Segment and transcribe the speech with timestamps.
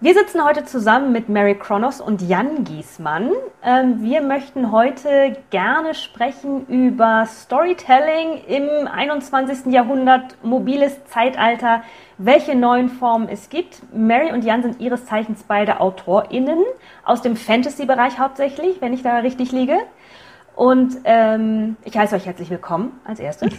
[0.00, 3.32] Wir sitzen heute zusammen mit Mary Kronos und Jan Giesmann.
[3.64, 9.72] Ähm, wir möchten heute gerne sprechen über Storytelling im 21.
[9.72, 11.82] Jahrhundert, mobiles Zeitalter,
[12.16, 13.82] welche neuen Formen es gibt.
[13.92, 16.62] Mary und Jan sind ihres Zeichens beide AutorInnen
[17.04, 19.78] aus dem Fantasy-Bereich hauptsächlich, wenn ich da richtig liege.
[20.54, 23.52] Und ähm, ich heiße euch herzlich willkommen als erstes.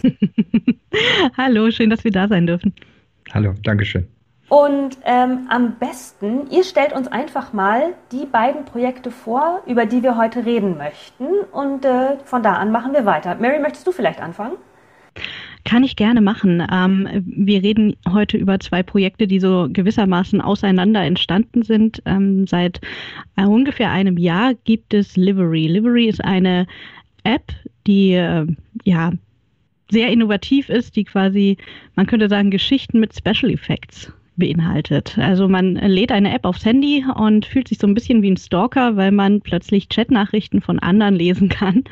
[1.36, 2.72] Hallo, schön, dass wir da sein dürfen.
[3.30, 4.08] Hallo, Dankeschön.
[4.50, 10.02] Und ähm, am besten, ihr stellt uns einfach mal die beiden Projekte vor, über die
[10.02, 11.26] wir heute reden möchten.
[11.52, 13.36] Und äh, von da an machen wir weiter.
[13.36, 14.56] Mary, möchtest du vielleicht anfangen?
[15.64, 16.66] Kann ich gerne machen.
[16.68, 22.02] Ähm, wir reden heute über zwei Projekte, die so gewissermaßen auseinander entstanden sind.
[22.04, 22.80] Ähm, seit
[23.36, 25.68] äh, ungefähr einem Jahr gibt es Livery.
[25.68, 26.66] Livery ist eine
[27.22, 27.52] App,
[27.86, 28.48] die äh,
[28.82, 29.12] ja
[29.92, 31.56] sehr innovativ ist, die quasi,
[31.94, 35.16] man könnte sagen, Geschichten mit Special Effects beinhaltet.
[35.18, 38.36] Also man lädt eine App aufs Handy und fühlt sich so ein bisschen wie ein
[38.36, 41.84] Stalker, weil man plötzlich Chatnachrichten von anderen lesen kann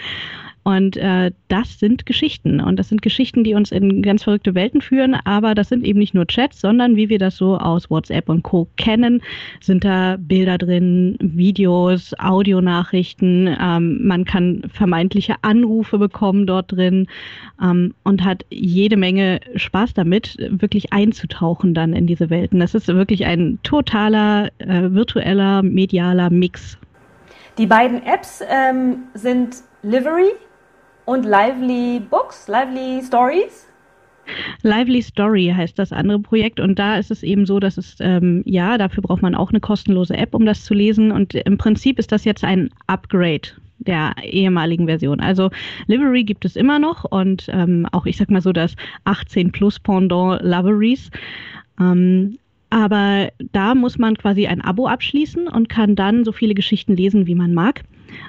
[0.65, 2.61] und äh, das sind Geschichten.
[2.61, 5.15] Und das sind Geschichten, die uns in ganz verrückte Welten führen.
[5.25, 8.43] Aber das sind eben nicht nur Chats, sondern wie wir das so aus WhatsApp und
[8.43, 8.69] Co.
[8.77, 9.23] kennen,
[9.61, 13.57] sind da Bilder drin, Videos, Audionachrichten.
[13.61, 17.07] Ähm, man kann vermeintliche Anrufe bekommen dort drin
[17.63, 22.61] ähm, und hat jede Menge Spaß damit, wirklich einzutauchen dann in diese Welten.
[22.61, 26.79] Das ist wirklich ein totaler äh, virtueller, medialer Mix.
[27.57, 30.33] Die beiden Apps ähm, sind Livery
[31.09, 33.67] und Lively Books, Lively Stories.
[34.61, 38.43] Lively Story heißt das andere Projekt und da ist es eben so, dass es, ähm,
[38.45, 41.99] ja, dafür braucht man auch eine kostenlose App, um das zu lesen und im Prinzip
[41.99, 45.21] ist das jetzt ein Upgrade der ehemaligen Version.
[45.21, 45.49] Also
[45.87, 49.81] Livery gibt es immer noch und ähm, auch, ich sag mal so, das 18 Plus
[49.81, 51.11] Pendant Liveries.
[51.81, 52.37] Ähm,
[52.69, 57.27] aber da muss man quasi ein Abo abschließen und kann dann so viele Geschichten lesen,
[57.27, 57.85] wie man mag.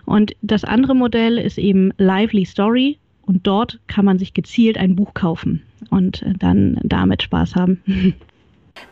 [0.05, 4.95] Und das andere Modell ist eben Lively Story und dort kann man sich gezielt ein
[4.95, 7.81] Buch kaufen und dann damit Spaß haben.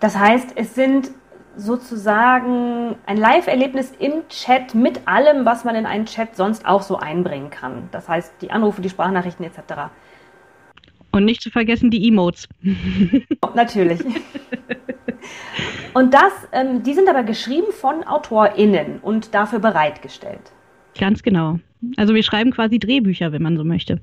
[0.01, 1.11] Das heißt, es sind
[1.55, 6.97] sozusagen ein Live-Erlebnis im Chat mit allem, was man in einen Chat sonst auch so
[6.97, 7.89] einbringen kann.
[7.91, 9.89] Das heißt, die Anrufe, die Sprachnachrichten etc.
[11.11, 12.47] Und nicht zu vergessen die Emotes.
[13.55, 14.01] Natürlich.
[15.93, 20.51] Und das, ähm, die sind aber geschrieben von AutorInnen und dafür bereitgestellt.
[20.97, 21.59] Ganz genau.
[21.96, 24.02] Also wir schreiben quasi Drehbücher, wenn man so möchte.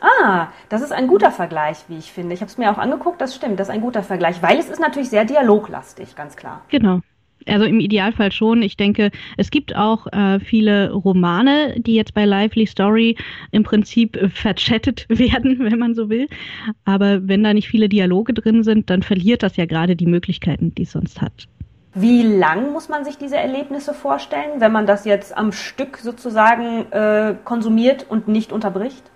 [0.00, 2.34] Ah, das ist ein guter Vergleich, wie ich finde.
[2.34, 4.68] Ich habe es mir auch angeguckt, das stimmt, das ist ein guter Vergleich, weil es
[4.68, 6.62] ist natürlich sehr dialoglastig, ganz klar.
[6.70, 7.00] Genau.
[7.46, 8.62] Also im Idealfall schon.
[8.62, 13.16] Ich denke, es gibt auch äh, viele Romane, die jetzt bei Lively Story
[13.50, 16.28] im Prinzip äh, verchattet werden, wenn man so will.
[16.84, 20.74] Aber wenn da nicht viele Dialoge drin sind, dann verliert das ja gerade die Möglichkeiten,
[20.74, 21.48] die es sonst hat.
[21.94, 26.90] Wie lang muss man sich diese Erlebnisse vorstellen, wenn man das jetzt am Stück sozusagen
[26.90, 29.10] äh, konsumiert und nicht unterbricht?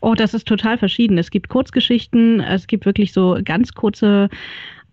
[0.00, 1.18] Oh, das ist total verschieden.
[1.18, 4.28] Es gibt Kurzgeschichten, es gibt wirklich so ganz kurze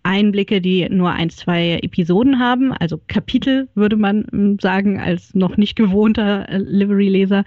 [0.02, 5.56] Einblicke, die nur ein, zwei Episoden haben, also Kapitel würde man hm, sagen, als noch
[5.56, 7.44] nicht gewohnter äh, Livery-Leser.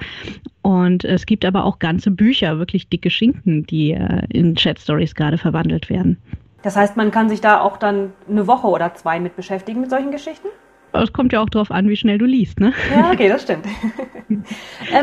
[0.62, 5.38] Und es gibt aber auch ganze Bücher, wirklich dicke Schinken, die äh, in Chat-Stories gerade
[5.38, 6.18] verwandelt werden.
[6.64, 9.90] Das heißt, man kann sich da auch dann eine Woche oder zwei mit beschäftigen mit
[9.90, 10.48] solchen Geschichten?
[10.94, 12.72] Es kommt ja auch darauf an, wie schnell du liest, ne?
[12.96, 13.66] Ja, okay, das stimmt.
[14.30, 14.46] ähm,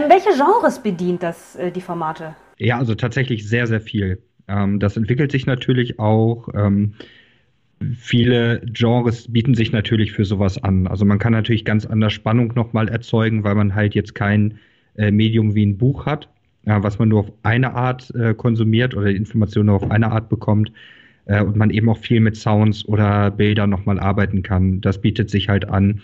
[0.09, 2.35] welche Genres bedient das, äh, die Formate?
[2.59, 4.23] Ja, also tatsächlich sehr, sehr viel.
[4.49, 6.49] Ähm, das entwickelt sich natürlich auch.
[6.55, 6.95] Ähm,
[7.95, 10.87] viele Genres bieten sich natürlich für sowas an.
[10.87, 14.59] Also man kann natürlich ganz anders Spannung nochmal erzeugen, weil man halt jetzt kein
[14.97, 16.29] äh, Medium wie ein Buch hat,
[16.65, 20.13] äh, was man nur auf eine Art äh, konsumiert oder die Informationen nur auf eine
[20.13, 20.73] Art bekommt
[21.27, 24.81] äh, und man eben auch viel mit Sounds oder Bildern nochmal arbeiten kann.
[24.81, 26.03] Das bietet sich halt an.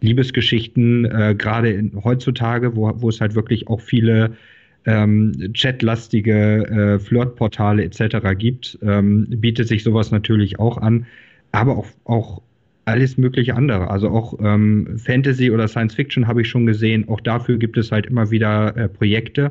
[0.00, 4.36] Liebesgeschichten, äh, gerade heutzutage, wo, wo es halt wirklich auch viele
[4.84, 8.38] ähm, chatlastige äh, Flirtportale etc.
[8.38, 11.06] gibt, ähm, bietet sich sowas natürlich auch an,
[11.52, 12.42] aber auch, auch
[12.84, 13.90] alles mögliche andere.
[13.90, 17.08] Also auch ähm, Fantasy oder Science Fiction habe ich schon gesehen.
[17.08, 19.50] Auch dafür gibt es halt immer wieder äh, Projekte.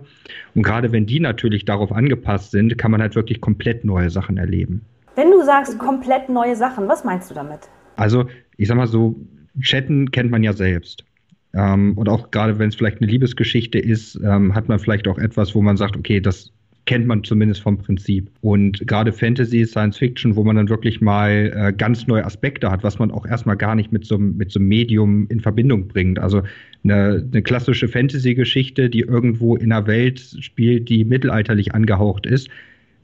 [0.54, 4.38] Und gerade wenn die natürlich darauf angepasst sind, kann man halt wirklich komplett neue Sachen
[4.38, 4.82] erleben.
[5.16, 7.60] Wenn du sagst komplett neue Sachen, was meinst du damit?
[7.96, 8.26] Also,
[8.58, 9.16] ich sag mal so,
[9.62, 11.06] Chatten kennt man ja selbst.
[11.54, 15.18] Ähm, und auch gerade wenn es vielleicht eine Liebesgeschichte ist, ähm, hat man vielleicht auch
[15.18, 16.52] etwas, wo man sagt, okay, das
[16.86, 18.30] kennt man zumindest vom Prinzip.
[18.42, 22.84] Und gerade Fantasy, Science Fiction, wo man dann wirklich mal äh, ganz neue Aspekte hat,
[22.84, 26.20] was man auch erstmal gar nicht mit so, mit so einem Medium in Verbindung bringt.
[26.20, 26.44] Also
[26.84, 32.50] eine, eine klassische Fantasy-Geschichte, die irgendwo in einer Welt spielt, die mittelalterlich angehaucht ist,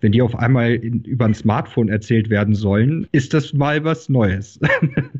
[0.01, 4.09] wenn die auf einmal in, über ein Smartphone erzählt werden sollen, ist das mal was
[4.09, 4.59] Neues.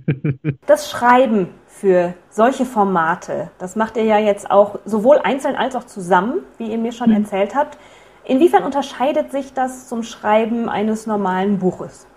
[0.65, 5.85] das Schreiben für solche Formate, das macht ihr ja jetzt auch sowohl einzeln als auch
[5.85, 7.17] zusammen, wie ihr mir schon mhm.
[7.17, 7.77] erzählt habt.
[8.25, 12.07] Inwiefern unterscheidet sich das zum Schreiben eines normalen Buches?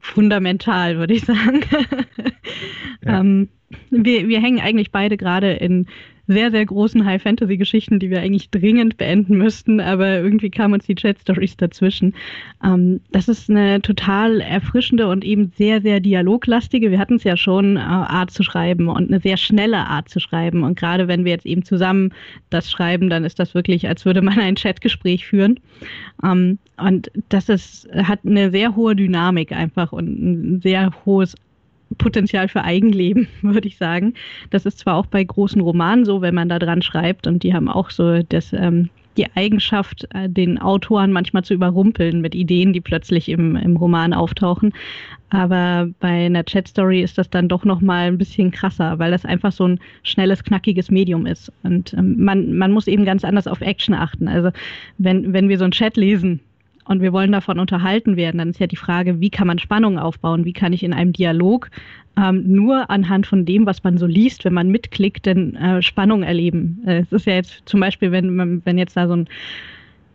[0.00, 1.60] Fundamental, würde ich sagen.
[3.06, 3.20] Ja.
[3.20, 3.50] ähm,
[3.90, 5.88] wir, wir hängen eigentlich beide gerade in
[6.26, 10.94] sehr, sehr großen High-Fantasy-Geschichten, die wir eigentlich dringend beenden müssten, aber irgendwie kamen uns die
[10.94, 12.14] Chat-Stories dazwischen.
[12.64, 17.36] Ähm, das ist eine total erfrischende und eben sehr, sehr dialoglastige, wir hatten es ja
[17.36, 20.62] schon, äh, Art zu schreiben und eine sehr schnelle Art zu schreiben.
[20.62, 22.12] Und gerade wenn wir jetzt eben zusammen
[22.50, 25.60] das schreiben, dann ist das wirklich, als würde man ein Chatgespräch führen.
[26.22, 31.36] Ähm, und das ist, hat eine sehr hohe Dynamik einfach und ein sehr hohes
[31.94, 34.14] Potenzial für Eigenleben, würde ich sagen.
[34.50, 37.54] Das ist zwar auch bei großen Romanen so, wenn man da dran schreibt und die
[37.54, 42.72] haben auch so das, ähm, die Eigenschaft, äh, den Autoren manchmal zu überrumpeln mit Ideen,
[42.72, 44.72] die plötzlich im, im Roman auftauchen.
[45.30, 49.52] Aber bei einer Chat-Story ist das dann doch nochmal ein bisschen krasser, weil das einfach
[49.52, 51.52] so ein schnelles, knackiges Medium ist.
[51.62, 54.28] Und ähm, man, man muss eben ganz anders auf Action achten.
[54.28, 54.50] Also
[54.98, 56.40] wenn, wenn wir so einen Chat lesen,
[56.84, 59.98] und wir wollen davon unterhalten werden, dann ist ja die Frage, wie kann man Spannung
[59.98, 60.44] aufbauen?
[60.44, 61.70] Wie kann ich in einem Dialog
[62.16, 66.22] ähm, nur anhand von dem, was man so liest, wenn man mitklickt, denn äh, Spannung
[66.22, 66.82] erleben?
[66.86, 69.28] Äh, es ist ja jetzt zum Beispiel, wenn, wenn jetzt da so ein,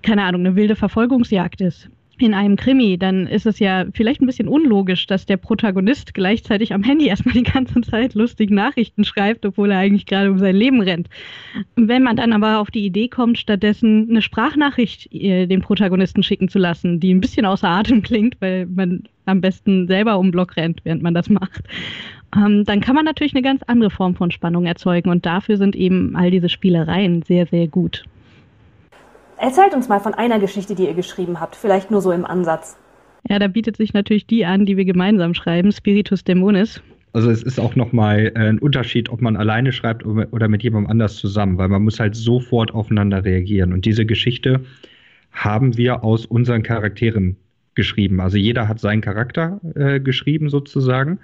[0.01, 1.89] keine Ahnung, eine wilde Verfolgungsjagd ist
[2.21, 6.74] in einem Krimi, dann ist es ja vielleicht ein bisschen unlogisch, dass der Protagonist gleichzeitig
[6.74, 10.56] am Handy erstmal die ganze Zeit lustige Nachrichten schreibt, obwohl er eigentlich gerade um sein
[10.56, 11.10] Leben rennt.
[11.75, 16.50] Wenn man dann aber auf die Idee kommt, stattdessen eine Sprachnachricht äh, dem Protagonisten schicken
[16.50, 20.57] zu lassen, die ein bisschen außer Atem klingt, weil man am besten selber um Block
[20.57, 21.63] rennt, während man das macht,
[22.36, 25.75] ähm, dann kann man natürlich eine ganz andere Form von Spannung erzeugen und dafür sind
[25.75, 28.04] eben all diese Spielereien sehr, sehr gut.
[29.40, 32.78] Erzählt uns mal von einer Geschichte, die ihr geschrieben habt, vielleicht nur so im Ansatz.
[33.30, 36.82] Ja, da bietet sich natürlich die an, die wir gemeinsam schreiben, Spiritus Dämonis.
[37.14, 40.92] Also es ist auch nochmal äh, ein Unterschied, ob man alleine schreibt oder mit jemandem
[40.92, 43.74] anders zusammen, weil man muss halt sofort aufeinander reagieren.
[43.74, 44.62] Und diese Geschichte
[45.32, 47.38] haben wir aus unseren Charakteren
[47.76, 48.20] geschrieben.
[48.20, 51.20] Also jeder hat seinen Charakter äh, geschrieben sozusagen.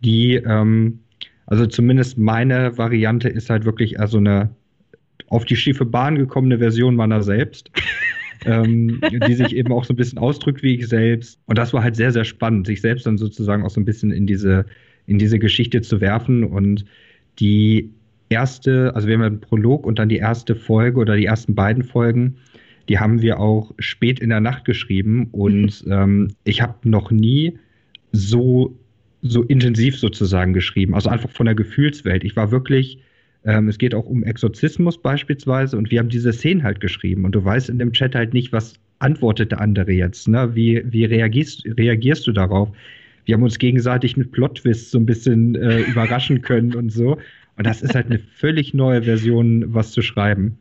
[0.00, 1.00] Die, ähm,
[1.46, 4.50] also zumindest meine Variante ist halt wirklich eher so eine
[5.28, 7.70] auf die schiefe Bahn gekommene Version meiner selbst.
[8.44, 11.38] ähm, die sich eben auch so ein bisschen ausdrückt wie ich selbst.
[11.46, 14.10] Und das war halt sehr, sehr spannend, sich selbst dann sozusagen auch so ein bisschen
[14.10, 14.66] in diese,
[15.06, 16.44] in diese Geschichte zu werfen.
[16.44, 16.84] Und
[17.38, 17.90] die
[18.28, 21.82] erste, also wir haben einen Prolog und dann die erste Folge oder die ersten beiden
[21.82, 22.36] Folgen,
[22.88, 25.28] die haben wir auch spät in der Nacht geschrieben.
[25.32, 27.58] Und ähm, ich habe noch nie
[28.12, 28.76] so,
[29.22, 30.94] so intensiv sozusagen geschrieben.
[30.94, 32.24] Also einfach von der Gefühlswelt.
[32.24, 32.98] Ich war wirklich
[33.44, 37.34] ähm, es geht auch um Exorzismus beispielsweise und wir haben diese Szenen halt geschrieben und
[37.34, 40.54] du weißt in dem Chat halt nicht, was antwortet der andere jetzt, ne?
[40.54, 42.70] Wie, wie reagierst, reagierst du darauf?
[43.26, 47.18] Wir haben uns gegenseitig mit Plot-Twists so ein bisschen äh, überraschen können und so.
[47.56, 50.58] Und das ist halt eine völlig neue Version, was zu schreiben.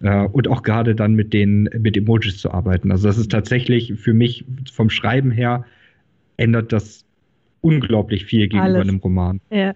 [0.00, 2.92] Äh, und auch gerade dann mit den mit Emojis zu arbeiten.
[2.92, 5.64] Also das ist tatsächlich für mich vom Schreiben her
[6.36, 7.04] ändert das
[7.60, 8.88] unglaublich viel gegenüber Alles.
[8.88, 9.40] einem Roman.
[9.50, 9.74] Ja.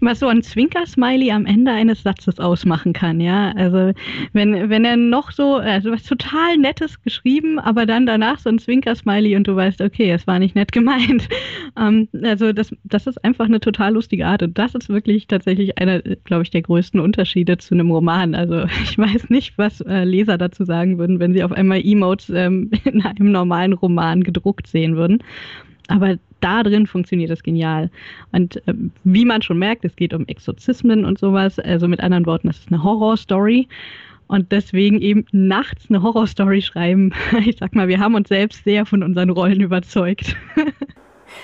[0.00, 3.52] Was so ein Zwinker-Smiley am Ende eines Satzes ausmachen kann, ja.
[3.52, 3.92] Also
[4.32, 8.58] wenn, wenn er noch so, also was total Nettes geschrieben, aber dann danach so ein
[8.58, 11.28] Zwinker-Smiley und du weißt, okay, es war nicht nett gemeint.
[11.76, 15.76] Ähm, also das, das ist einfach eine total lustige Art und das ist wirklich tatsächlich
[15.76, 18.36] einer, glaube ich, der größten Unterschiede zu einem Roman.
[18.36, 22.30] Also ich weiß nicht, was äh, Leser dazu sagen würden, wenn sie auf einmal Emotes
[22.30, 25.18] ähm, in einem normalen Roman gedruckt sehen würden.
[25.88, 27.90] Aber da drin funktioniert das genial.
[28.32, 28.74] Und äh,
[29.04, 31.58] wie man schon merkt, es geht um Exorzismen und sowas.
[31.58, 33.68] Also mit anderen Worten, das ist eine Horrorstory.
[34.26, 37.12] Und deswegen eben nachts eine Horrorstory schreiben.
[37.44, 40.36] Ich sag mal, wir haben uns selbst sehr von unseren Rollen überzeugt.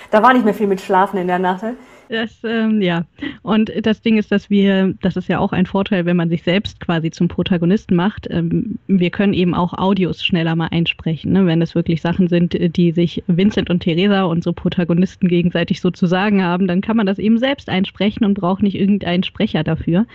[0.09, 1.63] Da war nicht mehr viel mit Schlafen in der Nacht.
[2.11, 3.05] Das, ähm, ja.
[3.41, 6.43] Und das Ding ist, dass wir, das ist ja auch ein Vorteil, wenn man sich
[6.43, 8.27] selbst quasi zum Protagonisten macht.
[8.29, 11.45] Ähm, wir können eben auch Audios schneller mal einsprechen, ne?
[11.45, 16.05] wenn es wirklich Sachen sind, die sich Vincent und Theresa, unsere Protagonisten, gegenseitig so zu
[16.05, 20.05] sagen haben, dann kann man das eben selbst einsprechen und braucht nicht irgendeinen Sprecher dafür.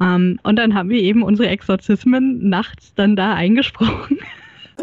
[0.00, 4.18] Ähm, und dann haben wir eben unsere Exorzismen nachts dann da eingesprochen.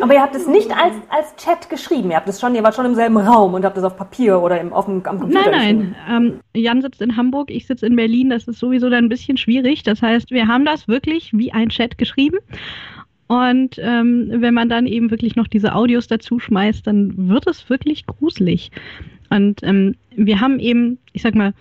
[0.02, 2.12] Aber ihr habt es nicht als, als Chat geschrieben.
[2.12, 4.42] Ihr habt es schon, ihr wart schon im selben Raum und habt es auf Papier
[4.42, 6.18] oder im, auf dem, am Computer Nein, nein.
[6.28, 8.30] Ähm, Jan sitzt in Hamburg, ich sitze in Berlin.
[8.30, 9.84] Das ist sowieso dann ein bisschen schwierig.
[9.84, 12.38] Das heißt, wir haben das wirklich wie ein Chat geschrieben.
[13.28, 17.70] Und ähm, wenn man dann eben wirklich noch diese Audios dazu schmeißt, dann wird es
[17.70, 18.72] wirklich gruselig.
[19.30, 21.54] Und ähm, wir haben eben, ich sag mal,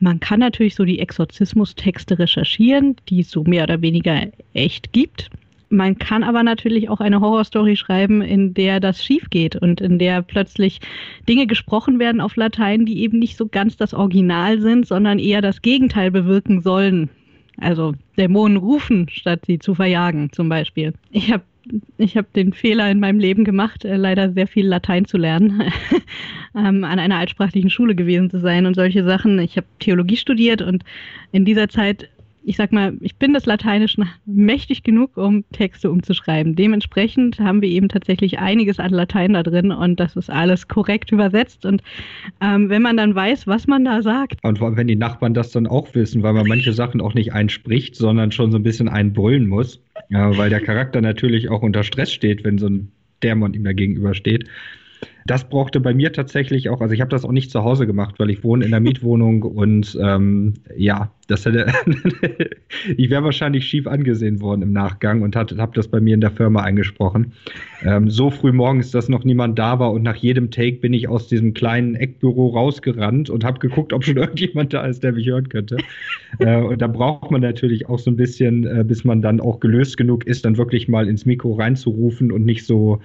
[0.00, 5.30] man kann natürlich so die Exorzismustexte recherchieren, die es so mehr oder weniger echt gibt.
[5.68, 9.98] Man kann aber natürlich auch eine Horrorstory schreiben, in der das schief geht und in
[9.98, 10.80] der plötzlich
[11.28, 15.42] Dinge gesprochen werden auf Latein, die eben nicht so ganz das Original sind, sondern eher
[15.42, 17.10] das Gegenteil bewirken sollen.
[17.58, 20.92] Also Dämonen rufen, statt sie zu verjagen, zum Beispiel.
[21.10, 21.42] Ich habe
[21.98, 25.62] ich hab den Fehler in meinem Leben gemacht, äh, leider sehr viel Latein zu lernen,
[26.54, 29.38] ähm, an einer altsprachlichen Schule gewesen zu sein und solche Sachen.
[29.40, 30.84] Ich habe Theologie studiert und
[31.32, 32.08] in dieser Zeit
[32.46, 36.54] ich sag mal, ich bin des Lateinischen mächtig genug, um Texte umzuschreiben.
[36.54, 41.10] Dementsprechend haben wir eben tatsächlich einiges an Latein da drin und das ist alles korrekt
[41.10, 41.66] übersetzt.
[41.66, 41.82] Und
[42.40, 44.44] ähm, wenn man dann weiß, was man da sagt.
[44.44, 47.14] Und vor allem, wenn die Nachbarn das dann auch wissen, weil man manche Sachen auch
[47.14, 51.62] nicht einspricht, sondern schon so ein bisschen einbrüllen muss, ja, weil der Charakter natürlich auch
[51.62, 52.92] unter Stress steht, wenn so ein
[53.24, 54.44] Dämon ihm da gegenübersteht.
[55.26, 58.14] Das brauchte bei mir tatsächlich auch, also ich habe das auch nicht zu Hause gemacht,
[58.18, 61.66] weil ich wohne in der Mietwohnung und ähm, ja, das hätte,
[62.96, 66.30] ich wäre wahrscheinlich schief angesehen worden im Nachgang und habe das bei mir in der
[66.30, 67.32] Firma eingesprochen.
[67.82, 71.08] Ähm, so früh morgens, dass noch niemand da war und nach jedem Take bin ich
[71.08, 75.26] aus diesem kleinen Eckbüro rausgerannt und habe geguckt, ob schon irgendjemand da ist, der mich
[75.26, 75.78] hören könnte.
[76.38, 79.58] äh, und da braucht man natürlich auch so ein bisschen, äh, bis man dann auch
[79.58, 83.00] gelöst genug ist, dann wirklich mal ins Mikro reinzurufen und nicht so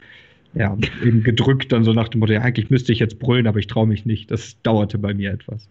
[0.53, 3.59] ja, eben gedrückt, dann so nach dem Motto, ja, eigentlich müsste ich jetzt brüllen, aber
[3.59, 4.31] ich traue mich nicht.
[4.31, 5.69] Das dauerte bei mir etwas.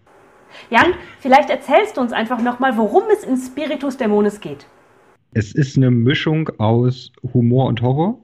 [0.70, 4.66] Jan, vielleicht erzählst du uns einfach nochmal, worum es in Spiritus Dämones geht.
[5.32, 8.18] Es ist eine Mischung aus Humor und Horror,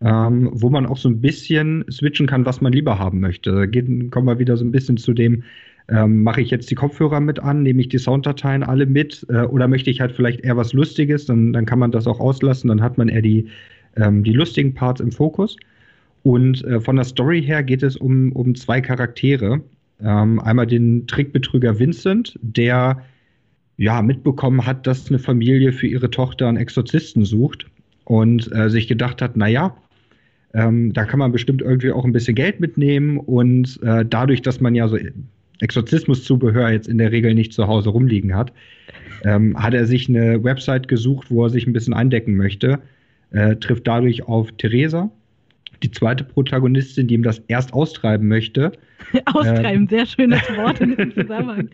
[0.00, 3.52] ähm, wo man auch so ein bisschen switchen kann, was man lieber haben möchte.
[3.52, 5.42] Da geht, kommen wir wieder so ein bisschen zu dem,
[5.88, 9.42] ähm, mache ich jetzt die Kopfhörer mit an, nehme ich die Sounddateien alle mit äh,
[9.42, 12.68] oder möchte ich halt vielleicht eher was Lustiges, dann, dann kann man das auch auslassen,
[12.68, 13.48] dann hat man eher die,
[13.96, 15.56] ähm, die lustigen Parts im Fokus.
[16.22, 19.60] Und äh, von der Story her geht es um, um zwei Charaktere.
[20.00, 23.02] Ähm, einmal den Trickbetrüger Vincent, der
[23.76, 27.66] ja mitbekommen hat, dass eine Familie für ihre Tochter einen Exorzisten sucht
[28.04, 29.76] und äh, sich gedacht hat, naja,
[30.54, 34.60] ähm, da kann man bestimmt irgendwie auch ein bisschen Geld mitnehmen und äh, dadurch, dass
[34.60, 34.98] man ja so
[35.60, 38.52] Exorzismuszubehör jetzt in der Regel nicht zu Hause rumliegen hat,
[39.24, 42.80] ähm, hat er sich eine Website gesucht, wo er sich ein bisschen eindecken möchte,
[43.30, 45.10] äh, trifft dadurch auf Theresa,
[45.82, 48.72] die zweite Protagonistin, die ihm das erst austreiben möchte.
[49.26, 51.68] austreiben, ähm, sehr schönes Wort in dem Zusammenhang.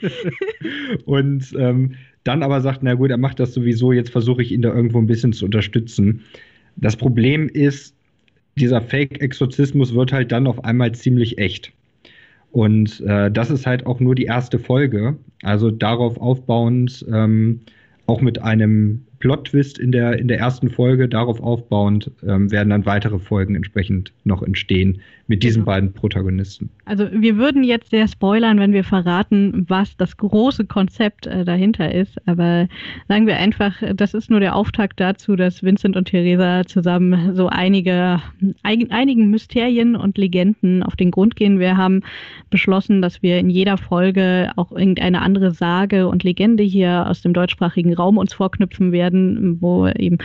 [1.05, 4.63] und ähm, dann aber sagt, na gut, er macht das sowieso, jetzt versuche ich ihn
[4.63, 6.23] da irgendwo ein bisschen zu unterstützen.
[6.77, 7.95] Das Problem ist,
[8.57, 11.73] dieser Fake-Exorzismus wird halt dann auf einmal ziemlich echt.
[12.51, 15.17] Und äh, das ist halt auch nur die erste Folge.
[15.43, 17.61] Also darauf aufbauend, ähm,
[18.07, 21.09] auch mit einem Plot-Twist in der, in der ersten Folge.
[21.09, 25.73] Darauf aufbauend ähm, werden dann weitere Folgen entsprechend noch entstehen mit diesen genau.
[25.73, 26.71] beiden Protagonisten.
[26.87, 31.95] Also wir würden jetzt sehr spoilern, wenn wir verraten, was das große Konzept äh, dahinter
[31.95, 32.17] ist.
[32.27, 32.67] Aber
[33.09, 37.49] sagen wir einfach, das ist nur der Auftakt dazu, dass Vincent und Theresa zusammen so
[37.49, 38.23] einige,
[38.63, 41.59] ein, einigen Mysterien und Legenden auf den Grund gehen.
[41.59, 42.01] Wir haben
[42.51, 47.35] beschlossen, dass wir in jeder Folge auch irgendeine andere Sage und Legende hier aus dem
[47.35, 50.19] deutschsprachigen Raum uns vorknüpfen werden werden, wo eben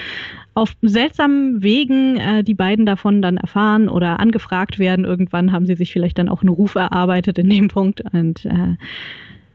[0.54, 5.06] auf seltsamen Wegen äh, die beiden davon dann erfahren oder angefragt werden.
[5.06, 8.76] Irgendwann haben sie sich vielleicht dann auch einen Ruf erarbeitet in dem Punkt und äh,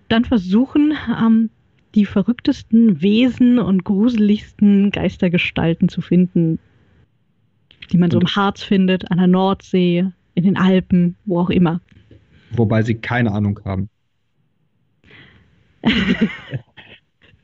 [0.08, 1.50] dann versuchen, ähm,
[1.94, 6.58] die verrücktesten Wesen und gruseligsten Geistergestalten zu finden,
[7.90, 11.80] die man so im Harz findet, an der Nordsee, in den Alpen, wo auch immer.
[12.50, 13.88] Wobei sie keine Ahnung haben.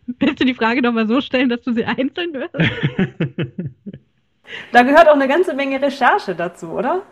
[0.18, 2.54] Willst du die Frage nochmal so stellen, dass du sie einzeln hörst?
[4.72, 7.02] da gehört auch eine ganze Menge Recherche dazu, oder?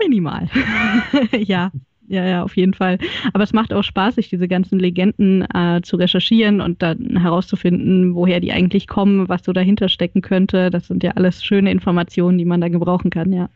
[0.00, 0.48] Minimal.
[1.32, 1.70] ja.
[2.08, 2.98] Ja, ja, auf jeden Fall.
[3.32, 8.14] Aber es macht auch Spaß, sich diese ganzen Legenden äh, zu recherchieren und dann herauszufinden,
[8.14, 10.70] woher die eigentlich kommen, was so dahinter stecken könnte.
[10.70, 13.48] Das sind ja alles schöne Informationen, die man da gebrauchen kann, ja.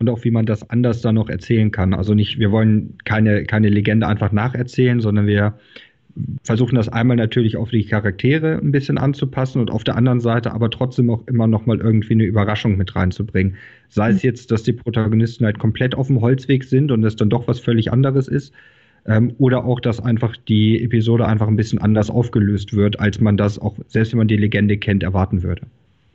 [0.00, 1.94] Und auch wie man das anders dann noch erzählen kann.
[1.94, 5.54] Also nicht, wir wollen keine, keine Legende einfach nacherzählen, sondern wir
[6.42, 10.52] versuchen das einmal natürlich auf die Charaktere ein bisschen anzupassen und auf der anderen Seite
[10.52, 13.56] aber trotzdem auch immer noch mal irgendwie eine Überraschung mit reinzubringen.
[13.88, 14.28] Sei es mhm.
[14.28, 17.60] jetzt, dass die Protagonisten halt komplett auf dem Holzweg sind und es dann doch was
[17.60, 18.52] völlig anderes ist,
[19.06, 23.36] ähm, oder auch, dass einfach die Episode einfach ein bisschen anders aufgelöst wird, als man
[23.36, 25.62] das auch, selbst wenn man die Legende kennt, erwarten würde.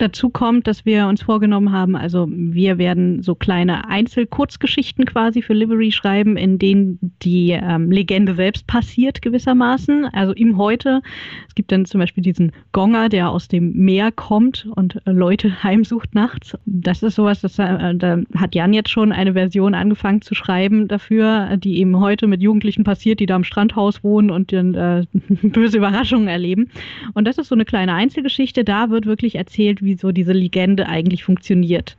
[0.02, 5.54] Dazu kommt, dass wir uns vorgenommen haben, also wir werden so kleine Einzelkurzgeschichten quasi für
[5.54, 10.06] Livery schreiben, in denen die ähm, Legende selbst passiert gewissermaßen.
[10.06, 11.04] Also im Heute.
[11.48, 15.62] Es gibt dann zum Beispiel diesen Gonger, der aus dem Meer kommt und äh, Leute
[15.64, 16.58] heimsucht nachts.
[16.66, 20.88] Das ist sowas, das, äh, da hat Jan jetzt schon eine Version angefangen zu schreiben
[20.88, 25.06] dafür, die eben heute mit Jugendlichen passiert, die da am Strandhaus wohnen und dann äh,
[25.44, 26.72] böse Überraschungen erleben.
[27.14, 28.64] Und das ist so eine kleine Einzelgeschichte.
[28.64, 31.98] Da wird wirklich erzählt, wie wie so diese Legende eigentlich funktioniert.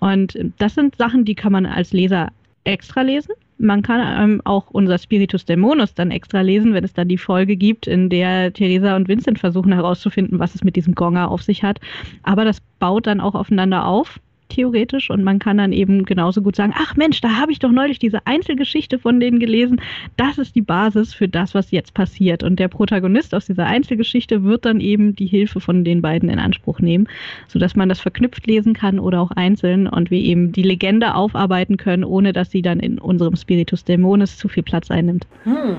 [0.00, 2.30] Und das sind Sachen, die kann man als Leser
[2.64, 3.32] extra lesen.
[3.58, 7.56] Man kann ähm, auch unser Spiritus Dämonus dann extra lesen, wenn es dann die Folge
[7.56, 11.62] gibt, in der Theresa und Vincent versuchen herauszufinden, was es mit diesem Gonger auf sich
[11.62, 11.80] hat.
[12.22, 16.56] Aber das baut dann auch aufeinander auf theoretisch und man kann dann eben genauso gut
[16.56, 19.80] sagen, ach Mensch, da habe ich doch neulich diese Einzelgeschichte von denen gelesen.
[20.16, 22.42] Das ist die Basis für das, was jetzt passiert.
[22.42, 26.38] Und der Protagonist aus dieser Einzelgeschichte wird dann eben die Hilfe von den beiden in
[26.38, 27.08] Anspruch nehmen,
[27.46, 31.76] sodass man das verknüpft lesen kann oder auch einzeln und wir eben die Legende aufarbeiten
[31.76, 35.26] können, ohne dass sie dann in unserem Spiritus Dämonis zu viel Platz einnimmt.
[35.44, 35.76] Hm.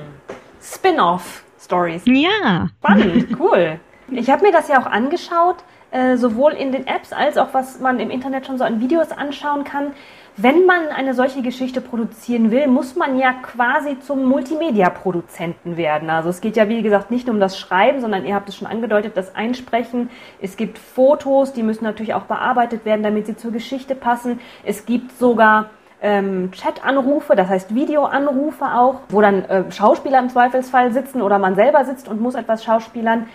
[0.61, 2.03] Spin-off-Stories.
[2.05, 2.69] Ja.
[2.79, 3.79] Spannend, cool.
[4.11, 5.57] Ich habe mir das ja auch angeschaut.
[5.91, 9.11] Äh, sowohl in den Apps als auch was man im Internet schon so an Videos
[9.11, 9.93] anschauen kann.
[10.37, 16.11] Wenn man eine solche Geschichte produzieren will, muss man ja quasi zum Multimedia-Produzenten werden.
[16.11, 18.55] Also es geht ja, wie gesagt, nicht nur um das Schreiben, sondern ihr habt es
[18.55, 20.11] schon angedeutet, das Einsprechen.
[20.39, 24.39] Es gibt Fotos, die müssen natürlich auch bearbeitet werden, damit sie zur Geschichte passen.
[24.63, 25.71] Es gibt sogar
[26.03, 31.55] ähm, Chat-Anrufe, das heißt Videoanrufe auch, wo dann äh, Schauspieler im Zweifelsfall sitzen oder man
[31.55, 33.25] selber sitzt und muss etwas schauspielern.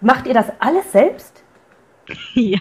[0.00, 1.39] Macht ihr das alles selbst?
[2.34, 2.60] Ja,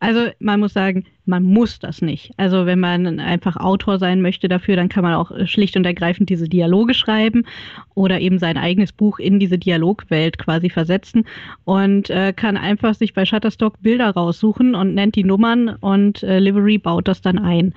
[0.00, 2.32] also man muss sagen, man muss das nicht.
[2.36, 6.28] Also wenn man einfach Autor sein möchte dafür, dann kann man auch schlicht und ergreifend
[6.28, 7.44] diese Dialoge schreiben
[7.94, 11.24] oder eben sein eigenes Buch in diese Dialogwelt quasi versetzen
[11.64, 16.38] und äh, kann einfach sich bei Shutterstock Bilder raussuchen und nennt die Nummern und äh,
[16.38, 17.74] Livery baut das dann ein.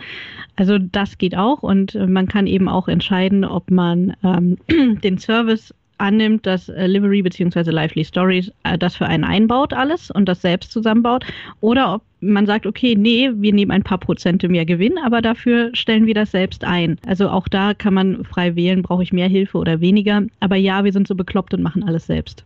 [0.56, 4.58] Also das geht auch und äh, man kann eben auch entscheiden, ob man ähm,
[5.04, 7.72] den Service annimmt, dass äh, Livery bzw.
[7.72, 11.25] Lively Stories äh, das für einen einbaut alles und das selbst zusammenbaut
[11.62, 15.70] oder ob man sagt, okay, nee, wir nehmen ein paar Prozente mehr Gewinn, aber dafür
[15.74, 16.98] stellen wir das selbst ein.
[17.06, 20.24] Also auch da kann man frei wählen, brauche ich mehr Hilfe oder weniger.
[20.39, 22.44] Aber ja, wir sind so bekloppt und machen alles selbst.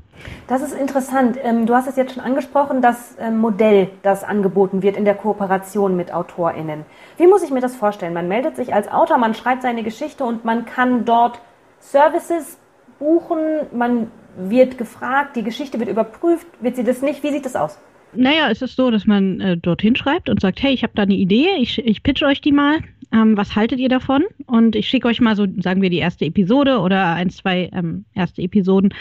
[0.47, 1.37] Das ist interessant.
[1.41, 5.15] Ähm, du hast es jetzt schon angesprochen, das ähm, Modell, das angeboten wird in der
[5.15, 6.83] Kooperation mit AutorInnen.
[7.17, 8.13] Wie muss ich mir das vorstellen?
[8.13, 11.39] Man meldet sich als Autor, man schreibt seine Geschichte und man kann dort
[11.79, 12.57] Services
[13.01, 17.23] buchen, man wird gefragt, die Geschichte wird überprüft, wird sie das nicht?
[17.23, 17.77] Wie sieht das aus?
[18.13, 21.03] Naja, es ist so, dass man äh, dorthin schreibt und sagt, hey, ich habe da
[21.03, 22.79] eine Idee, ich, ich pitch euch die mal.
[23.13, 24.23] Ähm, was haltet ihr davon?
[24.45, 28.05] Und ich schicke euch mal so, sagen wir, die erste Episode oder ein, zwei ähm,
[28.13, 28.93] erste Episoden.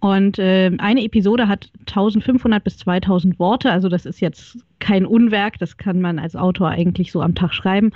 [0.00, 5.58] Und äh, eine Episode hat 1500 bis 2000 Worte, also das ist jetzt kein Unwerk,
[5.58, 7.90] das kann man als Autor eigentlich so am Tag schreiben.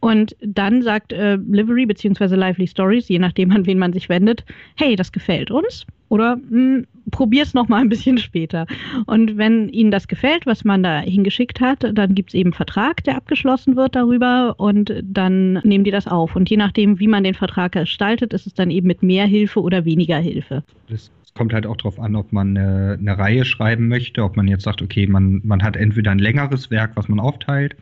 [0.00, 2.34] Und dann sagt äh, Livery bzw.
[2.34, 4.44] Lively Stories, je nachdem an wen man sich wendet,
[4.76, 8.66] hey, das gefällt uns oder hm, probier's noch mal ein bisschen später.
[9.06, 13.16] Und wenn Ihnen das gefällt, was man da hingeschickt hat, dann gibt's eben Vertrag, der
[13.16, 16.36] abgeschlossen wird darüber und dann nehmen die das auf.
[16.36, 19.60] Und je nachdem, wie man den Vertrag gestaltet, ist es dann eben mit mehr Hilfe
[19.60, 20.62] oder weniger Hilfe.
[20.88, 24.46] Das kommt halt auch darauf an, ob man eine, eine Reihe schreiben möchte, ob man
[24.46, 27.74] jetzt sagt, okay, man, man hat entweder ein längeres Werk, was man aufteilt,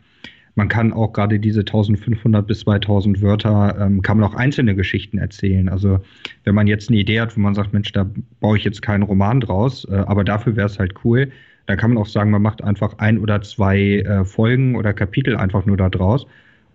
[0.55, 5.17] man kann auch gerade diese 1500 bis 2000 Wörter, ähm, kann man auch einzelne Geschichten
[5.17, 5.67] erzählen.
[5.67, 5.99] Also
[6.43, 9.03] wenn man jetzt eine Idee hat, wo man sagt, Mensch, da baue ich jetzt keinen
[9.03, 11.31] Roman draus, äh, aber dafür wäre es halt cool,
[11.65, 15.35] dann kann man auch sagen, man macht einfach ein oder zwei äh, Folgen oder Kapitel
[15.35, 16.27] einfach nur da draus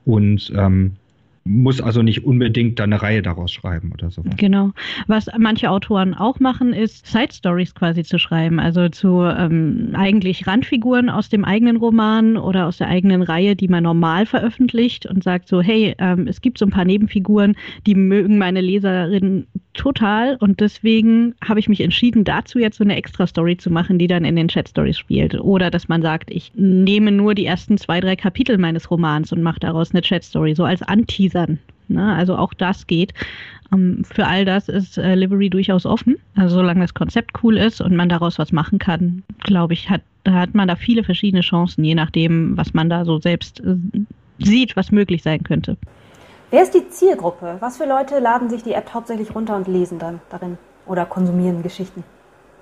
[0.05, 0.97] und ähm,
[1.49, 4.23] muss also nicht unbedingt dann eine Reihe daraus schreiben oder so.
[4.37, 4.73] Genau.
[5.07, 10.47] Was manche Autoren auch machen, ist Side Stories quasi zu schreiben, also zu ähm, eigentlich
[10.47, 15.25] Randfiguren aus dem eigenen Roman oder aus der eigenen Reihe, die man normal veröffentlicht und
[15.25, 17.57] sagt so, hey, ähm, es gibt so ein paar Nebenfiguren,
[17.87, 19.47] die mögen meine Leserinnen
[19.79, 23.99] total und deswegen habe ich mich entschieden, dazu jetzt so eine extra Story zu machen,
[23.99, 25.39] die dann in den Chat Stories spielt.
[25.41, 29.43] Oder dass man sagt, ich nehme nur die ersten zwei, drei Kapitel meines Romans und
[29.43, 30.83] mache daraus eine Chat Story, so als
[31.39, 31.59] Anteasern.
[31.89, 32.15] Ne?
[32.15, 33.15] Also auch das geht.
[33.71, 36.17] Um, ähm, für all das ist äh, Livery durchaus offen.
[36.37, 40.03] Also solange das Konzept cool ist und man daraus was machen kann, glaube ich, hat,
[40.27, 43.77] hat man da viele verschiedene Chancen, je nachdem, was man da so selbst äh,
[44.39, 45.77] sieht, was möglich sein könnte.
[46.51, 47.57] Wer ist die Zielgruppe?
[47.61, 51.63] Was für Leute laden sich die App hauptsächlich runter und lesen dann darin oder konsumieren
[51.63, 52.05] Geschichten?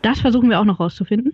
[0.07, 1.33] Das versuchen wir auch noch rauszufinden.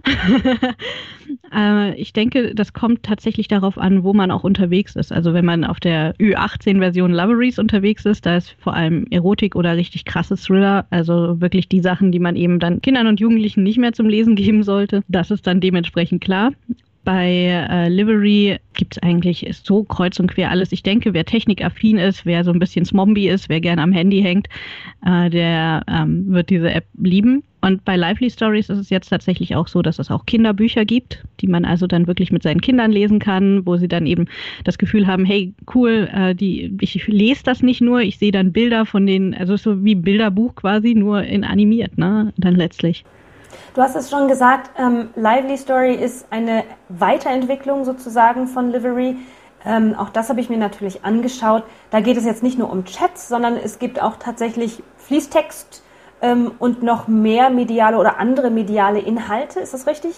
[1.54, 5.12] äh, ich denke, das kommt tatsächlich darauf an, wo man auch unterwegs ist.
[5.12, 9.76] Also wenn man auf der Ü18-Version Loveries unterwegs ist, da ist vor allem Erotik oder
[9.76, 13.76] richtig krasses Thriller, also wirklich die Sachen, die man eben dann Kindern und Jugendlichen nicht
[13.76, 15.02] mehr zum Lesen geben sollte.
[15.06, 16.52] Das ist dann dementsprechend klar.
[17.04, 17.28] Bei
[17.68, 20.70] äh, Livery gibt es eigentlich so kreuz und quer alles.
[20.70, 24.22] Ich denke, wer technikaffin ist, wer so ein bisschen Smombie ist, wer gerne am Handy
[24.22, 24.48] hängt,
[25.04, 27.42] äh, der ähm, wird diese App lieben.
[27.60, 31.24] Und bei Lively Stories ist es jetzt tatsächlich auch so, dass es auch Kinderbücher gibt,
[31.40, 34.26] die man also dann wirklich mit seinen Kindern lesen kann, wo sie dann eben
[34.64, 38.52] das Gefühl haben, hey, cool, äh, die, ich lese das nicht nur, ich sehe dann
[38.52, 42.32] Bilder von den, also so wie Bilderbuch quasi, nur in animiert, ne?
[42.36, 43.04] Dann letztlich.
[43.74, 49.16] Du hast es schon gesagt, ähm, Lively Story ist eine Weiterentwicklung sozusagen von Livery.
[49.64, 51.64] Ähm, auch das habe ich mir natürlich angeschaut.
[51.90, 55.82] Da geht es jetzt nicht nur um Chats, sondern es gibt auch tatsächlich Fließtext
[56.20, 59.60] ähm, und noch mehr mediale oder andere mediale Inhalte.
[59.60, 60.16] Ist das richtig?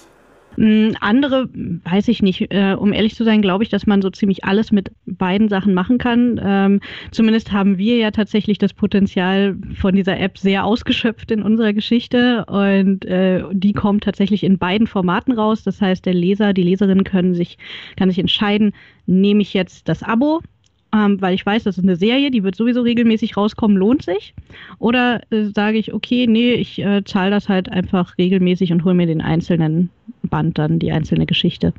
[0.56, 2.52] Hm, andere weiß ich nicht.
[2.52, 5.74] Äh, um ehrlich zu sein, glaube ich, dass man so ziemlich alles mit beiden Sachen
[5.74, 6.40] machen kann.
[6.42, 11.72] Ähm, zumindest haben wir ja tatsächlich das Potenzial von dieser App sehr ausgeschöpft in unserer
[11.72, 15.62] Geschichte und äh, die kommt tatsächlich in beiden Formaten raus.
[15.64, 17.58] Das heißt, der Leser, die Leserin können sich,
[17.96, 18.72] kann sich entscheiden,
[19.06, 20.40] nehme ich jetzt das Abo,
[20.94, 24.35] ähm, weil ich weiß, das ist eine Serie, die wird sowieso regelmäßig rauskommen, lohnt sich?
[24.78, 28.94] Oder äh, sage ich, okay, nee, ich äh, zahle das halt einfach regelmäßig und hole
[28.94, 29.90] mir den einzelnen
[30.22, 31.72] Band dann, die einzelne Geschichte.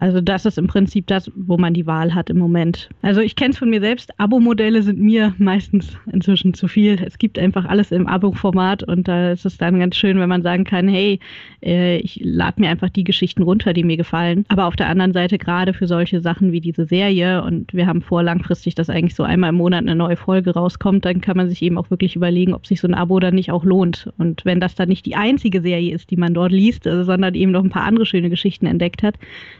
[0.00, 2.88] Also das ist im Prinzip das, wo man die Wahl hat im Moment.
[3.02, 6.98] Also ich kenne es von mir selbst, Abo-Modelle sind mir meistens inzwischen zu viel.
[7.04, 10.42] Es gibt einfach alles im Abo-Format und da ist es dann ganz schön, wenn man
[10.42, 11.20] sagen kann, hey,
[11.62, 14.46] äh, ich lade mir einfach die Geschichten runter, die mir gefallen.
[14.48, 18.00] Aber auf der anderen Seite gerade für solche Sachen wie diese Serie und wir haben
[18.00, 21.50] vor langfristig, dass eigentlich so einmal im Monat eine neue Folge rauskommt, dann kann man
[21.50, 24.10] sich eben auch wirklich überlegen, ob sich so ein Abo dann nicht auch lohnt.
[24.16, 27.52] Und wenn das dann nicht die einzige Serie ist, die man dort liest, sondern eben
[27.52, 29.16] noch ein paar andere schöne Geschichten entdeckt hat,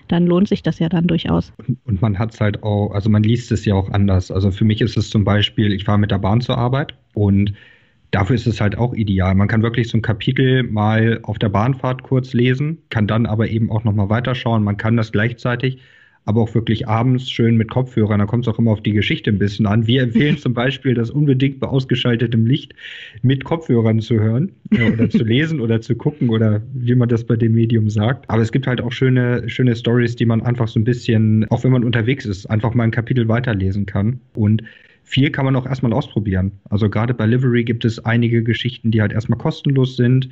[0.09, 1.52] dann lohnt sich das ja dann durchaus.
[1.84, 4.30] Und man hat es halt auch, also man liest es ja auch anders.
[4.30, 7.52] Also für mich ist es zum Beispiel, ich fahre mit der Bahn zur Arbeit und
[8.10, 9.34] dafür ist es halt auch ideal.
[9.34, 13.48] Man kann wirklich so ein Kapitel mal auf der Bahnfahrt kurz lesen, kann dann aber
[13.48, 14.64] eben auch nochmal weiterschauen.
[14.64, 15.78] Man kann das gleichzeitig
[16.24, 18.18] aber auch wirklich abends schön mit Kopfhörern.
[18.18, 19.87] Da kommt es auch immer auf die Geschichte ein bisschen an.
[19.87, 22.74] Wir empfehlen zum Beispiel, das unbedingt bei ausgeschaltetem Licht
[23.22, 27.24] mit Kopfhörern zu hören äh, oder zu lesen oder zu gucken oder wie man das
[27.24, 28.28] bei dem Medium sagt.
[28.28, 31.64] Aber es gibt halt auch schöne, schöne Stories, die man einfach so ein bisschen, auch
[31.64, 34.20] wenn man unterwegs ist, einfach mal ein Kapitel weiterlesen kann.
[34.35, 34.62] Und
[35.02, 36.52] viel kann man auch erstmal ausprobieren.
[36.68, 40.28] Also gerade bei Livery gibt es einige Geschichten, die halt erstmal kostenlos sind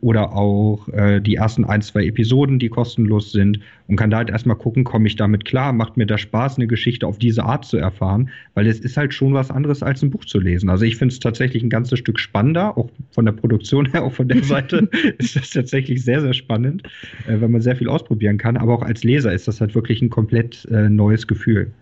[0.00, 4.30] oder auch äh, die ersten ein, zwei Episoden, die kostenlos sind und kann da halt
[4.30, 7.64] erstmal gucken, komme ich damit klar, macht mir das Spaß, eine Geschichte auf diese Art
[7.64, 10.68] zu erfahren, weil es ist halt schon was anderes als ein Buch zu lesen.
[10.68, 14.12] Also ich finde es tatsächlich ein ganzes Stück spannender, auch von der Produktion her, auch
[14.12, 16.82] von der Seite ist das tatsächlich sehr, sehr spannend,
[17.26, 20.02] äh, weil man sehr viel ausprobieren kann, aber auch als Leser ist das halt wirklich
[20.02, 21.72] ein komplett äh, neues Gefühl.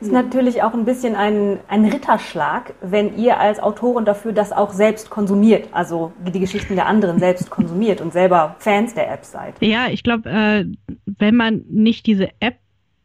[0.00, 4.72] Ist natürlich auch ein bisschen ein, ein Ritterschlag, wenn ihr als Autorin dafür das auch
[4.72, 9.54] selbst konsumiert, also die Geschichten der anderen selbst konsumiert und selber Fans der App seid.
[9.60, 10.64] Ja, ich glaube, äh,
[11.06, 12.56] wenn man nicht diese App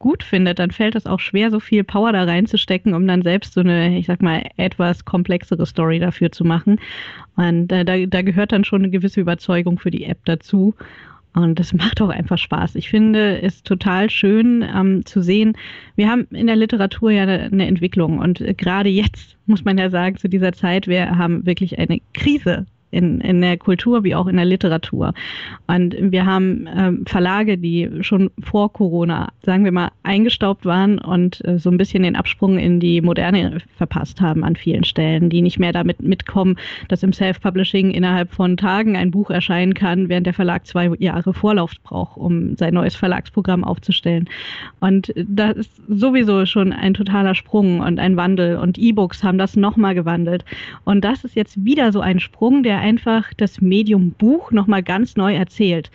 [0.01, 3.53] gut findet, dann fällt es auch schwer, so viel Power da reinzustecken, um dann selbst
[3.53, 6.79] so eine, ich sag mal, etwas komplexere Story dafür zu machen.
[7.35, 10.73] Und äh, da, da gehört dann schon eine gewisse Überzeugung für die App dazu.
[11.33, 12.75] Und das macht auch einfach Spaß.
[12.75, 15.53] Ich finde es total schön ähm, zu sehen.
[15.95, 19.89] Wir haben in der Literatur ja eine Entwicklung und äh, gerade jetzt muss man ja
[19.89, 24.27] sagen, zu dieser Zeit, wir haben wirklich eine Krise in, in der Kultur wie auch
[24.27, 25.13] in der Literatur.
[25.67, 31.43] Und wir haben ähm, Verlage, die schon vor Corona, sagen wir mal, eingestaubt waren und
[31.45, 35.41] äh, so ein bisschen den Absprung in die Moderne verpasst haben an vielen Stellen, die
[35.41, 36.57] nicht mehr damit mitkommen,
[36.89, 41.33] dass im Self-Publishing innerhalb von Tagen ein Buch erscheinen kann, während der Verlag zwei Jahre
[41.33, 44.29] Vorlauf braucht, um sein neues Verlagsprogramm aufzustellen.
[44.79, 48.57] Und das ist sowieso schon ein totaler Sprung und ein Wandel.
[48.57, 50.43] Und E-Books haben das nochmal gewandelt.
[50.83, 55.15] Und das ist jetzt wieder so ein Sprung, der einfach das Medium Buch nochmal ganz
[55.15, 55.89] neu erzählt.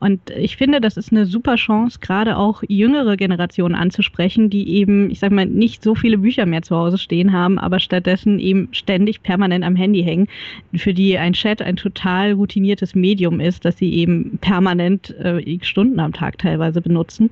[0.00, 5.10] Und ich finde, das ist eine super Chance, gerade auch jüngere Generationen anzusprechen, die eben,
[5.10, 8.68] ich sag mal, nicht so viele Bücher mehr zu Hause stehen haben, aber stattdessen eben
[8.70, 10.28] ständig permanent am Handy hängen,
[10.72, 15.98] für die ein Chat ein total routiniertes Medium ist, dass sie eben permanent äh, Stunden
[15.98, 17.30] am Tag teilweise benutzen.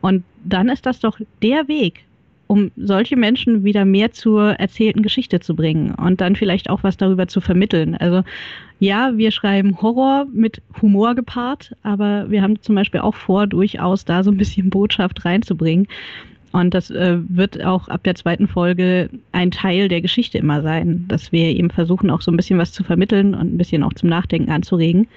[0.00, 2.04] Und dann ist das doch der Weg,
[2.48, 6.96] um solche Menschen wieder mehr zur erzählten Geschichte zu bringen und dann vielleicht auch was
[6.96, 7.94] darüber zu vermitteln.
[7.94, 8.24] Also
[8.80, 14.04] ja, wir schreiben Horror mit Humor gepaart, aber wir haben zum Beispiel auch vor, durchaus
[14.04, 15.86] da so ein bisschen Botschaft reinzubringen.
[16.50, 21.04] Und das äh, wird auch ab der zweiten Folge ein Teil der Geschichte immer sein,
[21.06, 23.92] dass wir eben versuchen, auch so ein bisschen was zu vermitteln und ein bisschen auch
[23.92, 25.08] zum Nachdenken anzuregen.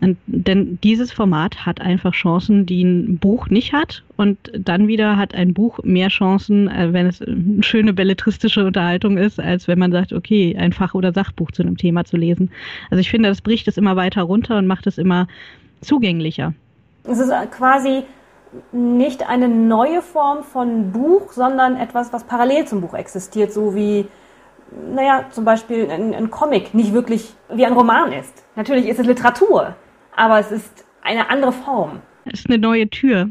[0.00, 4.02] Denn dieses Format hat einfach Chancen, die ein Buch nicht hat.
[4.16, 9.16] Und dann wieder hat ein Buch mehr Chancen, äh, wenn es eine schöne belletristische Unterhaltung
[9.16, 12.50] ist, als wenn man sagt, okay, ein Fach- oder Sachbuch zu einem Thema zu lesen.
[12.90, 15.28] Also ich finde, das bricht es immer weiter runter und macht es immer
[15.80, 16.54] zugänglicher.
[17.04, 18.02] Es ist quasi
[18.72, 24.06] nicht eine neue Form von Buch, sondern etwas, was parallel zum Buch existiert, so wie,
[24.94, 28.44] naja, zum Beispiel ein, ein Comic nicht wirklich wie ein Roman ist.
[28.56, 29.74] Natürlich ist es Literatur,
[30.16, 32.00] aber es ist eine andere Form.
[32.24, 33.30] Es ist eine neue Tür.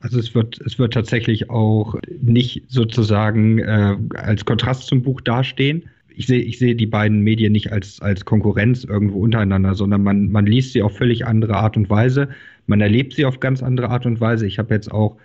[0.00, 5.88] Also es wird, es wird tatsächlich auch nicht sozusagen äh, als Kontrast zum Buch dastehen.
[6.08, 10.30] Ich sehe, ich sehe die beiden Medien nicht als, als Konkurrenz irgendwo untereinander, sondern man,
[10.30, 12.28] man liest sie auf völlig andere Art und Weise.
[12.66, 14.46] Man erlebt sie auf ganz andere Art und Weise.
[14.46, 15.16] Ich habe jetzt auch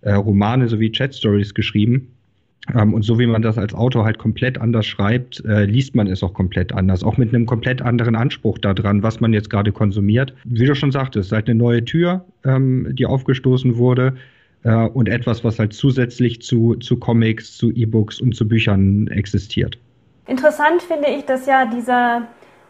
[0.00, 2.08] äh, Romane sowie Chat-Stories geschrieben.
[2.74, 6.06] Ähm, und so wie man das als Autor halt komplett anders schreibt, äh, liest man
[6.06, 7.02] es auch komplett anders.
[7.02, 10.34] Auch mit einem komplett anderen Anspruch daran, was man jetzt gerade konsumiert.
[10.44, 14.14] Wie du schon sagtest, halt eine neue Tür, ähm, die aufgestoßen wurde.
[14.64, 19.78] Äh, und etwas, was halt zusätzlich zu, zu Comics, zu E-Books und zu Büchern existiert.
[20.26, 22.28] Interessant finde ich, dass ja dieser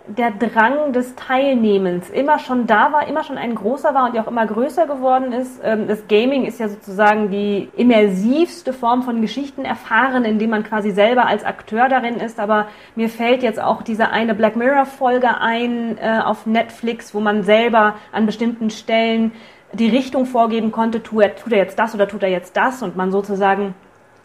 [0.09, 4.23] der Drang des Teilnehmens immer schon da war, immer schon ein großer war und ja
[4.23, 5.61] auch immer größer geworden ist.
[5.63, 10.91] Ähm, das Gaming ist ja sozusagen die immersivste Form von Geschichten erfahren, indem man quasi
[10.91, 12.41] selber als Akteur darin ist.
[12.41, 17.21] Aber mir fällt jetzt auch diese eine Black Mirror Folge ein äh, auf Netflix, wo
[17.21, 19.33] man selber an bestimmten Stellen
[19.73, 22.83] die Richtung vorgeben konnte, tut er, tut er jetzt das oder tut er jetzt das
[22.83, 23.75] und man sozusagen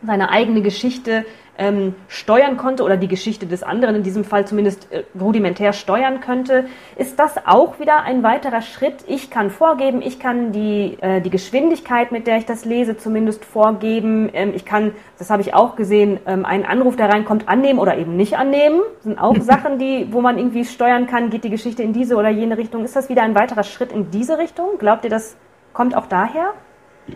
[0.05, 1.25] seine eigene Geschichte
[1.57, 6.19] ähm, steuern konnte oder die Geschichte des anderen in diesem Fall zumindest äh, rudimentär steuern
[6.19, 9.03] könnte, ist das auch wieder ein weiterer Schritt.
[9.07, 13.45] Ich kann vorgeben, ich kann die, äh, die Geschwindigkeit, mit der ich das lese, zumindest
[13.45, 14.29] vorgeben.
[14.33, 17.97] Ähm, ich kann, das habe ich auch gesehen, ähm, einen Anruf, der reinkommt, annehmen oder
[17.97, 18.81] eben nicht annehmen.
[18.95, 22.15] Das sind auch Sachen, die, wo man irgendwie steuern kann, geht die Geschichte in diese
[22.15, 22.83] oder jene Richtung.
[22.83, 24.77] Ist das wieder ein weiterer Schritt in diese Richtung?
[24.79, 25.37] Glaubt ihr, das
[25.73, 26.53] kommt auch daher?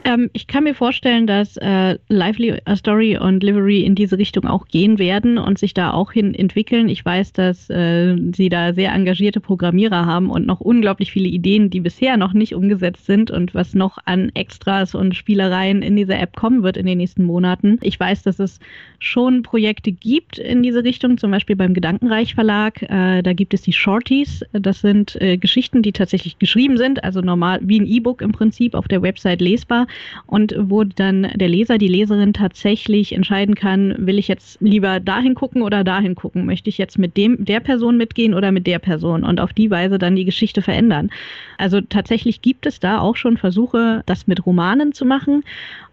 [0.03, 4.45] Ähm, ich kann mir vorstellen, dass äh, Lively A Story und Livery in diese Richtung
[4.45, 6.89] auch gehen werden und sich da auch hin entwickeln.
[6.89, 11.69] Ich weiß, dass äh, sie da sehr engagierte Programmierer haben und noch unglaublich viele Ideen,
[11.69, 16.19] die bisher noch nicht umgesetzt sind und was noch an Extras und Spielereien in dieser
[16.19, 17.79] App kommen wird in den nächsten Monaten.
[17.81, 18.59] Ich weiß, dass es
[18.99, 22.81] schon Projekte gibt in diese Richtung, zum Beispiel beim Gedankenreich Verlag.
[22.81, 24.43] Äh, da gibt es die Shorties.
[24.51, 28.73] Das sind äh, Geschichten, die tatsächlich geschrieben sind, also normal wie ein E-Book im Prinzip
[28.73, 29.87] auf der Website lesbar lesbar
[30.25, 35.35] und wo dann der Leser, die Leserin tatsächlich entscheiden kann, will ich jetzt lieber dahin
[35.35, 36.45] gucken oder dahin gucken?
[36.45, 39.69] Möchte ich jetzt mit dem, der Person mitgehen oder mit der Person und auf die
[39.69, 41.09] Weise dann die Geschichte verändern?
[41.57, 45.43] Also tatsächlich gibt es da auch schon Versuche, das mit Romanen zu machen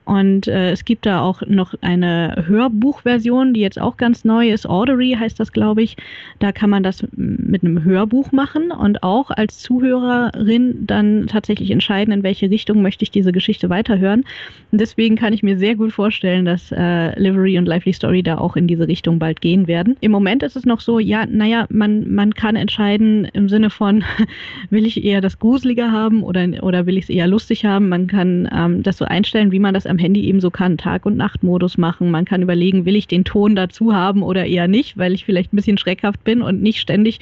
[0.05, 4.69] und äh, es gibt da auch noch eine Hörbuchversion, die jetzt auch ganz neu ist.
[4.69, 5.97] Audery heißt das, glaube ich.
[6.41, 12.13] Da kann man das mit einem Hörbuch machen und auch als Zuhörerin dann tatsächlich entscheiden,
[12.13, 14.25] in welche Richtung möchte ich diese Geschichte weiterhören.
[14.73, 18.37] Und deswegen kann ich mir sehr gut vorstellen, dass äh, Livery und Lively Story da
[18.37, 19.97] auch in diese Richtung bald gehen werden.
[20.01, 24.05] Im Moment ist es noch so, ja, naja, man, man kann entscheiden im Sinne von,
[24.71, 27.89] will ich eher das Gruselige haben oder, oder will ich es eher lustig haben.
[27.89, 31.07] Man kann ähm, das so einstellen, wie man das am Handy eben so kann, Tag-
[31.07, 32.11] und Nachtmodus machen.
[32.11, 35.53] Man kann überlegen, will ich den Ton dazu haben oder eher nicht, weil ich vielleicht
[35.53, 37.21] ein bisschen schreckhaft bin und nicht ständig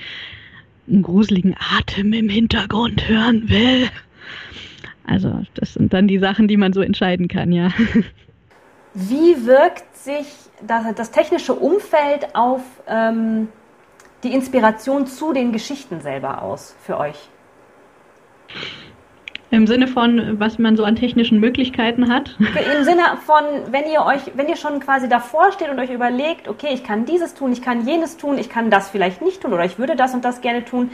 [0.88, 3.88] einen gruseligen Atem im Hintergrund hören will.
[5.04, 7.70] Also das sind dann die Sachen, die man so entscheiden kann, ja.
[8.94, 10.26] Wie wirkt sich
[10.66, 13.48] das, das technische Umfeld auf ähm,
[14.22, 17.28] die Inspiration zu den Geschichten selber aus für euch?
[19.52, 22.38] Im Sinne von, was man so an technischen Möglichkeiten hat?
[22.38, 26.48] Im Sinne von, wenn ihr euch, wenn ihr schon quasi davor steht und euch überlegt,
[26.48, 29.52] okay, ich kann dieses tun, ich kann jenes tun, ich kann das vielleicht nicht tun
[29.52, 30.90] oder ich würde das und das gerne tun,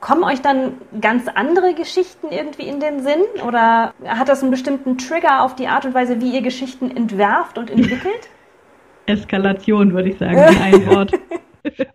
[0.00, 3.22] kommen euch dann ganz andere Geschichten irgendwie in den Sinn?
[3.44, 7.58] Oder hat das einen bestimmten Trigger auf die Art und Weise, wie ihr Geschichten entwerft
[7.58, 8.28] und entwickelt?
[9.06, 11.12] Eskalation, würde ich sagen, in einem Wort.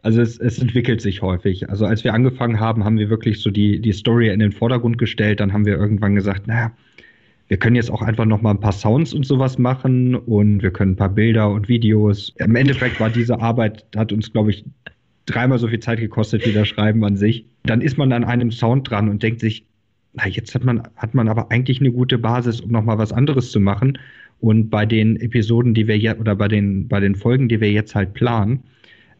[0.01, 1.69] Also es, es, entwickelt sich häufig.
[1.69, 4.97] Also als wir angefangen haben, haben wir wirklich so die, die Story in den Vordergrund
[4.97, 5.39] gestellt.
[5.39, 6.71] Dann haben wir irgendwann gesagt, naja,
[7.47, 10.71] wir können jetzt auch einfach noch mal ein paar Sounds und sowas machen und wir
[10.71, 12.33] können ein paar Bilder und Videos.
[12.37, 14.65] Im Endeffekt war diese Arbeit, hat uns, glaube ich,
[15.25, 17.45] dreimal so viel Zeit gekostet wie das Schreiben an sich.
[17.63, 19.65] Dann ist man an einem Sound dran und denkt sich,
[20.13, 23.11] na, jetzt hat man, hat man aber eigentlich eine gute Basis, um noch mal was
[23.11, 23.97] anderes zu machen.
[24.39, 27.71] Und bei den Episoden, die wir jetzt, oder bei den, bei den Folgen, die wir
[27.71, 28.63] jetzt halt planen,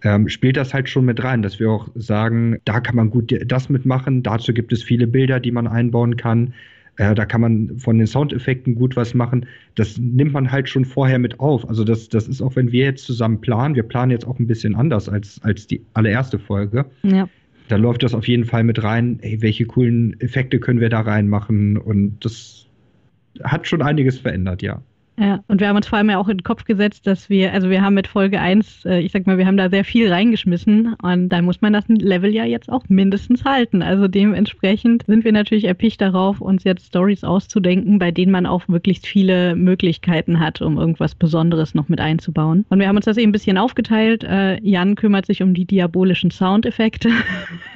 [0.06, 3.36] ähm, spielt das halt schon mit rein, dass wir auch sagen, da kann man gut
[3.48, 6.54] das mitmachen, dazu gibt es viele Bilder, die man einbauen kann.
[6.98, 9.48] Äh, da kann man von den Soundeffekten gut was machen.
[9.74, 11.68] Das nimmt man halt schon vorher mit auf.
[11.68, 14.46] Also das, das ist auch, wenn wir jetzt zusammen planen, wir planen jetzt auch ein
[14.46, 16.86] bisschen anders als, als die allererste Folge.
[17.02, 17.28] Ja.
[17.68, 21.02] Da läuft das auf jeden Fall mit rein, ey, welche coolen Effekte können wir da
[21.02, 22.68] reinmachen und das
[23.44, 24.84] hat schon einiges verändert, ja.
[25.18, 27.54] Ja, und wir haben uns vor allem ja auch in den Kopf gesetzt, dass wir,
[27.54, 30.12] also wir haben mit Folge 1, äh, ich sag mal, wir haben da sehr viel
[30.12, 33.82] reingeschmissen und da muss man das Level ja jetzt auch mindestens halten.
[33.82, 38.68] Also dementsprechend sind wir natürlich erpicht darauf, uns jetzt Stories auszudenken, bei denen man auch
[38.68, 42.66] wirklich viele Möglichkeiten hat, um irgendwas Besonderes noch mit einzubauen.
[42.68, 44.26] Und wir haben uns das eben ein bisschen aufgeteilt.
[44.26, 47.10] Äh, Jan kümmert sich um die diabolischen Soundeffekte.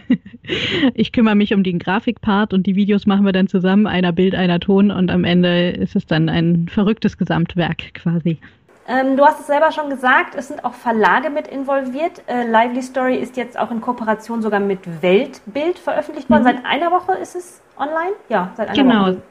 [0.93, 4.35] ich kümmere mich um den Grafikpart und die Videos machen wir dann zusammen, einer Bild,
[4.35, 8.39] einer Ton und am Ende ist es dann ein verrücktes Gesamt Gesamtwerk quasi.
[8.87, 12.23] Ähm, du hast es selber schon gesagt, es sind auch Verlage mit involviert.
[12.25, 16.41] Äh, Lively Story ist jetzt auch in Kooperation sogar mit Weltbild veröffentlicht worden.
[16.41, 16.47] Mhm.
[16.47, 18.13] Seit einer Woche ist es online?
[18.29, 19.01] Ja, seit einer genau.
[19.01, 19.11] Woche.
[19.11, 19.23] Genau.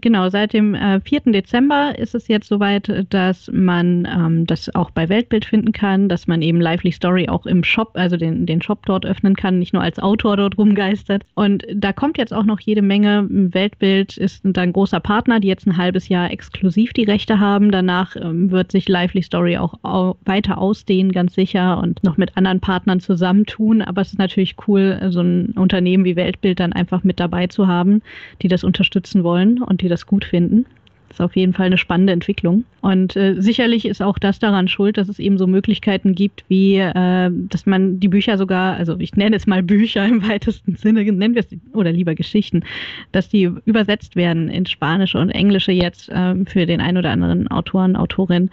[0.00, 1.20] Genau, seit dem äh, 4.
[1.26, 6.26] Dezember ist es jetzt soweit, dass man ähm, das auch bei Weltbild finden kann, dass
[6.26, 9.72] man eben Lively Story auch im Shop, also den, den Shop dort öffnen kann, nicht
[9.72, 11.22] nur als Autor dort rumgeistert.
[11.34, 13.28] Und da kommt jetzt auch noch jede Menge.
[13.30, 17.70] Weltbild ist ein großer Partner, die jetzt ein halbes Jahr exklusiv die Rechte haben.
[17.70, 22.36] Danach ähm, wird sich Lively Story auch au weiter ausdehnen, ganz sicher, und noch mit
[22.36, 23.80] anderen Partnern zusammentun.
[23.80, 27.68] Aber es ist natürlich cool, so ein Unternehmen wie Weltbild dann einfach mit dabei zu
[27.68, 28.02] haben,
[28.42, 30.66] die das unterstützen wollen und die das gut finden.
[31.08, 32.64] Das ist auf jeden Fall eine spannende Entwicklung.
[32.80, 36.78] Und äh, sicherlich ist auch das daran schuld, dass es eben so Möglichkeiten gibt, wie
[36.78, 41.04] äh, dass man die Bücher sogar, also ich nenne es mal Bücher im weitesten Sinne,
[41.04, 42.64] nennen wir es oder lieber Geschichten,
[43.12, 47.48] dass die übersetzt werden ins Spanische und Englische jetzt äh, für den ein oder anderen
[47.48, 48.50] Autoren, Autorin.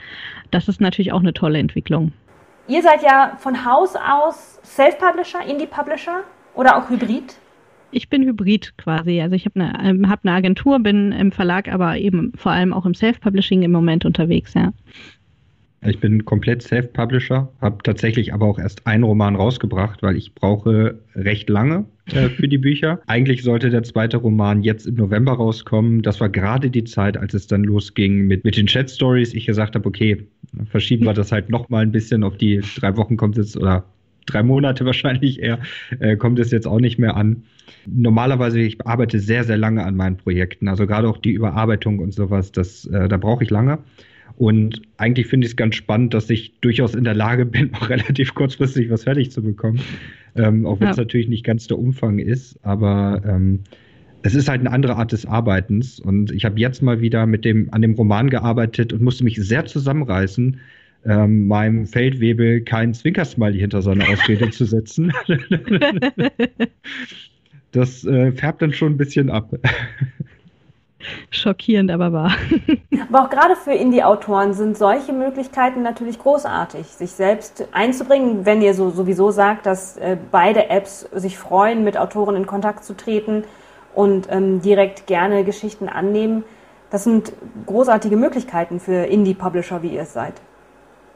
[0.51, 2.13] Das ist natürlich auch eine tolle Entwicklung.
[2.67, 7.35] Ihr seid ja von Haus aus Self-Publisher, Indie-Publisher oder auch Hybrid?
[7.91, 9.21] Ich bin Hybrid quasi.
[9.21, 12.73] Also ich habe eine, ähm, hab eine Agentur, bin im Verlag, aber eben vor allem
[12.73, 14.73] auch im Self-Publishing im Moment unterwegs, ja.
[15.83, 20.99] Ich bin komplett Self-Publisher, habe tatsächlich aber auch erst einen Roman rausgebracht, weil ich brauche
[21.15, 23.01] recht lange äh, für die Bücher.
[23.07, 26.03] Eigentlich sollte der zweite Roman jetzt im November rauskommen.
[26.03, 29.33] Das war gerade die Zeit, als es dann losging mit, mit den Chat-Stories.
[29.33, 30.27] Ich gesagt habe, okay,
[30.69, 33.83] verschieben wir das halt noch mal ein bisschen auf die drei Wochen kommt es oder
[34.25, 35.59] drei Monate wahrscheinlich eher,
[35.99, 37.43] äh, kommt es jetzt auch nicht mehr an.
[37.85, 40.67] Normalerweise, ich arbeite sehr, sehr lange an meinen Projekten.
[40.67, 43.79] Also gerade auch die Überarbeitung und sowas, das, äh, da brauche ich lange.
[44.37, 47.89] Und eigentlich finde ich es ganz spannend, dass ich durchaus in der Lage bin, auch
[47.89, 49.81] relativ kurzfristig was fertig zu bekommen.
[50.35, 51.03] Ähm, auch wenn es ja.
[51.03, 53.59] natürlich nicht ganz der Umfang ist, aber ähm,
[54.23, 55.99] es ist halt eine andere Art des Arbeitens.
[55.99, 59.35] Und ich habe jetzt mal wieder mit dem, an dem Roman gearbeitet und musste mich
[59.37, 60.59] sehr zusammenreißen,
[61.05, 65.11] ähm, meinem Feldwebel keinen Zwinkersmiley hinter seine Ausrede zu setzen.
[67.71, 69.51] das äh, färbt dann schon ein bisschen ab.
[71.31, 72.31] Schockierend, aber wahr.
[73.09, 78.73] Aber auch gerade für Indie-Autoren sind solche Möglichkeiten natürlich großartig, sich selbst einzubringen, wenn ihr
[78.73, 83.43] so sowieso sagt, dass äh, beide Apps sich freuen, mit Autoren in Kontakt zu treten
[83.93, 86.43] und ähm, direkt gerne Geschichten annehmen.
[86.89, 87.33] Das sind
[87.65, 90.35] großartige Möglichkeiten für Indie-Publisher, wie ihr es seid.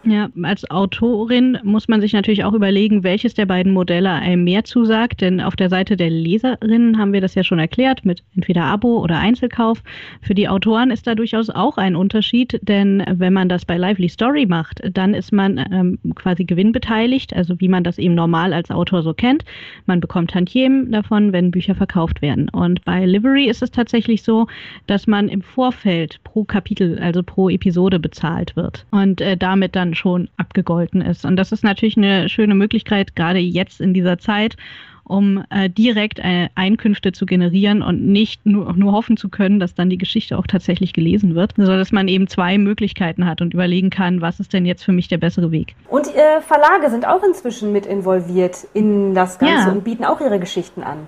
[0.07, 4.63] Ja, als Autorin muss man sich natürlich auch überlegen, welches der beiden Modelle einem mehr
[4.63, 8.65] zusagt, denn auf der Seite der Leserinnen haben wir das ja schon erklärt mit entweder
[8.65, 9.81] Abo oder Einzelkauf.
[10.21, 14.07] Für die Autoren ist da durchaus auch ein Unterschied, denn wenn man das bei Lively
[14.07, 18.69] Story macht, dann ist man ähm, quasi gewinnbeteiligt, also wie man das eben normal als
[18.69, 19.43] Autor so kennt.
[19.87, 22.47] Man bekommt Tantiemen davon, wenn Bücher verkauft werden.
[22.49, 24.45] Und bei Livery ist es tatsächlich so,
[24.85, 30.01] dass man im Vorfeld pro Kapitel, also pro Episode bezahlt wird und äh, damit dann
[30.01, 31.25] schon abgegolten ist.
[31.25, 34.55] Und das ist natürlich eine schöne Möglichkeit, gerade jetzt in dieser Zeit,
[35.03, 39.75] um äh, direkt äh, Einkünfte zu generieren und nicht nur, nur hoffen zu können, dass
[39.75, 43.53] dann die Geschichte auch tatsächlich gelesen wird, sondern dass man eben zwei Möglichkeiten hat und
[43.53, 45.75] überlegen kann, was ist denn jetzt für mich der bessere Weg.
[45.89, 49.71] Und äh, Verlage sind auch inzwischen mit involviert in das Ganze ja.
[49.71, 51.08] und bieten auch ihre Geschichten an.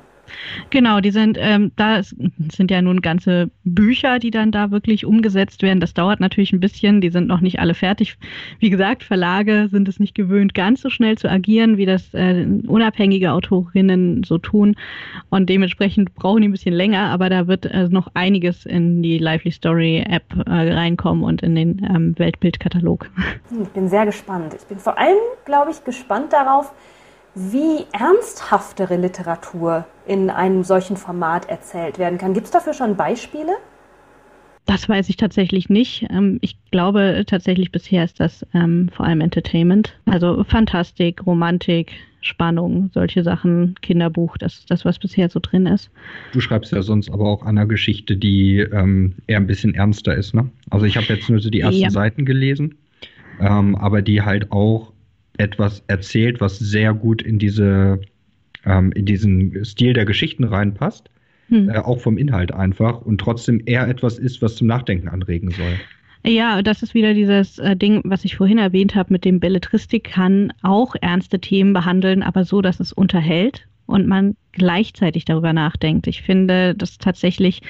[0.69, 5.61] Genau, die sind, ähm, da sind ja nun ganze Bücher, die dann da wirklich umgesetzt
[5.61, 5.79] werden.
[5.79, 8.17] Das dauert natürlich ein bisschen, die sind noch nicht alle fertig.
[8.59, 12.45] Wie gesagt, Verlage sind es nicht gewöhnt, ganz so schnell zu agieren, wie das äh,
[12.67, 14.75] unabhängige Autorinnen so tun.
[15.29, 19.17] Und dementsprechend brauchen die ein bisschen länger, aber da wird äh, noch einiges in die
[19.17, 23.09] Lively Story App äh, reinkommen und in den ähm, Weltbildkatalog.
[23.61, 24.53] Ich bin sehr gespannt.
[24.53, 26.73] Ich bin vor allem, glaube ich, gespannt darauf,
[27.37, 32.33] wie ernsthaftere Literatur in einem solchen Format erzählt werden kann.
[32.33, 33.53] Gibt es dafür schon Beispiele?
[34.65, 36.07] Das weiß ich tatsächlich nicht.
[36.09, 39.97] Ähm, ich glaube tatsächlich bisher ist das ähm, vor allem Entertainment.
[40.05, 45.89] Also Fantastik, Romantik, Spannung, solche Sachen, Kinderbuch, das ist das, was bisher so drin ist.
[46.33, 50.15] Du schreibst ja sonst aber auch an einer Geschichte, die ähm, eher ein bisschen ernster
[50.15, 50.49] ist, ne?
[50.69, 51.89] Also ich habe jetzt nur so die ersten ja.
[51.89, 52.75] Seiten gelesen,
[53.39, 54.91] ähm, aber die halt auch
[55.37, 57.99] etwas erzählt, was sehr gut in diese
[58.65, 61.09] ähm, in diesen Stil der Geschichten reinpasst,
[61.49, 61.69] hm.
[61.69, 65.79] äh, auch vom Inhalt einfach und trotzdem eher etwas ist, was zum Nachdenken anregen soll.
[66.25, 70.03] Ja, das ist wieder dieses äh, Ding, was ich vorhin erwähnt habe, mit dem Belletristik
[70.03, 76.07] kann auch ernste Themen behandeln, aber so, dass es unterhält und man gleichzeitig darüber nachdenkt.
[76.07, 77.61] Ich finde das tatsächlich,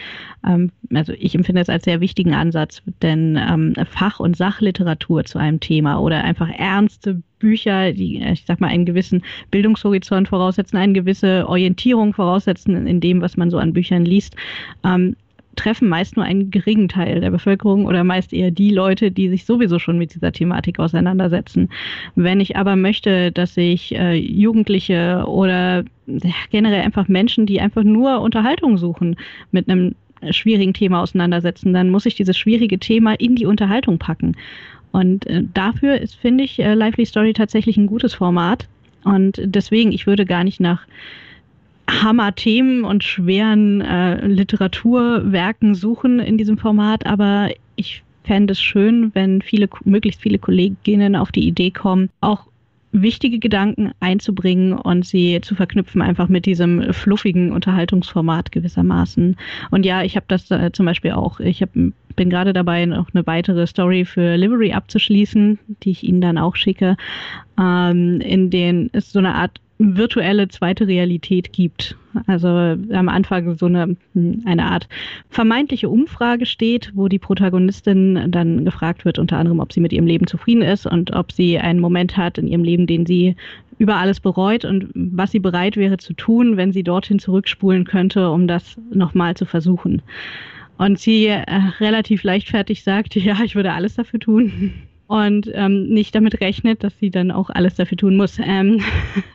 [0.45, 5.37] ähm, also ich empfinde es als sehr wichtigen Ansatz, denn ähm, Fach- und Sachliteratur zu
[5.37, 10.93] einem Thema oder einfach ernste Bücher, die, ich sag mal, einen gewissen Bildungshorizont voraussetzen, eine
[10.93, 14.35] gewisse Orientierung voraussetzen in dem, was man so an Büchern liest,
[14.83, 15.15] ähm,
[15.57, 19.45] treffen meist nur einen geringen Teil der Bevölkerung oder meist eher die Leute, die sich
[19.45, 21.69] sowieso schon mit dieser Thematik auseinandersetzen.
[22.15, 27.83] Wenn ich aber möchte, dass sich äh, Jugendliche oder ja, generell einfach Menschen, die einfach
[27.83, 29.17] nur Unterhaltung suchen,
[29.51, 29.95] mit einem
[30.31, 34.35] schwierigen Thema auseinandersetzen, dann muss ich dieses schwierige Thema in die Unterhaltung packen.
[34.91, 38.67] Und äh, dafür ist, finde ich, äh, Lively Story tatsächlich ein gutes Format.
[39.03, 40.87] Und deswegen, ich würde gar nicht nach
[41.89, 49.41] Hammer-Themen und schweren äh, Literaturwerken suchen in diesem Format, aber ich fände es schön, wenn
[49.41, 52.47] viele, möglichst viele Kolleginnen auf die Idee kommen, auch
[52.91, 59.35] wichtige Gedanken einzubringen und sie zu verknüpfen einfach mit diesem fluffigen Unterhaltungsformat gewissermaßen.
[59.71, 61.39] Und ja, ich habe das äh, zum Beispiel auch.
[61.39, 66.21] Ich hab, bin gerade dabei, noch eine weitere Story für Livery abzuschließen, die ich Ihnen
[66.21, 66.97] dann auch schicke,
[67.59, 71.95] ähm, in denen es so eine Art virtuelle zweite Realität gibt.
[72.25, 73.95] Also am Anfang so eine,
[74.45, 74.87] eine Art
[75.29, 80.07] vermeintliche Umfrage steht, wo die Protagonistin dann gefragt wird, unter anderem, ob sie mit ihrem
[80.07, 83.35] Leben zufrieden ist und ob sie einen Moment hat in ihrem Leben, den sie
[83.77, 88.31] über alles bereut und was sie bereit wäre zu tun, wenn sie dorthin zurückspulen könnte,
[88.31, 90.01] um das nochmal zu versuchen.
[90.79, 91.43] Und sie äh,
[91.79, 94.73] relativ leichtfertig sagt, ja, ich würde alles dafür tun
[95.07, 98.81] und ähm, nicht damit rechnet, dass sie dann auch alles dafür tun muss ähm,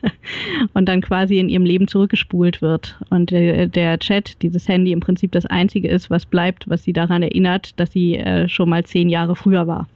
[0.73, 2.95] und dann quasi in ihrem Leben zurückgespult wird.
[3.09, 6.93] Und äh, der Chat, dieses Handy im Prinzip das Einzige ist, was bleibt, was sie
[6.93, 9.87] daran erinnert, dass sie äh, schon mal zehn Jahre früher war.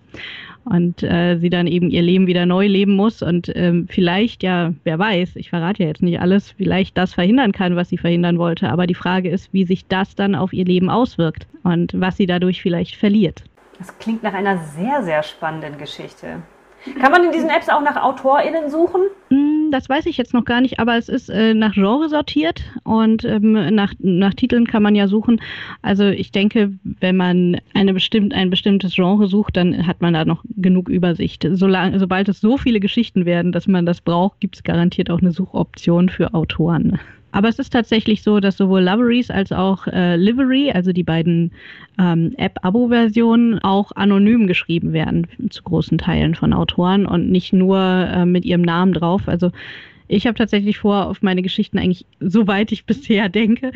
[0.66, 4.74] Und äh, sie dann eben ihr Leben wieder neu leben muss und ähm, vielleicht, ja,
[4.84, 8.38] wer weiß, ich verrate ja jetzt nicht alles, vielleicht das verhindern kann, was sie verhindern
[8.38, 8.70] wollte.
[8.70, 12.26] Aber die Frage ist, wie sich das dann auf ihr Leben auswirkt und was sie
[12.26, 13.44] dadurch vielleicht verliert.
[13.80, 16.42] Das klingt nach einer sehr, sehr spannenden Geschichte.
[17.00, 19.02] Kann man in diesen Apps auch nach AutorInnen suchen?
[19.30, 22.64] Hm, das weiß ich jetzt noch gar nicht, aber es ist äh, nach Genre sortiert
[22.84, 25.42] und ähm, nach, nach Titeln kann man ja suchen.
[25.82, 30.24] Also ich denke, wenn man eine bestimmt, ein bestimmtes Genre sucht, dann hat man da
[30.24, 31.46] noch genug Übersicht.
[31.52, 35.20] Solang, sobald es so viele Geschichten werden, dass man das braucht, gibt es garantiert auch
[35.20, 37.00] eine Suchoption für Autoren.
[37.38, 41.52] Aber es ist tatsächlich so, dass sowohl Loveries als auch äh, Livery, also die beiden
[42.00, 48.26] ähm, App-Abo-Versionen, auch anonym geschrieben werden, zu großen Teilen von Autoren und nicht nur äh,
[48.26, 49.28] mit ihrem Namen drauf.
[49.28, 49.52] Also
[50.08, 53.72] ich habe tatsächlich vor, auf meine Geschichten eigentlich, soweit ich bisher denke,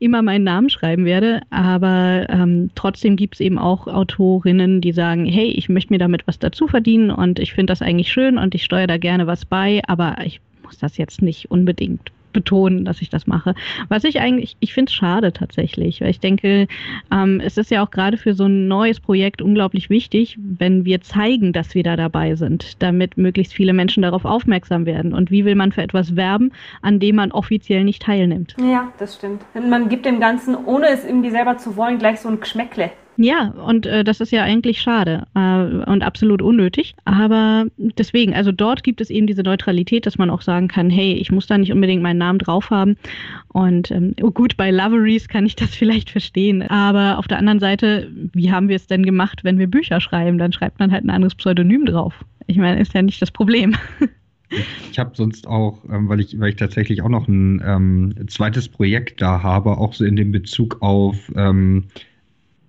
[0.00, 1.42] immer meinen Namen schreiben werde.
[1.50, 6.26] Aber ähm, trotzdem gibt es eben auch Autorinnen, die sagen, hey, ich möchte mir damit
[6.26, 9.44] was dazu verdienen und ich finde das eigentlich schön und ich steuere da gerne was
[9.44, 13.54] bei, aber ich muss das jetzt nicht unbedingt betonen, dass ich das mache.
[13.88, 16.68] Was ich eigentlich, ich finde es schade tatsächlich, weil ich denke,
[17.10, 21.00] ähm, es ist ja auch gerade für so ein neues Projekt unglaublich wichtig, wenn wir
[21.00, 25.14] zeigen, dass wir da dabei sind, damit möglichst viele Menschen darauf aufmerksam werden.
[25.14, 28.54] Und wie will man für etwas werben, an dem man offiziell nicht teilnimmt?
[28.60, 29.42] Ja, das stimmt.
[29.54, 32.90] Man gibt dem Ganzen, ohne es irgendwie selber zu wollen, gleich so ein Geschmäckle.
[33.16, 36.94] Ja, und äh, das ist ja eigentlich schade äh, und absolut unnötig.
[37.04, 41.14] Aber deswegen, also dort gibt es eben diese Neutralität, dass man auch sagen kann, hey,
[41.14, 42.96] ich muss da nicht unbedingt meinen Namen drauf haben.
[43.48, 46.62] Und ähm, oh gut, bei Loveries kann ich das vielleicht verstehen.
[46.62, 50.38] Aber auf der anderen Seite, wie haben wir es denn gemacht, wenn wir Bücher schreiben?
[50.38, 52.14] Dann schreibt man halt ein anderes Pseudonym drauf.
[52.46, 53.76] Ich meine, ist ja nicht das Problem.
[54.92, 58.68] Ich habe sonst auch, ähm, weil ich, weil ich tatsächlich auch noch ein ähm, zweites
[58.68, 61.84] Projekt da habe, auch so in dem Bezug auf ähm,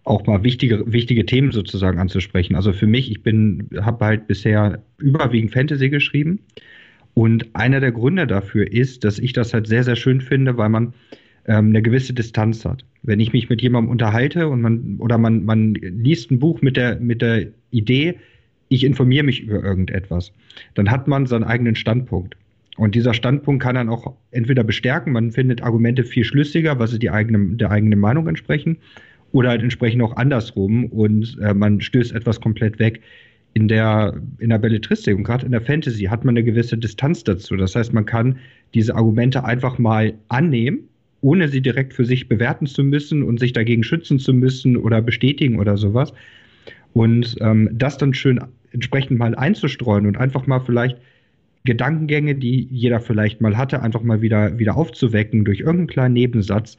[0.05, 2.55] auch mal wichtige, wichtige Themen sozusagen anzusprechen.
[2.55, 6.39] Also für mich, ich bin, habe halt bisher überwiegend Fantasy geschrieben.
[7.15, 10.69] Und einer der Gründe dafür ist, dass ich das halt sehr, sehr schön finde, weil
[10.69, 10.93] man
[11.47, 12.85] ähm, eine gewisse Distanz hat.
[13.03, 16.77] Wenn ich mich mit jemandem unterhalte und man, oder man, man liest ein Buch mit
[16.77, 18.15] der, mit der Idee,
[18.69, 20.31] ich informiere mich über irgendetwas,
[20.75, 22.35] dann hat man seinen eigenen Standpunkt.
[22.77, 26.99] Und dieser Standpunkt kann dann auch entweder bestärken, man findet Argumente viel schlüssiger, was sie
[26.99, 28.77] die eigene, der eigenen Meinung entsprechen,
[29.35, 33.01] oder halt entsprechend auch andersrum und äh, man stößt etwas komplett weg.
[33.53, 37.23] In der, in der Belletristik und gerade in der Fantasy hat man eine gewisse Distanz
[37.23, 37.55] dazu.
[37.55, 38.37] Das heißt, man kann
[38.73, 40.87] diese Argumente einfach mal annehmen,
[41.21, 45.01] ohne sie direkt für sich bewerten zu müssen und sich dagegen schützen zu müssen oder
[45.01, 46.13] bestätigen oder sowas.
[46.93, 48.39] Und ähm, das dann schön
[48.71, 50.97] entsprechend mal einzustreuen und einfach mal vielleicht
[51.65, 56.77] Gedankengänge, die jeder vielleicht mal hatte, einfach mal wieder, wieder aufzuwecken durch irgendeinen kleinen Nebensatz,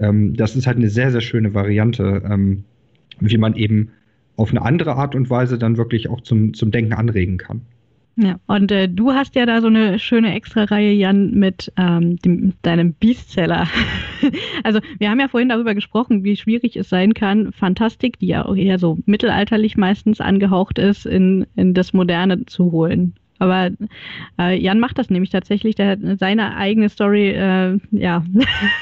[0.00, 2.64] ähm, das ist halt eine sehr, sehr schöne Variante, ähm,
[3.20, 3.90] wie man eben
[4.36, 7.62] auf eine andere Art und Weise dann wirklich auch zum, zum Denken anregen kann.
[8.20, 12.52] Ja, und äh, du hast ja da so eine schöne Extra-Reihe, Jan, mit ähm, dem,
[12.62, 13.68] deinem Bestseller.
[14.64, 18.44] also wir haben ja vorhin darüber gesprochen, wie schwierig es sein kann, Fantastik, die ja
[18.44, 23.14] auch eher so mittelalterlich meistens angehaucht ist, in, in das Moderne zu holen.
[23.38, 23.70] Aber
[24.38, 28.24] äh, Jan macht das nämlich tatsächlich, der hat seine eigene Story, äh, ja,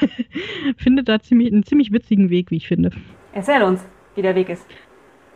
[0.77, 2.91] findet da ziemlich, einen ziemlich witzigen Weg, wie ich finde.
[3.33, 3.85] Erzähl uns,
[4.15, 4.65] wie der Weg ist.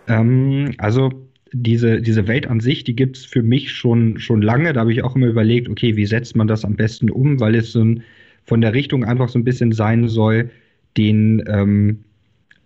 [0.07, 1.11] Ähm, also
[1.53, 4.73] diese, diese Welt an sich, die gibt es für mich schon, schon lange.
[4.73, 7.55] Da habe ich auch immer überlegt, okay, wie setzt man das am besten um, weil
[7.55, 8.03] es so ein,
[8.43, 10.49] von der Richtung einfach so ein bisschen sein soll,
[10.97, 12.03] den, ähm,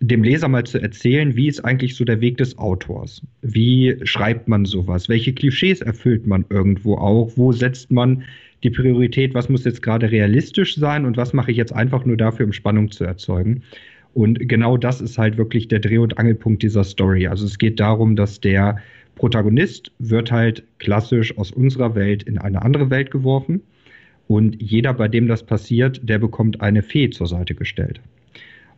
[0.00, 3.22] dem Leser mal zu erzählen, wie ist eigentlich so der Weg des Autors?
[3.42, 5.08] Wie schreibt man sowas?
[5.08, 7.32] Welche Klischees erfüllt man irgendwo auch?
[7.36, 8.24] Wo setzt man
[8.62, 9.34] die Priorität?
[9.34, 12.52] Was muss jetzt gerade realistisch sein und was mache ich jetzt einfach nur dafür, um
[12.52, 13.62] Spannung zu erzeugen?
[14.12, 17.26] Und genau das ist halt wirklich der Dreh- und Angelpunkt dieser Story.
[17.26, 18.78] Also es geht darum, dass der
[19.14, 23.62] Protagonist wird halt klassisch aus unserer Welt in eine andere Welt geworfen.
[24.28, 28.00] Und jeder, bei dem das passiert, der bekommt eine Fee zur Seite gestellt.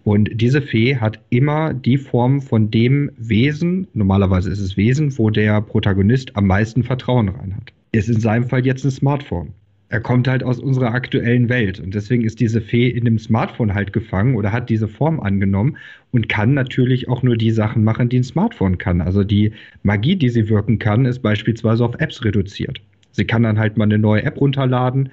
[0.05, 5.31] Und diese Fee hat immer die Form von dem Wesen, normalerweise ist es Wesen, wo
[5.31, 7.73] der Protagonist am meisten Vertrauen rein hat.
[7.93, 9.53] Ist in seinem Fall jetzt ein Smartphone
[9.91, 11.81] er kommt halt aus unserer aktuellen Welt.
[11.81, 15.79] Und deswegen ist diese Fee in dem Smartphone halt gefangen oder hat diese Form angenommen
[16.11, 19.01] und kann natürlich auch nur die Sachen machen, die ein Smartphone kann.
[19.01, 22.81] Also die Magie, die sie wirken kann, ist beispielsweise auf Apps reduziert.
[23.13, 25.09] Sie kann dann halt mal eine neue App runterladen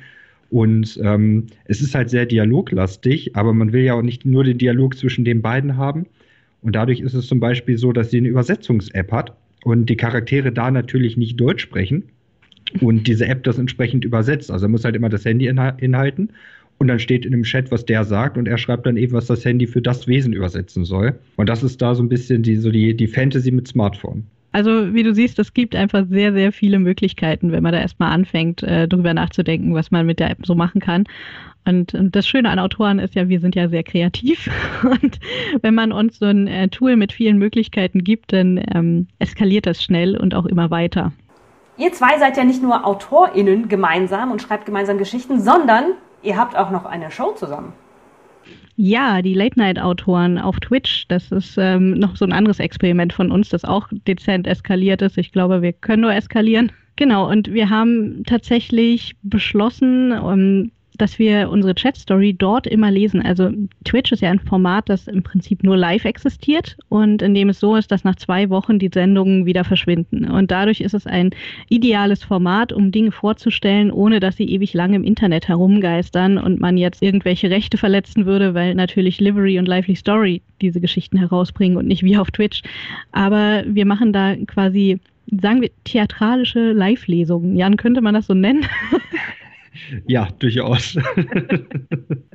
[0.50, 4.58] und ähm, es ist halt sehr dialoglastig, aber man will ja auch nicht nur den
[4.58, 6.06] Dialog zwischen den beiden haben.
[6.62, 10.52] Und dadurch ist es zum Beispiel so, dass sie eine Übersetzungs-App hat und die Charaktere
[10.52, 12.04] da natürlich nicht Deutsch sprechen,
[12.82, 14.52] und diese App das entsprechend übersetzt.
[14.52, 16.30] Also er muss halt immer das Handy inhalten
[16.78, 19.28] und dann steht in dem Chat, was der sagt und er schreibt dann eben, was
[19.28, 21.16] das Handy für das Wesen übersetzen soll.
[21.38, 24.26] Und das ist da so ein bisschen die, so die, die Fantasy mit Smartphone.
[24.56, 28.14] Also wie du siehst, es gibt einfach sehr, sehr viele Möglichkeiten, wenn man da erstmal
[28.14, 31.04] anfängt, äh, drüber nachzudenken, was man mit der App so machen kann.
[31.66, 34.50] Und, und, das Schöne an Autoren ist ja, wir sind ja sehr kreativ.
[34.84, 35.20] Und
[35.62, 39.84] wenn man uns so ein äh, Tool mit vielen Möglichkeiten gibt, dann ähm, eskaliert das
[39.84, 41.12] schnell und auch immer weiter.
[41.78, 46.56] Ihr zwei seid ja nicht nur AutorInnen gemeinsam und schreibt gemeinsam Geschichten, sondern ihr habt
[46.56, 47.74] auch noch eine Show zusammen.
[48.78, 53.50] Ja, die Late-Night-Autoren auf Twitch, das ist ähm, noch so ein anderes Experiment von uns,
[53.50, 55.18] das auch dezent eskaliert ist.
[55.18, 56.72] Ich glaube, wir können nur eskalieren.
[56.98, 63.22] Genau, und wir haben tatsächlich beschlossen, um, ähm, dass wir unsere Chat-Story dort immer lesen.
[63.22, 63.52] Also
[63.84, 67.60] Twitch ist ja ein Format, das im Prinzip nur live existiert und in dem es
[67.60, 70.30] so ist, dass nach zwei Wochen die Sendungen wieder verschwinden.
[70.30, 71.32] Und dadurch ist es ein
[71.70, 76.78] ideales Format, um Dinge vorzustellen, ohne dass sie ewig lange im Internet herumgeistern und man
[76.78, 81.88] jetzt irgendwelche Rechte verletzen würde, weil natürlich Livery und Lively Story diese Geschichten herausbringen und
[81.88, 82.62] nicht wie auf Twitch.
[83.12, 85.00] Aber wir machen da quasi
[85.42, 87.56] sagen wir, theatralische Live-Lesungen.
[87.56, 88.66] Jan, könnte man das so nennen?
[90.08, 90.98] Ja, durchaus.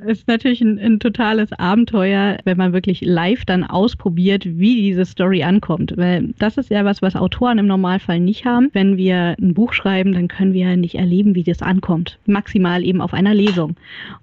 [0.03, 5.05] Es ist natürlich ein, ein, totales Abenteuer, wenn man wirklich live dann ausprobiert, wie diese
[5.05, 5.93] Story ankommt.
[5.95, 8.69] Weil das ist ja was, was Autoren im Normalfall nicht haben.
[8.73, 12.17] Wenn wir ein Buch schreiben, dann können wir ja nicht erleben, wie das ankommt.
[12.25, 13.75] Maximal eben auf einer Lesung.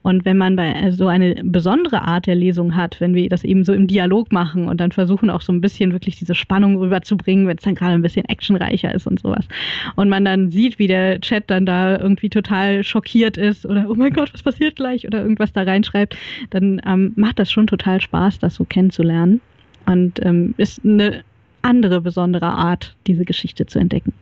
[0.02, 3.64] Und wenn man bei so eine besondere Art der Lesung hat, wenn wir das eben
[3.64, 7.46] so im Dialog machen und dann versuchen auch so ein bisschen wirklich diese Spannung rüberzubringen,
[7.46, 9.46] wenn es dann gerade ein bisschen actionreicher ist und sowas.
[9.94, 13.86] Und man dann sieht, wie der Chat dann da irgendwie total schockiert schockiert ist oder
[13.88, 16.16] oh mein Gott, was passiert gleich oder irgendwas da reinschreibt,
[16.50, 19.40] dann ähm, macht das schon total Spaß, das so kennenzulernen
[19.86, 21.22] und ähm, ist eine
[21.62, 24.12] andere besondere Art, diese Geschichte zu entdecken.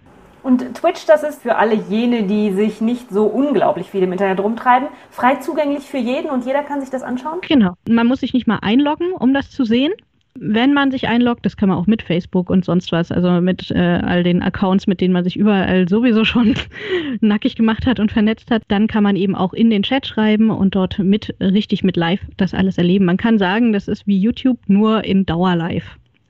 [0.43, 4.39] Und Twitch, das ist für alle jene, die sich nicht so unglaublich viel im Internet
[4.39, 7.41] rumtreiben, frei zugänglich für jeden und jeder kann sich das anschauen?
[7.49, 7.75] Genau.
[7.89, 9.93] Man muss sich nicht mal einloggen, um das zu sehen
[10.41, 13.71] wenn man sich einloggt, das kann man auch mit Facebook und sonst was, also mit
[13.71, 16.55] äh, all den Accounts, mit denen man sich überall sowieso schon
[17.21, 20.51] nackig gemacht hat und vernetzt hat, dann kann man eben auch in den Chat schreiben
[20.51, 23.05] und dort mit richtig mit Live das alles erleben.
[23.05, 25.87] Man kann sagen, das ist wie YouTube nur in Dauerlive.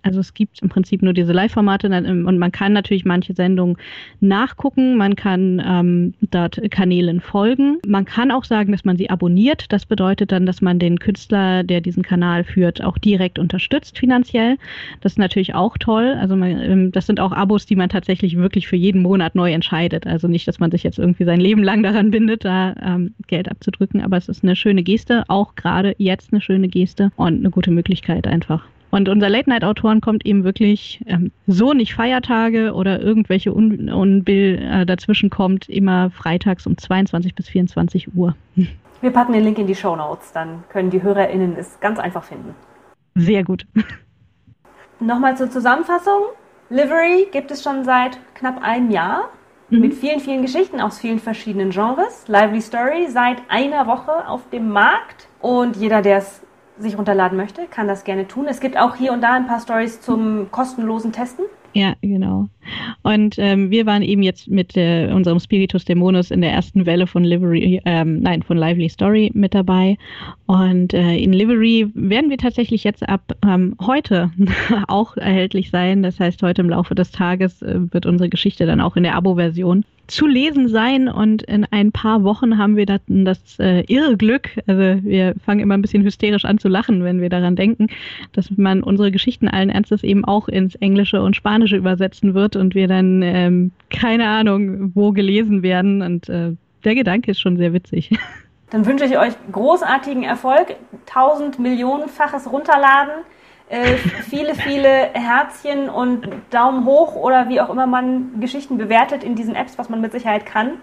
[0.06, 3.76] Also es gibt im Prinzip nur diese Live-Formate und man kann natürlich manche Sendungen
[4.20, 7.78] nachgucken, man kann ähm, dort Kanälen folgen.
[7.86, 9.72] Man kann auch sagen, dass man sie abonniert.
[9.72, 14.58] Das bedeutet dann, dass man den Künstler, der diesen Kanal führt, auch direkt unterstützt finanziell.
[15.00, 16.16] Das ist natürlich auch toll.
[16.20, 19.52] Also man, ähm, das sind auch Abos, die man tatsächlich wirklich für jeden Monat neu
[19.52, 20.06] entscheidet.
[20.06, 23.50] Also nicht, dass man sich jetzt irgendwie sein Leben lang daran bindet, da ähm, Geld
[23.50, 27.50] abzudrücken, aber es ist eine schöne Geste, auch gerade jetzt eine schöne Geste und eine
[27.50, 28.64] gute Möglichkeit einfach.
[28.90, 34.86] Und unser Late-Night-Autoren kommt eben wirklich ähm, so nicht Feiertage oder irgendwelche Un Unbill äh,
[34.86, 38.36] dazwischen kommt, immer freitags um 22 bis 24 Uhr.
[39.02, 42.24] Wir packen den Link in die Show Notes, dann können die HörerInnen es ganz einfach
[42.24, 42.54] finden.
[43.14, 43.66] Sehr gut.
[45.00, 46.22] Nochmal zur Zusammenfassung.
[46.70, 49.28] Livery gibt es schon seit knapp einem Jahr
[49.68, 49.80] mhm.
[49.80, 52.26] mit vielen, vielen Geschichten aus vielen verschiedenen Genres.
[52.26, 56.45] Lively Story seit einer Woche auf dem Markt und jeder, der es
[56.78, 58.46] sich runterladen möchte, kann das gerne tun.
[58.48, 61.46] Es gibt auch hier und da ein paar Stories zum kostenlosen Testen.
[61.76, 62.48] Ja, genau.
[63.02, 67.06] Und ähm, wir waren eben jetzt mit äh, unserem Spiritus Dämonus in der ersten Welle
[67.06, 69.98] von Livery, ähm, nein, von Lively Story mit dabei.
[70.46, 74.30] Und äh, in Livery werden wir tatsächlich jetzt ab ähm, heute
[74.88, 76.02] auch erhältlich sein.
[76.02, 79.14] Das heißt, heute im Laufe des Tages äh, wird unsere Geschichte dann auch in der
[79.14, 84.16] Abo-Version zu lesen sein und in ein paar Wochen haben wir das, das äh, irre
[84.16, 87.88] Glück, also wir fangen immer ein bisschen hysterisch an zu lachen, wenn wir daran denken,
[88.32, 92.74] dass man unsere Geschichten allen Ernstes eben auch ins Englische und Spanische übersetzen wird und
[92.74, 96.52] wir dann ähm, keine Ahnung wo gelesen werden und äh,
[96.84, 98.10] der Gedanke ist schon sehr witzig.
[98.70, 100.74] Dann wünsche ich euch großartigen Erfolg,
[101.06, 103.22] tausend Millionenfaches runterladen
[103.68, 103.96] äh,
[104.28, 109.54] viele, viele Herzchen und Daumen hoch oder wie auch immer man Geschichten bewertet in diesen
[109.54, 110.78] Apps, was man mit Sicherheit kann.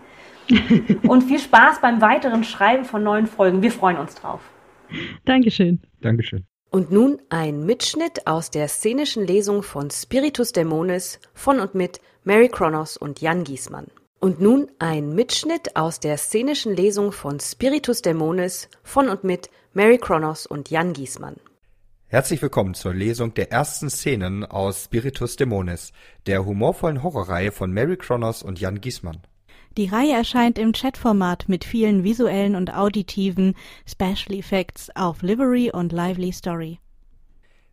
[1.08, 3.62] und viel Spaß beim weiteren Schreiben von neuen Folgen.
[3.62, 4.42] Wir freuen uns drauf.
[5.24, 5.82] Dankeschön.
[6.02, 6.46] Dankeschön.
[6.70, 12.50] Und nun ein Mitschnitt aus der szenischen Lesung von Spiritus Dämonis von und mit Mary
[12.50, 13.88] Kronos und Jan Giesmann.
[14.20, 19.98] Und nun ein Mitschnitt aus der szenischen Lesung von Spiritus Dämonis von und mit Mary
[19.98, 21.36] Kronos und Jan Giesmann.
[22.14, 25.94] Herzlich willkommen zur Lesung der ersten Szenen aus Spiritus Dämonis,
[26.28, 29.18] der humorvollen Horrorreihe von Mary Kronos und Jan Giesmann.
[29.78, 33.56] Die Reihe erscheint im Chatformat mit vielen visuellen und auditiven
[33.88, 36.78] Special Effects auf Livery und Lively Story.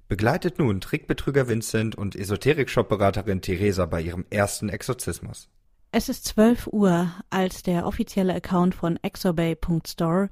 [0.09, 5.51] Begleitet nun Trickbetrüger Vincent und Esoterik-Shop-Beraterin Theresa bei ihrem ersten Exorzismus.
[5.93, 10.31] Es ist 12 Uhr, als der offizielle Account von exobay.store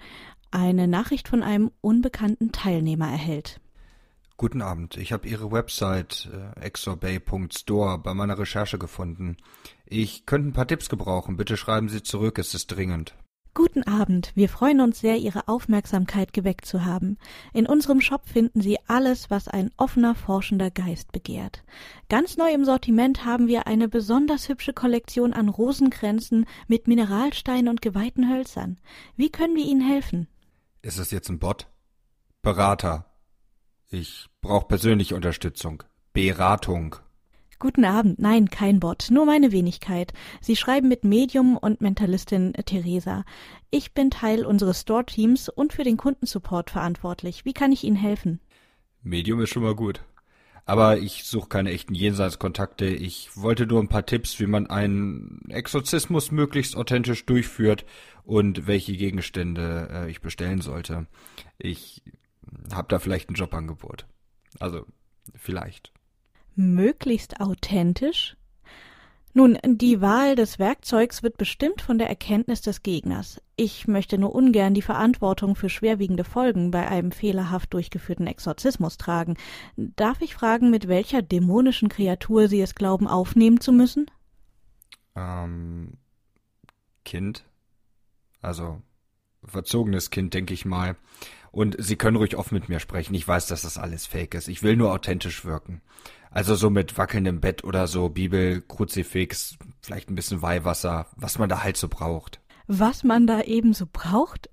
[0.50, 3.60] eine Nachricht von einem unbekannten Teilnehmer erhält.
[4.40, 4.96] Guten Abend.
[4.96, 9.36] Ich habe Ihre Website äh, exorbay.store bei meiner Recherche gefunden.
[9.84, 11.36] Ich könnte ein paar Tipps gebrauchen.
[11.36, 13.16] Bitte schreiben Sie zurück, es ist dringend.
[13.52, 14.30] Guten Abend.
[14.36, 17.18] Wir freuen uns sehr, Ihre Aufmerksamkeit geweckt zu haben.
[17.52, 21.64] In unserem Shop finden Sie alles, was ein offener, forschender Geist begehrt.
[22.08, 27.82] Ganz neu im Sortiment haben wir eine besonders hübsche Kollektion an Rosenkränzen mit Mineralsteinen und
[27.82, 28.78] geweihten Hölzern.
[29.16, 30.28] Wie können wir Ihnen helfen?
[30.80, 31.66] Ist es jetzt ein Bot?
[32.40, 33.07] Berater.
[33.90, 35.82] Ich brauche persönliche Unterstützung.
[36.12, 36.96] Beratung.
[37.58, 38.18] Guten Abend.
[38.18, 39.08] Nein, kein Bot.
[39.10, 40.12] Nur meine Wenigkeit.
[40.42, 43.24] Sie schreiben mit Medium und Mentalistin Theresa.
[43.70, 47.46] Ich bin Teil unseres Store-Teams und für den Kundensupport verantwortlich.
[47.46, 48.40] Wie kann ich Ihnen helfen?
[49.02, 50.02] Medium ist schon mal gut.
[50.66, 52.84] Aber ich suche keine echten Jenseitskontakte.
[52.84, 57.86] Ich wollte nur ein paar Tipps, wie man einen Exorzismus möglichst authentisch durchführt
[58.22, 61.06] und welche Gegenstände äh, ich bestellen sollte.
[61.56, 62.02] Ich
[62.72, 64.06] hab da vielleicht ein Jobangebot.
[64.58, 64.84] Also,
[65.34, 65.92] vielleicht.
[66.54, 68.36] Möglichst authentisch?
[69.34, 73.40] Nun, die Wahl des Werkzeugs wird bestimmt von der Erkenntnis des Gegners.
[73.56, 79.36] Ich möchte nur ungern die Verantwortung für schwerwiegende Folgen bei einem fehlerhaft durchgeführten Exorzismus tragen.
[79.76, 84.10] Darf ich fragen, mit welcher dämonischen Kreatur Sie es glauben, aufnehmen zu müssen?
[85.14, 85.92] Ähm,
[87.04, 87.44] Kind.
[88.40, 88.82] Also,
[89.44, 90.96] verzogenes Kind, denke ich mal.
[91.50, 93.14] Und Sie können ruhig offen mit mir sprechen.
[93.14, 94.48] Ich weiß, dass das alles fake ist.
[94.48, 95.80] Ich will nur authentisch wirken.
[96.30, 101.48] Also so mit wackelndem Bett oder so, Bibel, Kruzifix, vielleicht ein bisschen Weihwasser, was man
[101.48, 102.40] da halt so braucht.
[102.66, 104.50] Was man da eben so braucht?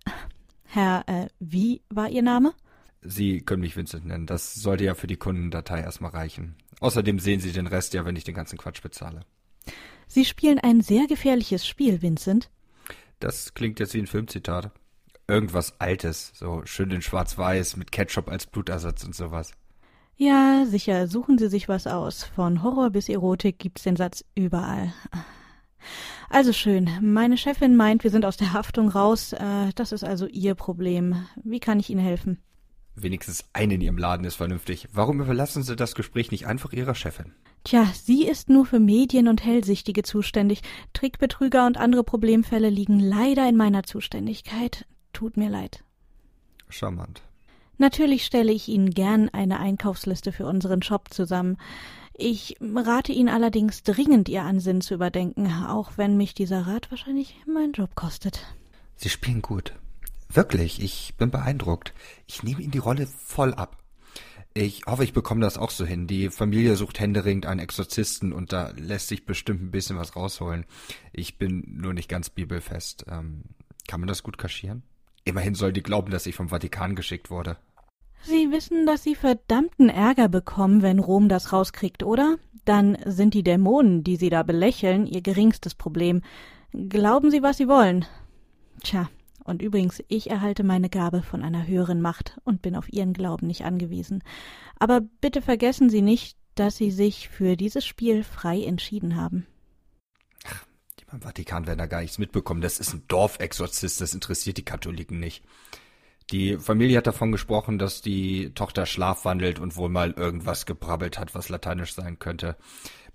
[0.64, 2.54] Herr, äh, wie war Ihr Name?
[3.02, 4.26] Sie können mich Vincent nennen.
[4.26, 6.56] Das sollte ja für die Kundendatei erstmal reichen.
[6.80, 9.22] Außerdem sehen Sie den Rest ja, wenn ich den ganzen Quatsch bezahle.
[10.08, 12.50] Sie spielen ein sehr gefährliches Spiel, Vincent.
[13.20, 14.72] Das klingt jetzt wie ein Filmzitat
[15.28, 19.52] irgendwas Altes, so schön in Schwarz-Weiß mit Ketchup als Blutersatz und sowas.
[20.18, 22.24] Ja, sicher, suchen Sie sich was aus.
[22.24, 24.94] Von Horror bis Erotik gibt's den Satz überall.
[26.30, 26.90] Also schön.
[27.02, 29.34] Meine Chefin meint, wir sind aus der Haftung raus.
[29.34, 31.28] Äh, das ist also Ihr Problem.
[31.44, 32.40] Wie kann ich Ihnen helfen?
[32.96, 34.88] Wenigstens eine in Ihrem Laden ist vernünftig.
[34.94, 37.34] Warum überlassen Sie das Gespräch nicht einfach Ihrer Chefin?
[37.66, 40.62] Tja, sie ist nur für Medien und Hellsichtige zuständig.
[40.94, 44.86] Trickbetrüger und andere Problemfälle liegen leider in meiner Zuständigkeit.
[45.16, 45.82] Tut mir leid.
[46.68, 47.22] Charmant.
[47.78, 51.58] Natürlich stelle ich Ihnen gern eine Einkaufsliste für unseren Shop zusammen.
[52.14, 57.38] Ich rate Ihnen allerdings dringend, Ihr Ansinnen zu überdenken, auch wenn mich dieser Rat wahrscheinlich
[57.48, 58.46] meinen Job kostet.
[58.98, 59.74] Sie spielen gut.
[60.28, 61.94] Wirklich, ich bin beeindruckt.
[62.28, 63.78] Ich nehme Ihnen die Rolle voll ab.
[64.54, 66.08] Ich hoffe, ich bekomme das auch so hin.
[66.08, 70.66] Die Familie sucht händeringend einen Exorzisten und da lässt sich bestimmt ein bisschen was rausholen.
[71.14, 73.06] Ich bin nur nicht ganz bibelfest.
[73.10, 73.44] Ähm,
[73.88, 74.84] kann man das gut kaschieren?
[75.26, 77.58] Immerhin soll die glauben, dass ich vom Vatikan geschickt wurde.
[78.24, 82.38] Sie wissen, dass Sie verdammten Ärger bekommen, wenn Rom das rauskriegt, oder?
[82.66, 86.22] dann sind die Dämonen, die Sie da belächeln, Ihr geringstes Problem.
[86.74, 88.06] Glauben Sie, was Sie wollen.
[88.84, 89.10] Tja,
[89.44, 93.48] und übrigens, ich erhalte meine Gabe von einer höheren Macht und bin auf Ihren Glauben
[93.48, 94.24] nicht angewiesen.
[94.78, 99.46] Aber bitte vergessen Sie nicht, dass Sie sich für dieses Spiel frei entschieden haben.
[101.16, 102.60] Beim Vatikan werden da gar nichts mitbekommen.
[102.60, 105.46] Das ist ein Dorfexorzist, das interessiert die Katholiken nicht.
[106.30, 111.34] Die Familie hat davon gesprochen, dass die Tochter schlafwandelt und wohl mal irgendwas gebrabbelt hat,
[111.34, 112.58] was lateinisch sein könnte.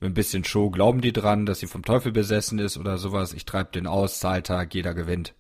[0.01, 3.35] Mit ein bisschen Show glauben die dran, dass sie vom Teufel besessen ist oder sowas.
[3.35, 5.35] Ich treib den aus, Zahltag, jeder gewinnt.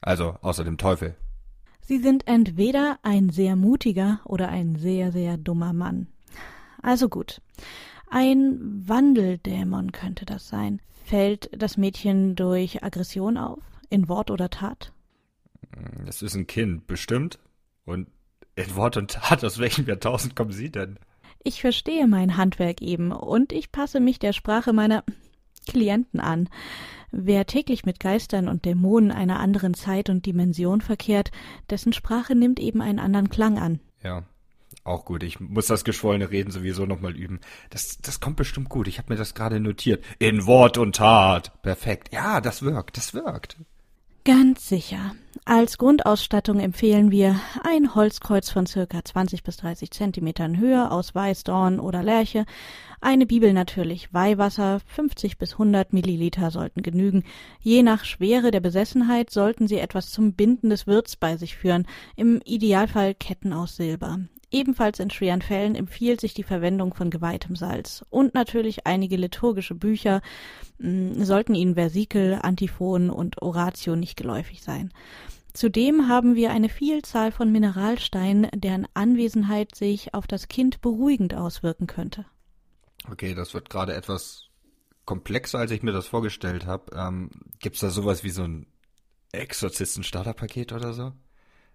[0.00, 1.14] Also außer dem Teufel.
[1.80, 6.08] Sie sind entweder ein sehr mutiger oder ein sehr, sehr dummer Mann.
[6.82, 7.40] Also gut.
[8.10, 10.80] Ein Wandeldämon könnte das sein.
[11.04, 13.62] Fällt das Mädchen durch Aggression auf?
[13.90, 14.92] In Wort oder Tat?
[16.08, 17.38] Es ist ein Kind, bestimmt.
[17.84, 18.08] Und
[18.56, 20.98] in Wort und Tat, aus welchem Jahrtausend kommen Sie denn?
[21.42, 25.04] Ich verstehe mein Handwerk eben und ich passe mich der Sprache meiner
[25.66, 26.48] Klienten an.
[27.10, 31.32] Wer täglich mit Geistern und Dämonen einer anderen Zeit und Dimension verkehrt,
[31.68, 33.80] dessen Sprache nimmt eben einen anderen Klang an.
[34.02, 34.24] Ja,
[34.84, 35.22] auch gut.
[35.22, 37.40] Ich muss das geschwollene Reden sowieso nochmal üben.
[37.70, 38.86] Das, das kommt bestimmt gut.
[38.86, 40.04] Ich habe mir das gerade notiert.
[40.18, 41.62] In Wort und Tat.
[41.62, 42.12] Perfekt.
[42.12, 42.96] Ja, das wirkt.
[42.96, 43.56] Das wirkt.
[44.24, 45.14] Ganz sicher.
[45.44, 51.78] Als Grundausstattung empfehlen wir ein Holzkreuz von circa 20 bis 30 Zentimetern Höhe aus Weißdorn
[51.78, 52.46] oder Lärche,
[53.02, 57.24] eine Bibel natürlich, Weihwasser, 50 bis 100 Milliliter sollten genügen.
[57.60, 61.86] Je nach Schwere der Besessenheit sollten Sie etwas zum Binden des Wirts bei sich führen,
[62.16, 64.20] im Idealfall Ketten aus Silber.
[64.54, 68.04] Ebenfalls in schweren Fällen empfiehlt sich die Verwendung von geweihtem Salz.
[68.08, 70.22] Und natürlich einige liturgische Bücher
[70.78, 74.92] mh, sollten Ihnen Versikel, Antiphon und Oratio nicht geläufig sein.
[75.54, 81.88] Zudem haben wir eine Vielzahl von Mineralsteinen, deren Anwesenheit sich auf das Kind beruhigend auswirken
[81.88, 82.24] könnte.
[83.10, 84.50] Okay, das wird gerade etwas
[85.04, 86.94] komplexer, als ich mir das vorgestellt habe.
[86.96, 88.66] Ähm, Gibt es da sowas wie so ein
[89.32, 91.12] Exorzisten-Starterpaket oder so?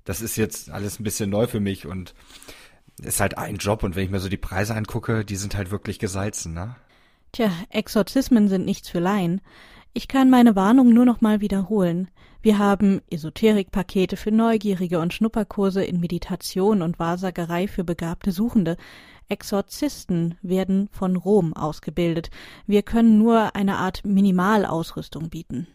[0.06, 2.16] Das ist jetzt alles ein bisschen neu für mich und
[3.00, 5.72] ist halt ein Job und wenn ich mir so die Preise angucke, die sind halt
[5.72, 6.76] wirklich gesalzen, ne?
[7.32, 9.42] Tja, Exorzismen sind nichts für Laien.
[9.94, 12.10] Ich kann meine Warnung nur noch mal wiederholen.
[12.42, 18.78] Wir haben Esoterikpakete für Neugierige und Schnupperkurse in Meditation und Wahrsagerei für begabte Suchende.
[19.28, 22.30] Exorzisten werden von Rom ausgebildet.
[22.66, 25.68] Wir können nur eine Art Minimalausrüstung bieten.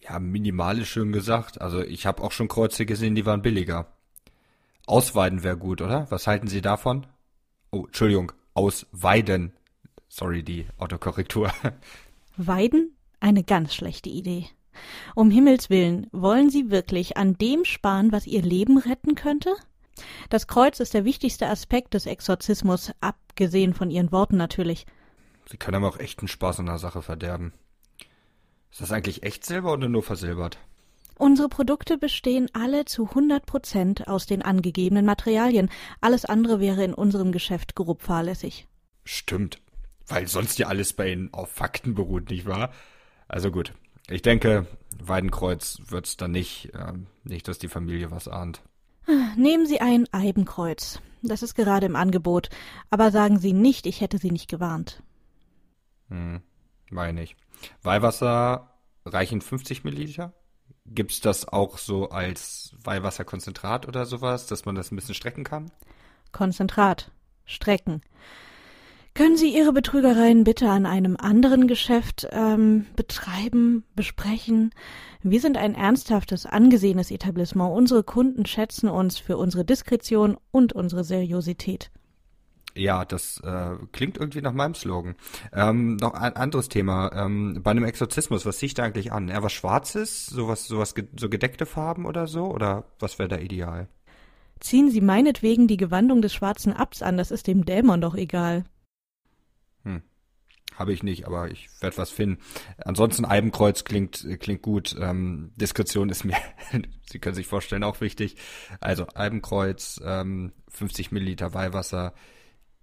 [0.00, 1.60] Ja, minimal ist schön gesagt.
[1.60, 3.86] Also ich habe auch schon Kreuze gesehen, die waren billiger.
[4.90, 6.10] Ausweiden wäre gut, oder?
[6.10, 7.06] Was halten Sie davon?
[7.70, 9.52] Oh, Entschuldigung, ausweiden.
[10.08, 11.52] Sorry, die Autokorrektur.
[12.36, 12.96] Weiden?
[13.20, 14.46] Eine ganz schlechte Idee.
[15.14, 19.54] Um Himmels willen, wollen Sie wirklich an dem sparen, was Ihr Leben retten könnte?
[20.28, 24.86] Das Kreuz ist der wichtigste Aspekt des Exorzismus, abgesehen von Ihren Worten natürlich.
[25.46, 27.52] Sie können aber auch echten Spaß an der Sache verderben.
[28.70, 30.58] Ist das eigentlich echt Silber oder nur versilbert?
[31.20, 35.68] Unsere Produkte bestehen alle zu 100 Prozent aus den angegebenen Materialien.
[36.00, 38.66] Alles andere wäre in unserem Geschäft grob fahrlässig.
[39.04, 39.60] Stimmt.
[40.06, 42.72] Weil sonst ja alles bei Ihnen auf Fakten beruht, nicht wahr?
[43.28, 43.74] Also gut.
[44.08, 44.66] Ich denke,
[44.98, 48.62] Weidenkreuz wird's dann nicht, äh, nicht, dass die Familie was ahnt.
[49.36, 51.02] Nehmen Sie ein Eibenkreuz.
[51.20, 52.48] Das ist gerade im Angebot.
[52.88, 55.02] Aber sagen Sie nicht, ich hätte Sie nicht gewarnt.
[56.08, 56.40] Hm,
[56.88, 57.36] meine ich.
[57.82, 58.70] Weihwasser
[59.04, 60.32] reichen 50 Milliliter?
[60.92, 65.70] Gibt's das auch so als Weihwasserkonzentrat oder sowas, dass man das ein bisschen strecken kann?
[66.32, 67.10] Konzentrat.
[67.44, 68.02] Strecken.
[69.14, 74.72] Können Sie Ihre Betrügereien bitte an einem anderen Geschäft ähm, betreiben, besprechen?
[75.22, 77.76] Wir sind ein ernsthaftes, angesehenes Etablissement.
[77.76, 81.90] Unsere Kunden schätzen uns für unsere Diskretion und unsere Seriosität.
[82.80, 85.14] Ja, das äh, klingt irgendwie nach meinem Slogan.
[85.52, 87.12] Ähm, noch ein anderes Thema.
[87.14, 89.28] Ähm, bei einem Exorzismus, was sieht da eigentlich an?
[89.28, 90.24] Eher was Schwarzes?
[90.24, 92.46] Sowas, sowas, so gedeckte Farben oder so?
[92.46, 93.86] Oder was wäre da ideal?
[94.60, 98.64] Ziehen Sie meinetwegen die Gewandung des schwarzen Abts an, das ist dem Dämon doch egal.
[99.84, 100.00] Hm.
[100.74, 102.40] Habe ich nicht, aber ich werde was finden.
[102.78, 104.96] Ansonsten Eibenkreuz klingt klingt gut.
[104.98, 106.36] Ähm, Diskretion ist mir,
[107.10, 108.36] Sie können sich vorstellen, auch wichtig.
[108.80, 112.14] Also Eibenkreuz, ähm, 50 Milliliter Weihwasser,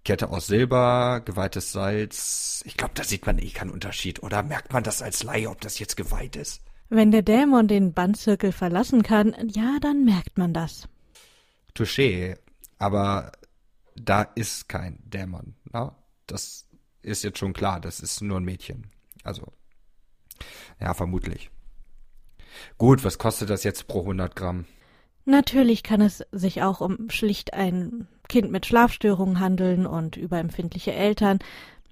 [0.08, 2.62] Kette aus Silber, geweihtes Salz.
[2.64, 4.22] Ich glaube, da sieht man eh keinen Unterschied.
[4.22, 6.62] Oder merkt man das als Laie, ob das jetzt geweiht ist?
[6.88, 10.88] Wenn der Dämon den Bandzirkel verlassen kann, ja, dann merkt man das.
[11.74, 12.38] Touché.
[12.78, 13.32] Aber
[13.96, 15.56] da ist kein Dämon.
[15.70, 15.94] Na?
[16.26, 16.66] Das
[17.02, 17.78] ist jetzt schon klar.
[17.78, 18.86] Das ist nur ein Mädchen.
[19.24, 19.52] Also,
[20.80, 21.50] ja, vermutlich.
[22.78, 24.64] Gut, was kostet das jetzt pro 100 Gramm?
[25.28, 31.38] Natürlich kann es sich auch um schlicht ein Kind mit Schlafstörungen handeln und überempfindliche Eltern.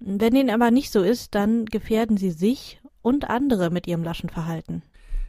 [0.00, 4.30] Wenn dem aber nicht so ist, dann gefährden Sie sich und andere mit Ihrem laschen
[4.30, 4.82] Verhalten.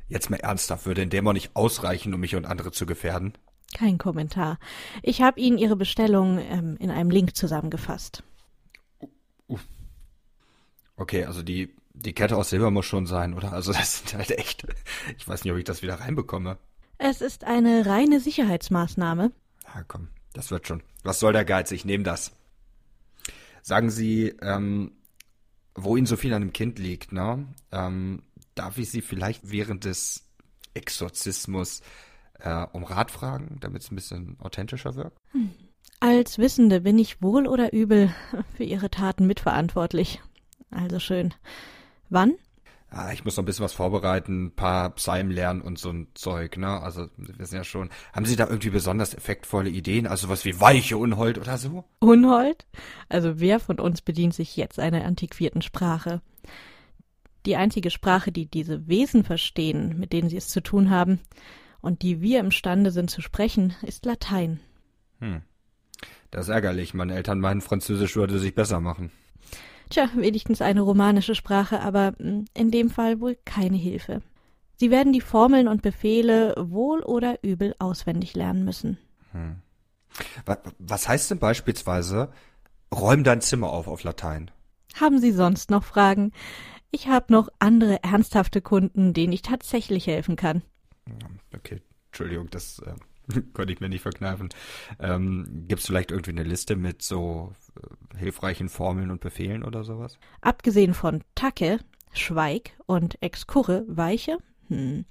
[0.08, 3.34] Jetzt mal ernsthaft, würde ein Dämon nicht ausreichen, um mich und andere zu gefährden?
[3.78, 4.58] Kein Kommentar.
[5.04, 8.24] Ich habe Ihnen Ihre Bestellung ähm, in einem Link zusammengefasst.
[10.96, 13.52] Okay, also die, die Kette aus Silber muss schon sein, oder?
[13.52, 14.66] Also das sind halt echt.
[15.18, 16.58] Ich weiß nicht, ob ich das wieder reinbekomme.
[16.98, 19.32] Es ist eine reine Sicherheitsmaßnahme.
[19.66, 20.82] Ja, komm, das wird schon.
[21.04, 21.72] Was soll der Geiz?
[21.72, 22.32] Ich nehme das.
[23.62, 24.92] Sagen Sie, ähm,
[25.76, 27.48] wo Ihnen so viel an dem Kind liegt, ne?
[27.72, 28.24] Ähm,
[28.56, 30.26] darf ich Sie vielleicht während des
[30.74, 31.82] Exorzismus
[32.40, 35.18] äh, um Rat fragen, damit es ein bisschen authentischer wirkt?
[35.32, 35.52] Hm.
[36.00, 38.14] Als Wissende bin ich wohl oder übel
[38.56, 40.22] für Ihre Taten mitverantwortlich.
[40.72, 41.34] Also schön.
[42.10, 42.36] Wann?
[42.90, 46.08] Ah, ich muss noch ein bisschen was vorbereiten, ein paar Psalmen lernen und so ein
[46.14, 46.82] Zeug, ne?
[46.82, 47.90] Also, wir wissen ja schon.
[48.14, 50.08] Haben Sie da irgendwie besonders effektvolle Ideen?
[50.08, 51.84] Also was wie weiche Unhold oder so?
[52.00, 52.66] Unhold?
[53.10, 56.22] Also wer von uns bedient sich jetzt einer antiquierten Sprache?
[57.46, 61.20] Die einzige Sprache, die diese Wesen verstehen, mit denen sie es zu tun haben,
[61.82, 64.60] und die wir imstande sind zu sprechen, ist Latein.
[65.20, 65.42] Hm.
[66.32, 66.94] Das ist ärgerlich.
[66.94, 69.12] Meine Eltern meinen, Französisch würde sich besser machen.
[69.90, 74.22] Tja, wenigstens eine romanische Sprache, aber hm, in dem Fall wohl keine Hilfe.
[74.76, 78.98] Sie werden die Formeln und Befehle wohl oder übel auswendig lernen müssen.
[79.32, 79.58] Hm.
[80.80, 82.32] Was heißt denn beispielsweise,
[82.94, 84.52] räum dein Zimmer auf auf Latein?
[85.00, 86.32] Haben Sie sonst noch Fragen?
[86.92, 90.62] Ich habe noch andere ernsthafte Kunden, denen ich tatsächlich helfen kann.
[91.56, 92.94] Okay, Entschuldigung, das äh,
[93.54, 94.50] Konnte ich mir nicht verkneifen.
[95.00, 99.84] Ähm, Gibt es vielleicht irgendwie eine Liste mit so äh, hilfreichen Formeln und Befehlen oder
[99.84, 100.18] sowas?
[100.42, 101.80] Abgesehen von Tacke,
[102.14, 104.38] Schweig und Excurre, Weiche,
[104.70, 105.06] hm.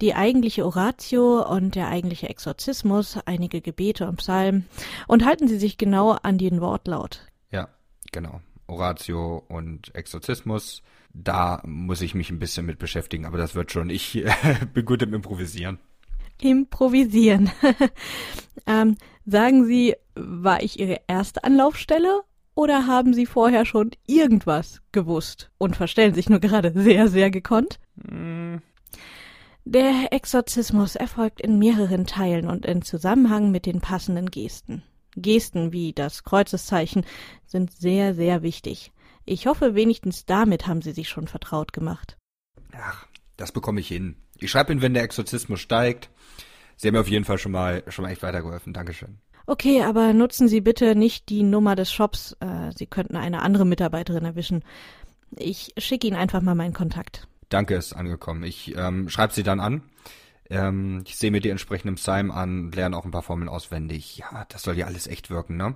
[0.00, 4.66] die eigentliche Oratio und der eigentliche Exorzismus, einige Gebete und Psalmen.
[5.06, 7.26] Und halten Sie sich genau an den Wortlaut.
[7.50, 7.68] Ja,
[8.12, 8.40] genau.
[8.66, 10.82] Oratio und Exorzismus.
[11.12, 13.90] Da muss ich mich ein bisschen mit beschäftigen, aber das wird schon.
[13.90, 14.30] Ich äh,
[14.72, 15.80] bin gut im Improvisieren.
[16.42, 17.50] Improvisieren.
[18.66, 22.22] ähm, sagen Sie, war ich Ihre erste Anlaufstelle
[22.54, 27.78] oder haben Sie vorher schon irgendwas gewusst und verstellen sich nur gerade sehr, sehr gekonnt?
[27.96, 28.56] Mm.
[29.64, 34.82] Der Exorzismus erfolgt in mehreren Teilen und in Zusammenhang mit den passenden Gesten.
[35.16, 37.04] Gesten wie das Kreuzeszeichen
[37.46, 38.92] sind sehr, sehr wichtig.
[39.24, 42.16] Ich hoffe, wenigstens damit haben Sie sich schon vertraut gemacht.
[42.72, 44.16] Ach, das bekomme ich hin.
[44.40, 46.10] Ich schreibe Ihnen, wenn der Exorzismus steigt.
[46.76, 48.72] Sie haben mir auf jeden Fall schon mal, schon mal echt weitergeholfen.
[48.72, 49.18] Dankeschön.
[49.46, 52.36] Okay, aber nutzen Sie bitte nicht die Nummer des Shops.
[52.40, 54.62] Äh, Sie könnten eine andere Mitarbeiterin erwischen.
[55.36, 57.28] Ich schicke Ihnen einfach mal meinen Kontakt.
[57.48, 58.44] Danke, ist angekommen.
[58.44, 59.82] Ich ähm, schreibe Sie dann an.
[60.48, 64.18] Ähm, ich sehe mir die entsprechenden Psalmen an, lerne auch ein paar Formeln auswendig.
[64.18, 65.74] Ja, das soll ja alles echt wirken, ne?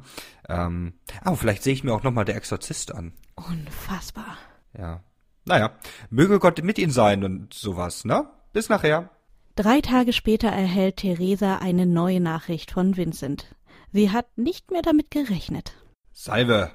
[0.48, 0.94] Ähm,
[1.24, 3.12] oh, vielleicht sehe ich mir auch nochmal der Exorzist an.
[3.36, 4.36] Unfassbar.
[4.76, 5.02] Ja.
[5.44, 5.72] Naja,
[6.10, 8.28] möge Gott mit Ihnen sein und sowas, ne?
[8.55, 9.11] Bis nachher.
[9.57, 13.52] Drei Tage später erhält Theresa eine neue Nachricht von Vincent.
[13.92, 15.74] Sie hat nicht mehr damit gerechnet.
[16.12, 16.70] Salve.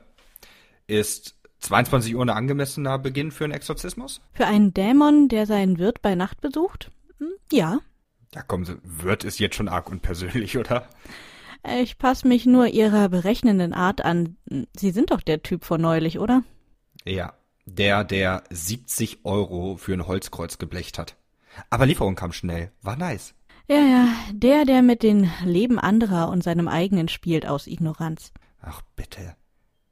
[0.88, 4.19] Ist 22 Uhr ein angemessener Beginn für einen Exorzismus?
[4.34, 6.91] Für einen Dämon, der seinen Wirt bei Nacht besucht?
[7.17, 7.80] Hm, ja.
[8.36, 10.86] Ja, kommen Sie, Wirt ist jetzt schon arg unpersönlich, oder?
[11.82, 14.36] Ich passe mich nur Ihrer berechnenden Art an.
[14.75, 16.43] Sie sind doch der Typ von neulich, oder?
[17.05, 21.15] Ja, der, der 70 Euro für ein Holzkreuz geblecht hat.
[21.70, 22.72] Aber Lieferung kam schnell.
[22.82, 23.34] War nice.
[23.68, 28.34] Ja, ja, der, der mit dem Leben anderer und seinem eigenen spielt aus Ignoranz.
[28.62, 29.36] Ach, bitte.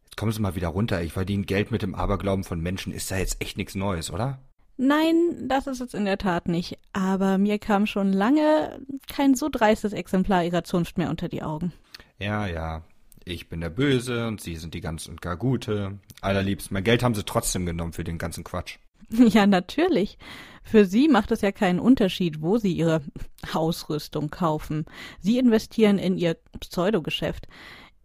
[0.05, 1.03] Jetzt kommen Sie mal wieder runter.
[1.03, 2.91] Ich verdiene Geld mit dem Aberglauben von Menschen.
[2.91, 4.39] Ist da jetzt echt nichts Neues, oder?
[4.77, 6.79] Nein, das ist es in der Tat nicht.
[6.93, 11.73] Aber mir kam schon lange kein so dreistes Exemplar Ihrer Zunft mehr unter die Augen.
[12.19, 12.83] Ja, ja.
[13.25, 15.99] Ich bin der Böse und Sie sind die ganz und gar Gute.
[16.21, 18.77] Allerliebst, mein Geld haben Sie trotzdem genommen für den ganzen Quatsch.
[19.09, 20.17] Ja, natürlich.
[20.63, 23.01] Für Sie macht es ja keinen Unterschied, wo Sie Ihre
[23.53, 24.85] Ausrüstung kaufen.
[25.19, 27.47] Sie investieren in Ihr Pseudogeschäft.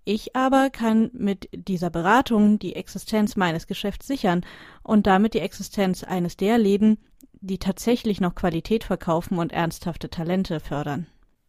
[0.04, 4.44] Ich aber kann mit dieser Beratung die Existenz meines Geschäfts sichern
[4.82, 6.98] und damit die Existenz eines der Läden,
[7.40, 11.06] die tatsächlich noch Qualität verkaufen und ernsthafte Talente fördern.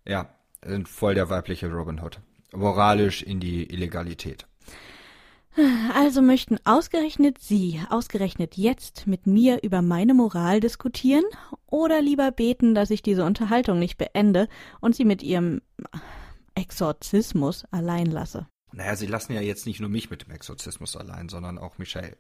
[0.08, 0.30] Ja,
[0.64, 2.20] sind voll der weibliche Robin Hood.
[2.54, 4.46] Moralisch in die Illegalität.
[5.94, 11.24] Also möchten ausgerechnet Sie, ausgerechnet jetzt mit mir über meine Moral diskutieren
[11.68, 14.48] oder lieber beten, dass ich diese Unterhaltung nicht beende
[14.82, 15.62] und Sie mit Ihrem
[16.56, 18.48] Exorzismus allein lasse?
[18.72, 22.18] Naja, Sie lassen ja jetzt nicht nur mich mit dem Exorzismus allein, sondern auch Michelle.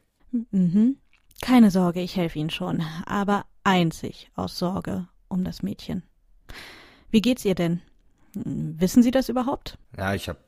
[0.52, 0.98] Mhm.
[1.42, 6.04] Keine Sorge, ich helfe Ihnen schon, aber einzig aus Sorge um das Mädchen.
[7.10, 7.82] Wie geht's ihr denn?
[8.34, 9.78] Wissen Sie das überhaupt?
[9.98, 10.40] Ja, ich habe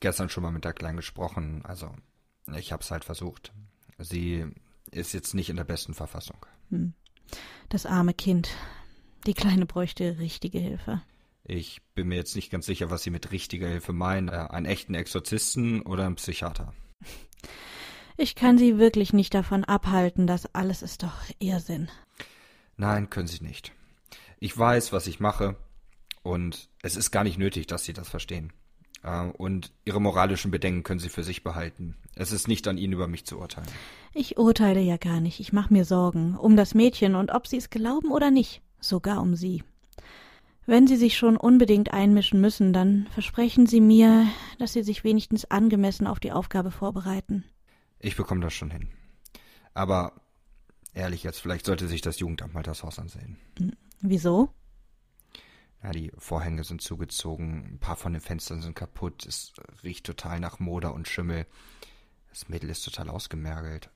[0.00, 1.90] gestern schon mal mit der Kleinen gesprochen, also
[2.56, 3.52] ich hab's halt versucht.
[3.98, 4.46] Sie
[4.90, 6.46] ist jetzt nicht in der besten Verfassung.
[6.70, 6.94] Hm.
[7.68, 8.50] Das arme Kind.
[9.26, 11.02] Die Kleine bräuchte richtige Hilfe.
[11.44, 14.28] Ich bin mir jetzt nicht ganz sicher, was Sie mit richtiger Hilfe meinen.
[14.28, 16.72] Äh, einen echten Exorzisten oder einen Psychiater?
[18.16, 21.90] Ich kann Sie wirklich nicht davon abhalten, das alles ist doch Irrsinn.
[22.76, 23.72] Nein, können Sie nicht.
[24.38, 25.56] Ich weiß, was ich mache,
[26.22, 28.52] und es ist gar nicht nötig, dass Sie das verstehen.
[29.02, 31.96] Äh, und Ihre moralischen Bedenken können Sie für sich behalten.
[32.16, 33.68] Es ist nicht an Ihnen, über mich zu urteilen.
[34.12, 35.40] Ich urteile ja gar nicht.
[35.40, 39.20] Ich mache mir Sorgen um das Mädchen und ob Sie es glauben oder nicht, sogar
[39.20, 39.62] um Sie.
[40.66, 44.26] Wenn Sie sich schon unbedingt einmischen müssen, dann versprechen Sie mir,
[44.58, 47.44] dass Sie sich wenigstens angemessen auf die Aufgabe vorbereiten.
[47.98, 48.88] Ich bekomme das schon hin.
[49.74, 50.12] Aber
[50.94, 53.36] ehrlich jetzt, vielleicht sollte sich das Jugendamt mal das Haus ansehen.
[53.58, 54.50] Hm, wieso?
[55.82, 59.52] Ja, die Vorhänge sind zugezogen, ein paar von den Fenstern sind kaputt, es
[59.82, 61.46] riecht total nach Moder und Schimmel.
[62.34, 63.90] Das Mädel ist total ausgemergelt.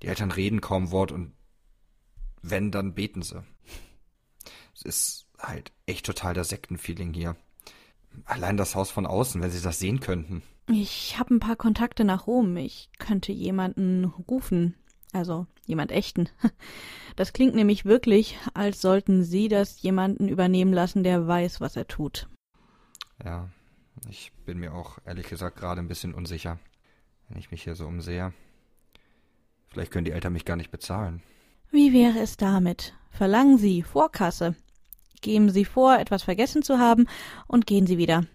[0.00, 1.34] Die Eltern reden kaum Wort und
[2.40, 3.44] wenn, dann beten sie.
[4.74, 7.36] Es ist halt echt total der Sektenfeeling hier.
[8.24, 10.42] Allein das Haus von außen, wenn Sie das sehen könnten.
[10.70, 12.56] Ich habe ein paar Kontakte nach Rom.
[12.56, 14.74] Ich könnte jemanden rufen.
[15.12, 16.28] Also jemand echten.
[17.14, 21.86] Das klingt nämlich wirklich, als sollten Sie das jemanden übernehmen lassen, der weiß, was er
[21.86, 22.26] tut.
[23.22, 23.50] Ja,
[24.08, 26.58] ich bin mir auch ehrlich gesagt gerade ein bisschen unsicher,
[27.32, 28.32] wenn ich mich hier so umsehe.
[29.68, 31.22] Vielleicht können die Eltern mich gar nicht bezahlen.
[31.70, 32.92] Wie wäre es damit?
[33.10, 34.54] Verlangen Sie Vorkasse.
[35.22, 37.06] Geben Sie vor, etwas vergessen zu haben,
[37.46, 38.26] und gehen Sie wieder.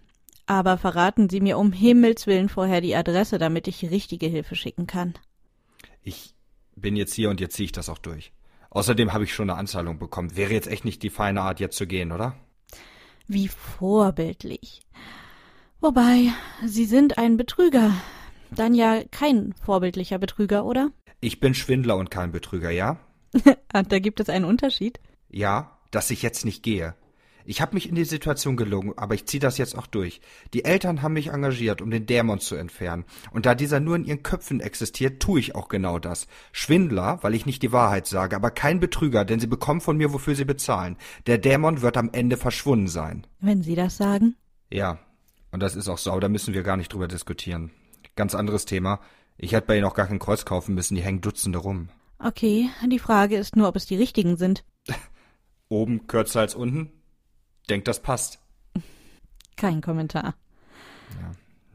[0.46, 4.86] Aber verraten Sie mir um Himmels willen vorher die Adresse, damit ich richtige Hilfe schicken
[4.86, 5.14] kann.
[6.02, 6.34] Ich
[6.74, 8.32] bin jetzt hier und jetzt ziehe ich das auch durch.
[8.70, 10.36] Außerdem habe ich schon eine Anzahlung bekommen.
[10.36, 12.34] Wäre jetzt echt nicht die feine Art, jetzt zu gehen, oder?
[13.28, 14.80] Wie vorbildlich.
[15.80, 16.32] Wobei,
[16.64, 17.92] Sie sind ein Betrüger.
[18.50, 20.90] Dann ja kein vorbildlicher Betrüger, oder?
[21.20, 22.98] Ich bin Schwindler und kein Betrüger, ja?
[23.72, 25.00] da gibt es einen Unterschied.
[25.28, 26.94] Ja, dass ich jetzt nicht gehe.
[27.50, 30.20] Ich habe mich in die Situation gelogen, aber ich ziehe das jetzt auch durch.
[30.52, 33.06] Die Eltern haben mich engagiert, um den Dämon zu entfernen.
[33.30, 36.26] Und da dieser nur in ihren Köpfen existiert, tue ich auch genau das.
[36.52, 40.12] Schwindler, weil ich nicht die Wahrheit sage, aber kein Betrüger, denn sie bekommen von mir,
[40.12, 40.98] wofür sie bezahlen.
[41.26, 43.26] Der Dämon wird am Ende verschwunden sein.
[43.40, 44.36] Wenn Sie das sagen?
[44.70, 44.98] Ja,
[45.50, 47.70] und das ist auch so, da müssen wir gar nicht drüber diskutieren.
[48.18, 48.98] Ganz anderes Thema.
[49.36, 51.88] Ich hätte bei Ihnen auch gar kein Kreuz kaufen müssen, die hängen Dutzende rum.
[52.18, 54.64] Okay, die Frage ist nur, ob es die richtigen sind.
[55.68, 56.90] Oben kürzer als unten?
[57.70, 58.40] Denkt, das passt.
[59.56, 60.34] Kein Kommentar.
[61.20, 61.30] Ja,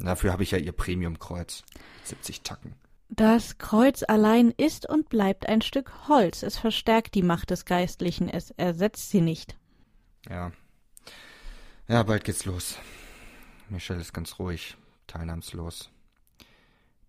[0.05, 1.63] dafür habe ich ja Ihr Premiumkreuz.
[2.03, 2.75] 70 Tacken.
[3.07, 6.43] Das Kreuz allein ist und bleibt ein Stück Holz.
[6.43, 9.55] Es verstärkt die Macht des Geistlichen, es ersetzt sie nicht.
[10.27, 10.51] Ja.
[11.87, 12.77] Ja, bald geht's los.
[13.69, 14.75] Michelle ist ganz ruhig,
[15.07, 15.89] teilnahmslos.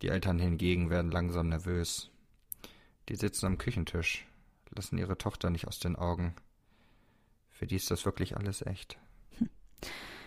[0.03, 2.11] Die Eltern hingegen werden langsam nervös.
[3.09, 4.27] Die sitzen am Küchentisch,
[4.75, 6.35] lassen ihre Tochter nicht aus den Augen.
[7.51, 8.99] Für die ist das wirklich alles echt.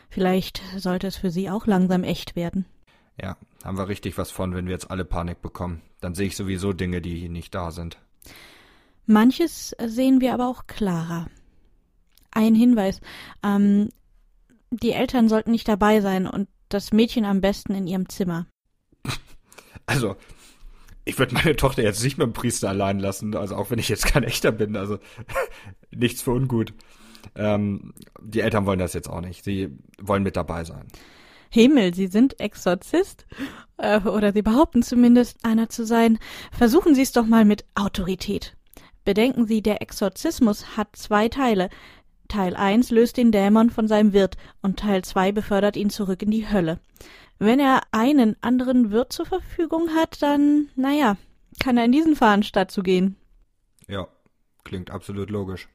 [0.10, 2.66] Vielleicht sollte es für sie auch langsam echt werden.
[3.22, 5.82] Ja, haben wir richtig was von, wenn wir jetzt alle Panik bekommen.
[6.00, 7.98] Dann sehe ich sowieso Dinge, die nicht da sind.
[9.06, 11.28] Manches sehen wir aber auch klarer.
[12.32, 13.02] Ein Hinweis.
[13.44, 13.90] Ähm,
[14.70, 18.48] die Eltern sollten nicht dabei sein und das Mädchen am besten in ihrem Zimmer.
[19.88, 20.16] Also,
[21.06, 23.90] ich würde meine Tochter jetzt nicht mit dem Priester allein lassen, also auch wenn ich
[23.90, 25.00] jetzt kein echter bin, also
[25.92, 26.74] nichts für ungut.
[27.36, 29.44] Ähm, die Eltern wollen das jetzt auch nicht.
[29.44, 29.70] Sie
[30.00, 30.86] wollen mit dabei sein.
[31.50, 33.26] Himmel, Sie sind Exorzist?
[33.78, 36.20] Äh, oder Sie behaupten zumindest, einer zu sein.
[36.52, 38.56] Versuchen Sie es doch mal mit Autorität.
[39.06, 41.70] Bedenken Sie, der Exorzismus hat zwei Teile.
[42.28, 46.32] Teil 1 löst den Dämon von seinem Wirt und Teil 2 befördert ihn zurück in
[46.32, 46.80] die Hölle.
[47.40, 51.18] Wenn er einen anderen Wirt zur Verfügung hat, dann, naja,
[51.60, 53.16] kann er in diesen fahren, statt zu gehen.
[53.88, 54.08] Ja,
[54.64, 55.68] klingt absolut logisch.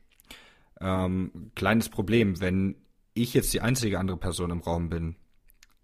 [0.80, 2.76] Ähm, kleines Problem, wenn
[3.14, 5.16] ich jetzt die einzige andere Person im Raum bin,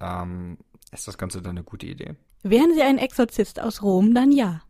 [0.01, 0.59] ähm,
[0.93, 2.17] ist das Ganze dann eine gute Idee?
[2.43, 4.63] Wären Sie ein Exorzist aus Rom, dann ja.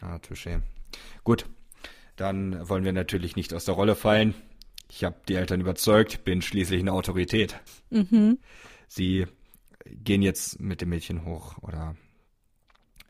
[0.00, 0.62] Ah, touché.
[1.24, 1.46] Gut,
[2.16, 4.34] dann wollen wir natürlich nicht aus der Rolle fallen.
[4.90, 7.60] Ich habe die Eltern überzeugt, bin schließlich eine Autorität.
[7.90, 8.38] Mhm.
[8.88, 9.26] Sie
[9.90, 11.96] gehen jetzt mit dem Mädchen hoch oder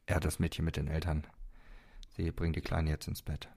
[0.07, 1.27] er das Mädchen mit den Eltern.
[2.17, 3.49] Sie bringen die Kleine jetzt ins Bett.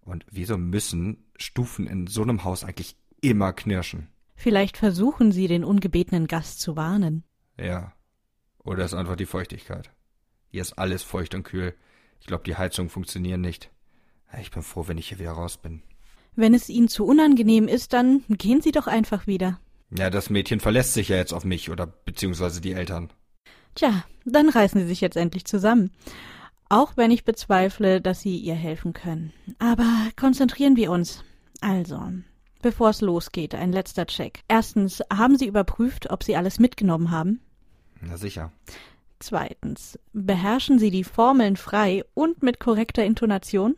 [0.00, 4.08] Und wieso müssen Stufen in so einem Haus eigentlich immer knirschen?
[4.34, 7.24] Vielleicht versuchen Sie, den ungebetenen Gast zu warnen.
[7.58, 7.92] Ja.
[8.64, 9.90] Oder ist einfach die Feuchtigkeit.
[10.50, 11.74] Hier ist alles feucht und kühl.
[12.20, 13.70] Ich glaube, die Heizungen funktionieren nicht.
[14.40, 15.82] Ich bin froh, wenn ich hier wieder raus bin.
[16.36, 19.60] Wenn es Ihnen zu unangenehm ist, dann gehen Sie doch einfach wieder.
[19.90, 23.10] Ja, das Mädchen verlässt sich ja jetzt auf mich oder beziehungsweise die Eltern.
[23.74, 25.90] Tja, dann reißen Sie sich jetzt endlich zusammen.
[26.68, 29.32] Auch wenn ich bezweifle, dass Sie ihr helfen können.
[29.58, 31.24] Aber konzentrieren wir uns.
[31.60, 32.00] Also,
[32.60, 34.40] bevor es losgeht, ein letzter Check.
[34.48, 37.40] Erstens, haben Sie überprüft, ob Sie alles mitgenommen haben?
[38.00, 38.52] Na sicher.
[39.18, 43.76] Zweitens, beherrschen Sie die Formeln frei und mit korrekter Intonation?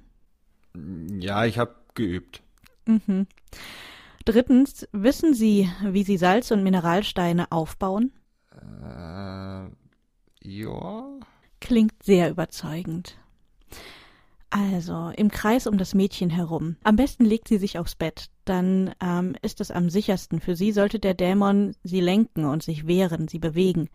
[1.18, 2.42] Ja, ich habe geübt.
[2.86, 3.26] Mhm.
[4.24, 8.12] Drittens, wissen Sie, wie Sie Salz- und Mineralsteine aufbauen?
[8.52, 9.70] Äh,
[10.42, 11.20] ja.
[11.60, 13.16] Klingt sehr überzeugend.
[14.50, 16.76] Also, im Kreis um das Mädchen herum.
[16.82, 18.30] Am besten legt sie sich aufs Bett.
[18.44, 20.40] Dann ähm, ist es am sichersten.
[20.40, 23.88] Für sie sollte der Dämon sie lenken und sich wehren, sie bewegen.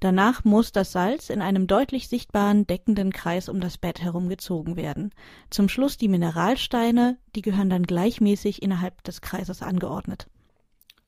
[0.00, 4.76] Danach muss das Salz in einem deutlich sichtbaren deckenden Kreis um das Bett herum gezogen
[4.76, 5.14] werden.
[5.50, 10.26] Zum Schluss die Mineralsteine, die gehören dann gleichmäßig innerhalb des Kreises angeordnet.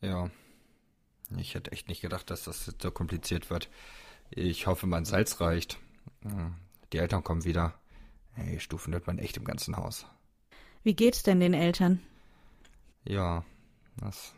[0.03, 0.31] Ja.
[1.39, 3.71] Ich hätte echt nicht gedacht, dass das so kompliziert wird.
[4.31, 5.79] Ich hoffe, mein Salz reicht.
[6.23, 6.55] Hm,
[6.93, 7.75] die Eltern kommen wieder.
[8.33, 10.07] Hey, Stufen hört man echt im ganzen Haus.
[10.83, 12.03] Wie geht's denn den Eltern?
[13.05, 13.45] Ja,
[13.97, 14.35] das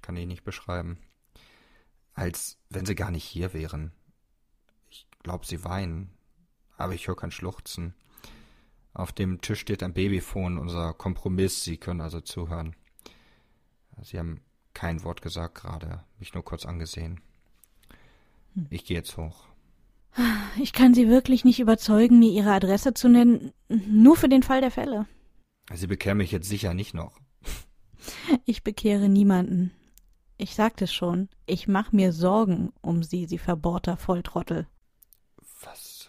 [0.00, 0.98] kann ich nicht beschreiben.
[2.20, 3.92] Als wenn sie gar nicht hier wären.
[4.90, 6.10] Ich glaube, sie weinen,
[6.76, 7.94] aber ich höre kein Schluchzen.
[8.92, 11.64] Auf dem Tisch steht ein Babyphone, unser Kompromiss.
[11.64, 12.76] Sie können also zuhören.
[14.02, 14.42] Sie haben
[14.74, 17.22] kein Wort gesagt gerade, mich nur kurz angesehen.
[18.68, 19.46] Ich gehe jetzt hoch.
[20.60, 24.60] Ich kann Sie wirklich nicht überzeugen, mir Ihre Adresse zu nennen, nur für den Fall
[24.60, 25.06] der Fälle.
[25.72, 27.18] Sie bekehren mich jetzt sicher nicht noch.
[28.44, 29.72] Ich bekehre niemanden.
[30.42, 34.66] Ich sagte es schon, ich mache mir Sorgen um Sie, Sie verbohrter Volltrottel.
[35.60, 36.08] Was?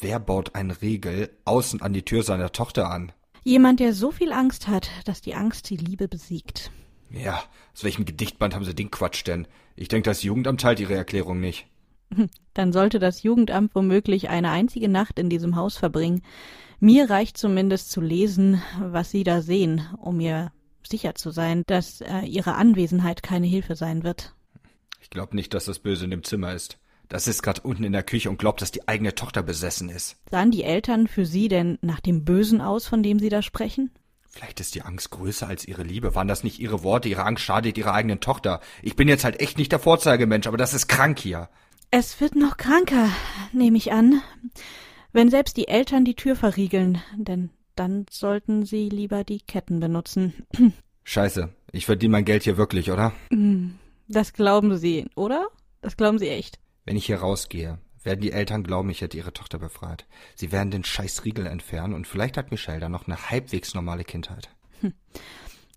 [0.00, 3.10] Wer baut einen Riegel außen an die Tür seiner Tochter an?
[3.42, 6.72] Jemand, der so viel Angst hat, dass die Angst die Liebe besiegt.
[7.08, 7.42] Ja,
[7.72, 9.48] aus welchem Gedichtband haben Sie den Quatsch denn?
[9.76, 11.66] Ich denke, das Jugendamt teilt Ihre Erklärung nicht.
[12.52, 16.20] Dann sollte das Jugendamt womöglich eine einzige Nacht in diesem Haus verbringen.
[16.80, 20.52] Mir reicht zumindest zu lesen, was Sie da sehen, um mir
[20.86, 24.34] sicher zu sein, dass äh, Ihre Anwesenheit keine Hilfe sein wird.
[25.00, 26.78] Ich glaube nicht, dass das Böse in dem Zimmer ist.
[27.08, 30.16] Das ist gerade unten in der Küche und glaubt, dass die eigene Tochter besessen ist.
[30.30, 33.90] Sahen die Eltern für Sie denn nach dem Bösen aus, von dem Sie da sprechen?
[34.34, 36.16] Vielleicht ist die Angst größer als ihre Liebe.
[36.16, 37.08] Waren das nicht ihre Worte?
[37.08, 38.60] Ihre Angst schadet ihrer eigenen Tochter.
[38.82, 41.48] Ich bin jetzt halt echt nicht der Vorzeigemensch, aber das ist krank hier.
[41.92, 43.10] Es wird noch kranker,
[43.52, 44.20] nehme ich an,
[45.12, 50.32] wenn selbst die Eltern die Tür verriegeln, denn dann sollten sie lieber die Ketten benutzen.
[51.04, 53.12] Scheiße, ich verdiene mein Geld hier wirklich, oder?
[54.08, 55.48] Das glauben Sie, oder?
[55.80, 56.58] Das glauben Sie echt.
[56.86, 60.06] Wenn ich hier rausgehe, werden die Eltern glauben, ich hätte ihre Tochter befreit.
[60.34, 64.04] Sie werden den scheiß Riegel entfernen und vielleicht hat Michelle dann noch eine halbwegs normale
[64.04, 64.48] Kindheit.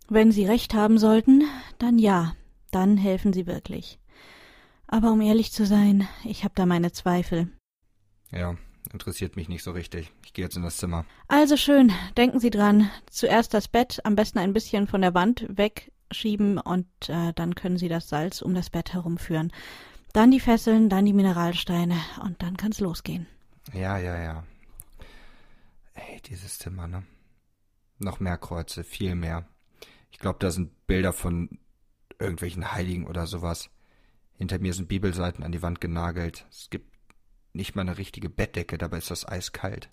[0.09, 1.43] Wenn Sie recht haben sollten,
[1.79, 2.33] dann ja,
[2.71, 3.99] dann helfen Sie wirklich.
[4.87, 7.49] Aber um ehrlich zu sein, ich habe da meine Zweifel.
[8.31, 8.55] Ja,
[8.91, 10.11] interessiert mich nicht so richtig.
[10.25, 11.05] Ich gehe jetzt in das Zimmer.
[11.27, 12.89] Also schön, denken Sie dran.
[13.09, 17.77] Zuerst das Bett, am besten ein bisschen von der Wand wegschieben und äh, dann können
[17.77, 19.51] Sie das Salz um das Bett herumführen.
[20.13, 23.27] Dann die Fesseln, dann die Mineralsteine und dann kann's losgehen.
[23.73, 24.43] Ja, ja, ja.
[25.93, 27.03] Ey, dieses Zimmer, ne?
[27.99, 29.47] Noch mehr Kreuze, viel mehr.
[30.11, 31.59] Ich glaube, da sind Bilder von
[32.19, 33.69] irgendwelchen Heiligen oder sowas.
[34.35, 36.45] Hinter mir sind Bibelseiten an die Wand genagelt.
[36.51, 36.96] Es gibt
[37.57, 39.89] nicht mal eine richtige Bettdecke, dabei ist das eiskalt.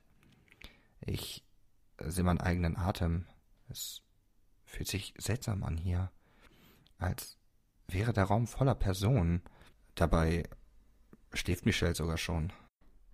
[1.01, 1.45] Ich
[1.99, 3.27] sehe meinen eigenen Atem.
[3.69, 4.03] Es
[4.65, 6.11] fühlt sich seltsam an hier.
[6.99, 7.39] Als
[7.89, 9.43] wäre der Raum voller Personen.
[9.95, 10.45] Dabei
[11.33, 12.53] schläft Michelle sogar schon.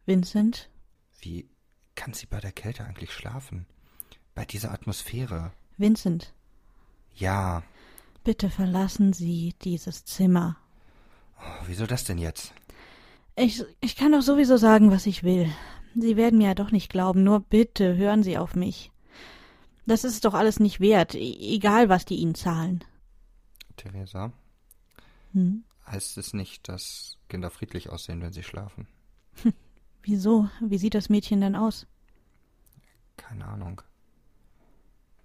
[0.07, 0.69] Vincent?
[1.21, 1.49] Wie
[1.95, 3.67] kann sie bei der Kälte eigentlich schlafen?
[4.35, 5.53] Bei dieser Atmosphäre?
[5.77, 6.35] Vincent,
[7.15, 7.63] Ja.
[8.25, 10.57] bitte verlassen Sie dieses Zimmer.
[11.39, 12.53] Oh, wieso das denn jetzt?
[13.41, 15.51] Ich, ich kann doch sowieso sagen, was ich will.
[15.95, 18.93] Sie werden mir ja doch nicht glauben, nur bitte hören Sie auf mich.
[19.87, 22.85] Das ist doch alles nicht wert, e- egal was die Ihnen zahlen.
[23.77, 24.33] Theresa,
[25.33, 25.65] Hm?
[25.87, 28.87] heißt es nicht, dass Kinder friedlich aussehen, wenn sie schlafen?
[30.03, 30.49] Wieso?
[30.61, 31.87] Wie sieht das Mädchen denn aus?
[33.17, 33.83] Keine Ahnung.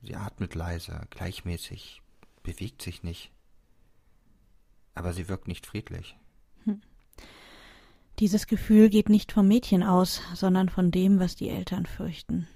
[0.01, 2.01] Sie atmet leise, gleichmäßig,
[2.43, 3.31] bewegt sich nicht.
[4.93, 6.17] Aber sie wirkt nicht friedlich.
[8.19, 12.47] Dieses Gefühl geht nicht vom Mädchen aus, sondern von dem, was die Eltern fürchten.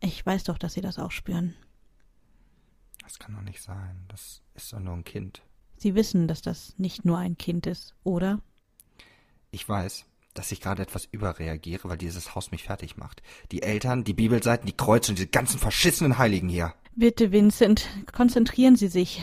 [0.00, 1.54] Ich weiß doch, dass Sie das auch spüren.
[3.02, 4.04] Das kann doch nicht sein.
[4.08, 5.42] Das ist doch nur ein Kind.
[5.76, 8.40] Sie wissen, dass das nicht nur ein Kind ist, oder?
[9.50, 13.22] Ich weiß, dass ich gerade etwas überreagiere, weil dieses Haus mich fertig macht.
[13.52, 16.74] Die Eltern, die Bibelseiten, die Kreuze und diese ganzen verschissenen Heiligen hier.
[16.94, 19.22] Bitte, Vincent, konzentrieren Sie sich.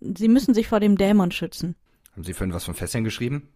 [0.00, 1.76] Sie müssen sich vor dem Dämon schützen.
[2.12, 3.48] Haben Sie vorhin was von Fesseln geschrieben?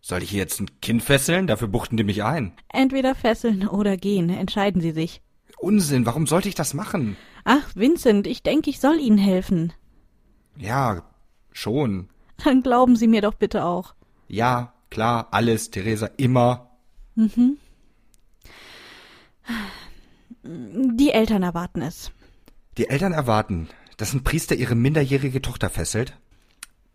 [0.00, 1.46] Soll ich hier jetzt ein Kind fesseln?
[1.46, 2.52] Dafür buchten die mich ein.
[2.68, 5.22] Entweder fesseln oder gehen, entscheiden Sie sich.
[5.58, 7.16] Unsinn, warum sollte ich das machen?
[7.44, 9.72] Ach, Vincent, ich denke, ich soll Ihnen helfen.
[10.56, 11.04] Ja,
[11.52, 12.08] schon.
[12.44, 13.94] Dann glauben Sie mir doch bitte auch.
[14.26, 16.70] Ja, klar, alles, Theresa, immer.
[17.14, 17.58] Mhm.
[20.42, 22.10] Die Eltern erwarten es.
[22.76, 26.18] Die Eltern erwarten, dass ein Priester ihre minderjährige Tochter fesselt?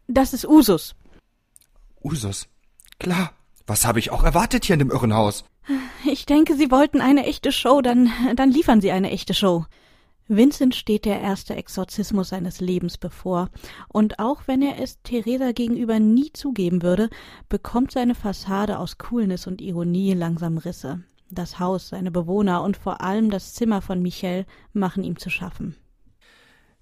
[0.07, 0.95] Das ist Usus.
[2.03, 2.47] Usus?
[2.99, 3.33] Klar.
[3.65, 5.43] Was habe ich auch erwartet hier in dem Irrenhaus?
[6.05, 9.65] Ich denke, Sie wollten eine echte Show, dann, dann liefern Sie eine echte Show.
[10.29, 13.49] Vincent steht der erste Exorzismus seines Lebens bevor,
[13.87, 17.09] und auch wenn er es Theresa gegenüber nie zugeben würde,
[17.49, 21.03] bekommt seine Fassade aus Coolness und Ironie langsam Risse.
[21.29, 25.75] Das Haus, seine Bewohner und vor allem das Zimmer von Michel machen ihm zu schaffen.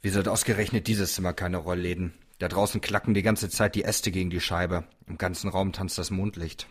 [0.01, 2.13] Wieso hat ausgerechnet dieses Zimmer keine Rollläden?
[2.37, 4.83] Da draußen klacken die ganze Zeit die Äste gegen die Scheibe.
[5.07, 6.67] Im ganzen Raum tanzt das Mondlicht.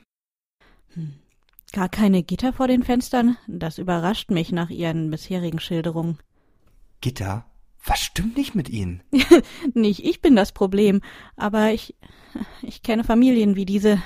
[0.93, 1.15] Hm.
[1.73, 3.37] Gar keine Gitter vor den Fenstern?
[3.49, 6.19] Das überrascht mich nach Ihren bisherigen Schilderungen.
[7.01, 7.47] Gitter?
[7.85, 9.03] Was stimmt nicht mit Ihnen?
[9.75, 11.01] nicht ich bin das Problem,
[11.37, 11.97] aber ich,
[12.63, 14.01] ich kenne Familien wie diese,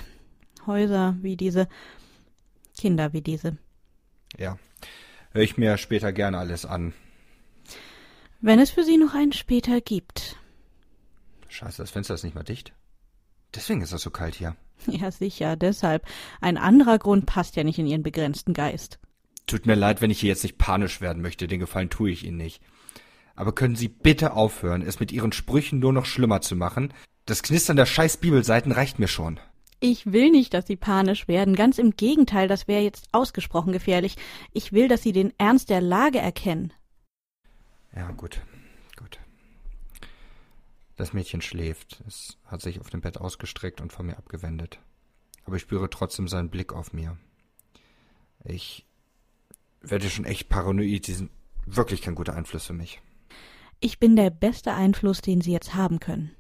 [0.67, 1.69] Häuser wie diese,
[2.79, 3.59] Kinder wie diese.
[4.37, 4.59] Ja,
[5.33, 6.95] höre ich mir später gerne alles an.
[8.41, 10.38] Wenn es für Sie noch einen später gibt.
[11.49, 12.73] Scheiße, das Fenster ist nicht mal dicht.
[13.55, 14.57] Deswegen ist es so kalt hier.
[14.87, 16.07] Ja, sicher, deshalb.
[16.41, 19.01] Ein anderer Grund passt ja nicht in Ihren begrenzten Geist.
[19.47, 22.25] Tut mir leid, wenn ich hier jetzt nicht panisch werden möchte, den Gefallen tue ich
[22.25, 22.63] Ihnen nicht.
[23.35, 26.93] Aber können Sie bitte aufhören, es mit Ihren Sprüchen nur noch schlimmer zu machen?
[27.27, 29.41] Das Knistern der scheiß Bibelseiten reicht mir schon.
[29.81, 31.55] Ich will nicht, dass Sie panisch werden.
[31.55, 34.17] Ganz im Gegenteil, das wäre jetzt ausgesprochen gefährlich.
[34.53, 36.73] Ich will, dass Sie den Ernst der Lage erkennen.
[37.95, 38.19] Ja, gut.
[38.19, 38.58] Gut.
[40.99, 42.03] Das Mädchen schläft.
[42.09, 44.81] Es hat sich auf dem Bett ausgestreckt und von mir abgewendet.
[45.45, 47.17] Aber ich spüre trotzdem seinen Blick auf mir.
[48.45, 48.85] Ich
[49.81, 51.07] werde schon echt paranoid.
[51.07, 51.31] Sie sind
[51.67, 53.01] wirklich kein guter Einfluss für mich.
[53.79, 56.33] Ich bin der beste Einfluss, den Sie jetzt haben können.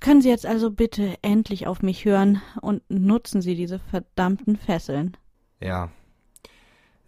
[0.00, 5.16] Können Sie jetzt also bitte endlich auf mich hören und nutzen Sie diese verdammten Fesseln?
[5.58, 5.90] Ja.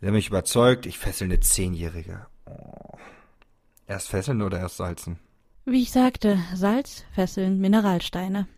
[0.01, 2.27] Sie haben mich überzeugt, ich fessel eine Zehnjährige.
[2.47, 2.99] Oh.
[3.87, 5.21] Erst fesseln oder erst salzen?
[5.65, 8.49] Wie ich sagte, Salz, Fesseln, Mineralsteine.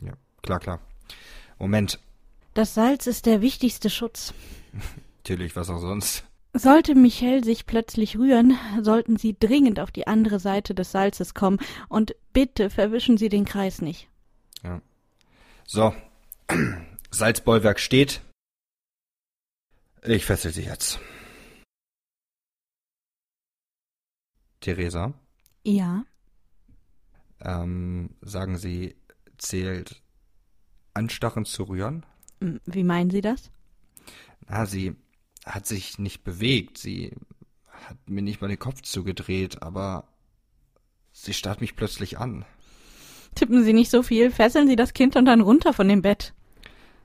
[0.00, 0.80] Ja, klar, klar.
[1.58, 1.98] Moment.
[2.54, 4.32] Das Salz ist der wichtigste Schutz.
[5.18, 6.24] Natürlich, was auch sonst.
[6.54, 11.58] Sollte Michel sich plötzlich rühren, sollten Sie dringend auf die andere Seite des Salzes kommen
[11.88, 14.08] und bitte verwischen Sie den Kreis nicht.
[14.64, 14.80] Ja.
[15.66, 15.94] So.
[17.10, 18.22] Salzbollwerk steht.
[20.02, 21.00] Ich fessel sie jetzt.
[24.60, 25.12] Theresa?
[25.64, 26.04] Ja.
[27.40, 28.96] Ähm, sagen Sie,
[29.38, 30.02] zählt
[30.94, 32.04] Anstachen zu rühren?
[32.40, 33.50] Wie meinen Sie das?
[34.48, 34.96] Na, sie
[35.44, 36.78] hat sich nicht bewegt.
[36.78, 37.14] Sie
[37.70, 40.08] hat mir nicht mal den Kopf zugedreht, aber
[41.12, 42.44] sie starrt mich plötzlich an.
[43.34, 46.34] Tippen Sie nicht so viel, fesseln Sie das Kind und dann runter von dem Bett.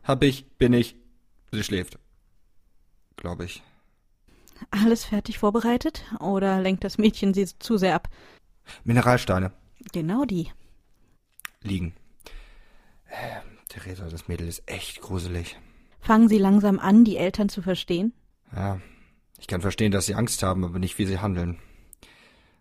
[0.04, 0.96] Hab ich, bin ich.
[1.52, 2.00] Sie schläft.
[3.16, 3.62] Glaube ich.
[4.72, 6.04] Alles fertig vorbereitet?
[6.20, 8.10] Oder lenkt das Mädchen sie zu sehr ab?
[8.84, 9.52] Mineralsteine.
[9.92, 10.50] Genau die.
[11.62, 11.94] Liegen.
[13.08, 15.58] Äh, Theresa, das Mädel ist echt gruselig.
[16.00, 18.14] Fangen Sie langsam an, die Eltern zu verstehen?
[18.56, 18.80] Ja,
[19.40, 21.60] ich kann verstehen, dass Sie Angst haben, aber nicht, wie Sie handeln.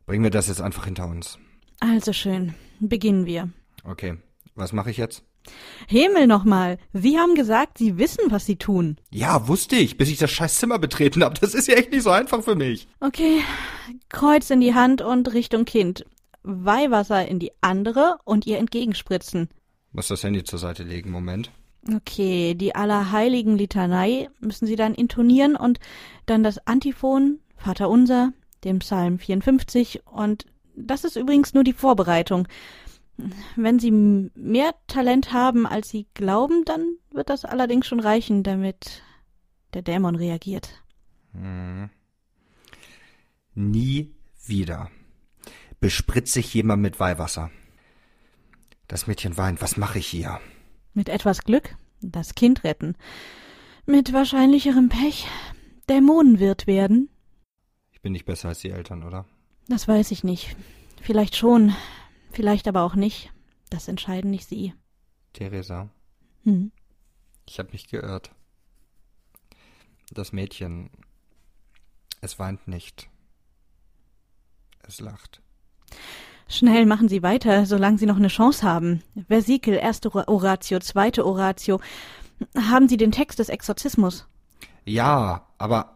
[0.07, 1.39] Bringen wir das jetzt einfach hinter uns.
[1.81, 2.55] Also schön.
[2.81, 3.51] Beginnen wir.
[3.85, 4.17] Okay.
[4.55, 5.25] Was mache ich jetzt?
[5.89, 6.79] Himmel nochmal.
[6.93, 8.97] Sie haben gesagt, Sie wissen, was Sie tun.
[9.11, 11.39] Ja, wusste ich, bis ich das scheiß Zimmer betreten habe.
[11.41, 12.87] Das ist ja echt nicht so einfach für mich.
[13.01, 13.41] Okay.
[14.09, 16.05] Kreuz in die Hand und Richtung Kind.
[16.43, 19.49] Weihwasser in die andere und ihr entgegenspritzen.
[19.93, 21.51] Muss das Handy zur Seite legen, Moment.
[21.95, 25.81] Okay, die Allerheiligen Litanei müssen Sie dann intonieren und
[26.27, 28.33] dann das Antiphon, Vater Unser,
[28.65, 30.47] dem Psalm 54 und
[30.77, 32.49] das ist übrigens nur die Vorbereitung.
[33.57, 39.03] Wenn Sie mehr Talent haben, als Sie glauben, dann wird das allerdings schon reichen, damit
[39.75, 40.83] der Dämon reagiert.
[41.33, 41.91] Hm.
[43.55, 44.13] Nie
[44.47, 44.91] wieder
[45.83, 47.51] bespritze ich jemand mit Weihwasser.
[48.87, 49.61] Das Mädchen weint.
[49.61, 50.41] Was mache ich hier?
[50.95, 52.97] Mit etwas Glück das Kind retten.
[53.85, 55.27] Mit wahrscheinlicherem Pech
[55.89, 57.11] Dämonenwirt werden.
[57.91, 59.27] Ich bin nicht besser als die Eltern, oder?
[59.69, 60.57] Das weiß ich nicht.
[61.01, 61.75] Vielleicht schon,
[62.31, 63.33] vielleicht aber auch nicht.
[63.69, 64.75] Das entscheiden nicht Sie.
[65.33, 65.91] Theresa.
[66.45, 66.71] Hm?
[67.49, 68.31] Ich habe mich geirrt.
[70.13, 70.91] Das Mädchen,
[72.21, 73.09] es weint nicht.
[74.87, 75.43] Es lacht.
[76.49, 79.03] Schnell machen Sie weiter, solange Sie noch eine Chance haben.
[79.29, 81.81] Versikel, erste Oratio, zweite Oratio.
[82.57, 84.27] Haben Sie den Text des Exorzismus?
[84.85, 85.95] Ja, aber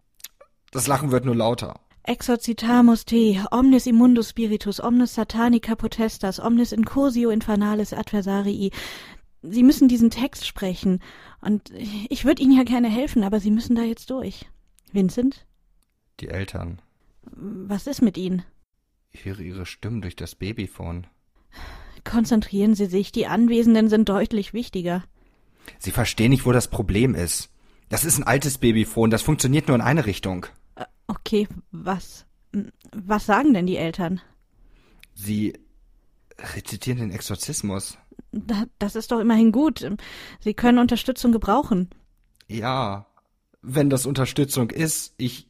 [0.71, 1.79] das Lachen wird nur lauter.
[2.03, 8.71] Exorcitamus te, omnis immundus spiritus, omnis satanica potestas, omnis incursio infernalis adversarii.
[9.41, 11.01] Sie müssen diesen Text sprechen.
[11.41, 11.71] Und
[12.09, 14.47] ich würde Ihnen ja gerne helfen, aber Sie müssen da jetzt durch.
[14.91, 15.45] Vincent?
[16.19, 16.81] Die Eltern.
[17.23, 18.43] Was ist mit Ihnen?
[19.17, 21.07] Ich höre Ihre Stimmen durch das Babyphone.
[22.03, 25.03] Konzentrieren Sie sich, die Anwesenden sind deutlich wichtiger.
[25.79, 27.49] Sie verstehen nicht, wo das Problem ist.
[27.89, 30.45] Das ist ein altes Babyphone, das funktioniert nur in eine Richtung.
[30.75, 32.27] Äh, okay, was?
[32.91, 34.21] Was sagen denn die Eltern?
[35.15, 35.53] Sie
[36.37, 37.97] rezitieren den Exorzismus.
[38.77, 39.89] Das ist doch immerhin gut.
[40.41, 41.89] Sie können Unterstützung gebrauchen.
[42.47, 43.07] Ja,
[43.63, 45.47] wenn das Unterstützung ist, ich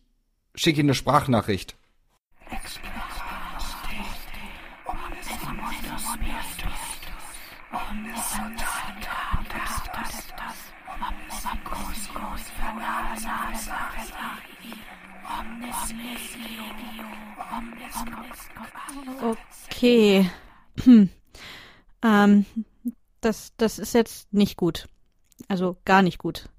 [0.56, 1.76] schicke Ihnen eine Sprachnachricht.
[19.22, 20.30] Okay.
[20.84, 21.10] Hm.
[22.04, 22.46] Ähm,
[23.22, 24.88] das, das ist jetzt nicht gut.
[25.48, 26.50] Also gar nicht gut.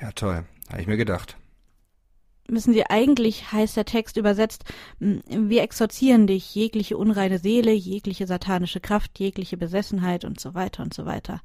[0.00, 0.44] Ja, toll.
[0.70, 1.36] Habe ich mir gedacht.
[2.48, 4.64] Wissen Sie, eigentlich heißt der Text übersetzt,
[4.98, 10.92] wir exorzieren dich, jegliche unreine Seele, jegliche satanische Kraft, jegliche Besessenheit und so weiter und
[10.92, 11.40] so weiter.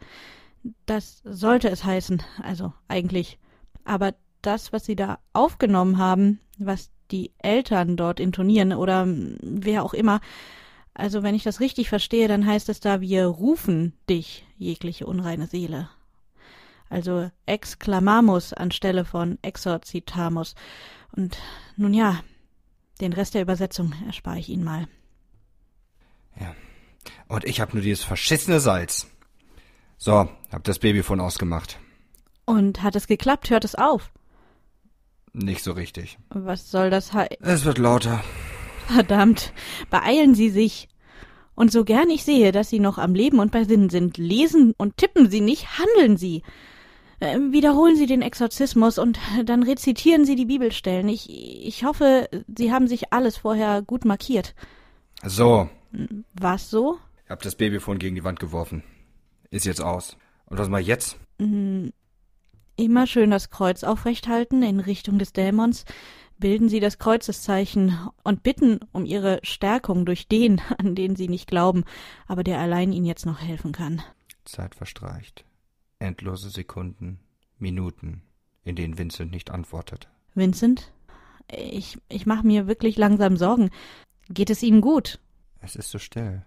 [0.88, 3.38] Das sollte es heißen, also eigentlich.
[3.84, 9.93] Aber das, was Sie da aufgenommen haben, was die Eltern dort intonieren oder wer auch
[9.93, 10.22] immer,
[10.93, 15.45] also wenn ich das richtig verstehe, dann heißt es da, wir rufen dich, jegliche unreine
[15.45, 15.89] Seele.
[16.89, 20.55] Also exclamamus anstelle von exorcitamus.
[21.11, 21.38] Und
[21.76, 22.22] nun ja,
[23.01, 24.88] den Rest der Übersetzung erspare ich Ihnen mal.
[26.39, 26.55] Ja.
[27.27, 29.07] Und ich habe nur dieses verschissene Salz.
[29.97, 31.77] So, hab das Babyfon ausgemacht.
[32.45, 33.49] Und hat es geklappt?
[33.49, 34.11] Hört es auf?
[35.38, 36.18] Nicht so richtig.
[36.30, 37.36] Was soll das heißen?
[37.41, 38.24] Es wird lauter.
[38.88, 39.52] Verdammt,
[39.90, 40.88] beeilen Sie sich.
[41.56, 44.74] Und so gern ich sehe, dass Sie noch am Leben und bei Sinnen sind, lesen
[44.78, 46.41] und tippen Sie nicht, handeln Sie.
[47.20, 51.10] Äh, wiederholen Sie den Exorzismus und dann rezitieren Sie die Bibelstellen.
[51.10, 54.56] Ich, ich hoffe, Sie haben sich alles vorher gut markiert.
[55.22, 55.70] So.
[56.34, 56.98] Was so?
[57.26, 58.84] Ich hab das Babyfon gegen die Wand geworfen.
[59.49, 60.16] Ist jetzt aus.
[60.45, 61.18] Und was mach ich jetzt?
[62.77, 65.85] Mm, immer schön das Kreuz aufrecht halten in Richtung des Dämons
[66.38, 71.47] bilden sie das Kreuzeszeichen und bitten um ihre Stärkung durch den, an den sie nicht
[71.47, 71.84] glauben,
[72.27, 74.02] aber der allein ihnen jetzt noch helfen kann.
[74.43, 75.45] Zeit verstreicht.
[75.99, 77.19] Endlose Sekunden,
[77.57, 78.22] Minuten,
[78.64, 80.10] in denen Vincent nicht antwortet.
[80.34, 80.91] Vincent?
[81.52, 83.69] Ich, ich mache mir wirklich langsam Sorgen.
[84.30, 85.19] Geht es Ihnen gut?
[85.61, 86.43] Es ist so still.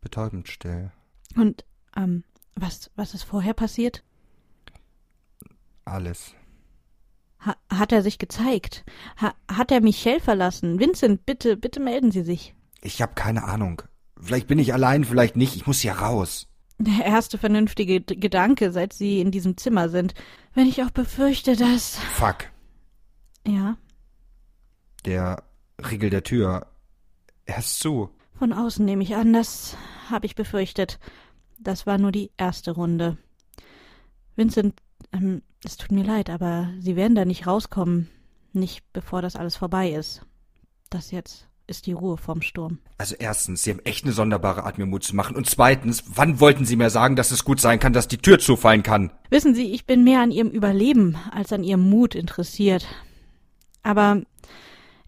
[0.00, 0.90] Betäubend still.
[1.36, 1.64] Und,
[1.94, 4.02] ähm, was, was ist vorher passiert?
[5.88, 6.34] Alles.
[7.40, 8.84] Ha hat er sich gezeigt?
[9.20, 10.78] Ha hat er Michelle verlassen?
[10.78, 12.54] Vincent, bitte, bitte melden Sie sich.
[12.82, 13.82] Ich habe keine Ahnung.
[14.20, 15.56] Vielleicht bin ich allein, vielleicht nicht.
[15.56, 16.48] Ich muss hier raus.
[16.78, 20.14] Der erste vernünftige Gedanke, seit Sie in diesem Zimmer sind.
[20.54, 21.96] Wenn ich auch befürchte, dass.
[21.96, 22.50] Fuck.
[23.46, 23.76] Ja.
[25.04, 25.42] Der
[25.90, 26.66] Riegel der Tür.
[27.46, 28.10] Er ist zu.
[28.34, 29.76] Von außen nehme ich an, das
[30.10, 31.00] habe ich befürchtet.
[31.58, 33.16] Das war nur die erste Runde.
[34.36, 34.80] Vincent,
[35.12, 38.08] ähm, es tut mir leid, aber Sie werden da nicht rauskommen.
[38.52, 40.22] Nicht bevor das alles vorbei ist.
[40.90, 42.78] Das jetzt ist die Ruhe vorm Sturm.
[42.96, 45.36] Also erstens, Sie haben echt eine sonderbare Art, mir Mut zu machen.
[45.36, 48.38] Und zweitens, wann wollten Sie mir sagen, dass es gut sein kann, dass die Tür
[48.38, 49.12] zufallen kann?
[49.28, 52.86] Wissen Sie, ich bin mehr an Ihrem Überleben als an Ihrem Mut interessiert.
[53.82, 54.22] Aber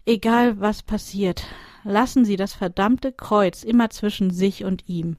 [0.05, 1.43] egal was passiert,
[1.83, 5.17] lassen Sie das verdammte Kreuz immer zwischen sich und ihm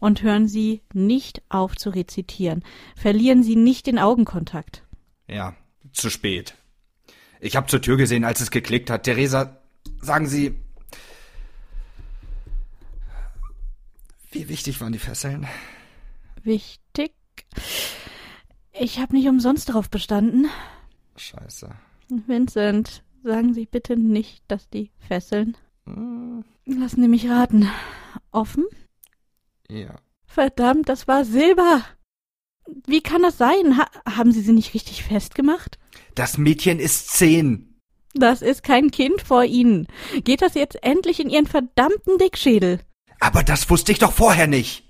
[0.00, 2.62] und hören Sie nicht auf zu rezitieren.
[2.96, 4.84] Verlieren Sie nicht den Augenkontakt.
[5.26, 5.54] Ja,
[5.92, 6.54] zu spät.
[7.40, 9.04] Ich habe zur Tür gesehen, als es geklickt hat.
[9.04, 9.60] Theresa,
[10.00, 10.54] sagen Sie,
[14.30, 15.46] wie wichtig waren die Fesseln?
[16.42, 17.12] Wichtig?
[18.72, 20.46] Ich habe nicht umsonst darauf bestanden.
[21.16, 21.70] Scheiße.
[22.08, 25.56] Vincent, sagen Sie bitte nicht, dass die Fesseln.
[25.86, 26.44] Hm.
[26.64, 27.68] Lassen Sie mich raten.
[28.30, 28.66] Offen?
[29.70, 29.96] Ja.
[30.26, 31.84] Verdammt, das war Silber.
[32.86, 33.78] Wie kann das sein?
[33.78, 35.78] Ha haben Sie sie nicht richtig festgemacht?
[36.14, 37.80] Das Mädchen ist zehn.
[38.14, 39.86] Das ist kein Kind vor Ihnen.
[40.24, 42.80] Geht das jetzt endlich in Ihren verdammten Dickschädel?
[43.20, 44.84] Aber das wusste ich doch vorher nicht.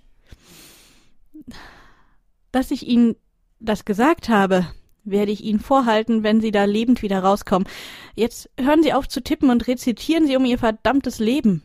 [2.52, 3.16] Dass ich Ihnen
[3.60, 4.66] das gesagt habe,
[5.04, 7.68] werde ich Ihnen vorhalten, wenn Sie da lebend wieder rauskommen.
[8.14, 11.62] Jetzt hören Sie auf zu tippen und rezitieren Sie um Ihr verdammtes Leben.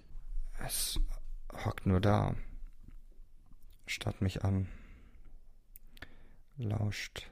[0.65, 0.99] Es
[1.65, 2.35] hockt nur da,
[3.85, 4.67] starrt mich an,
[6.57, 7.29] lauscht,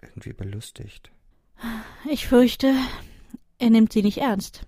[0.00, 1.10] irgendwie belustigt.
[2.08, 2.74] Ich fürchte,
[3.58, 4.66] er nimmt sie nicht ernst.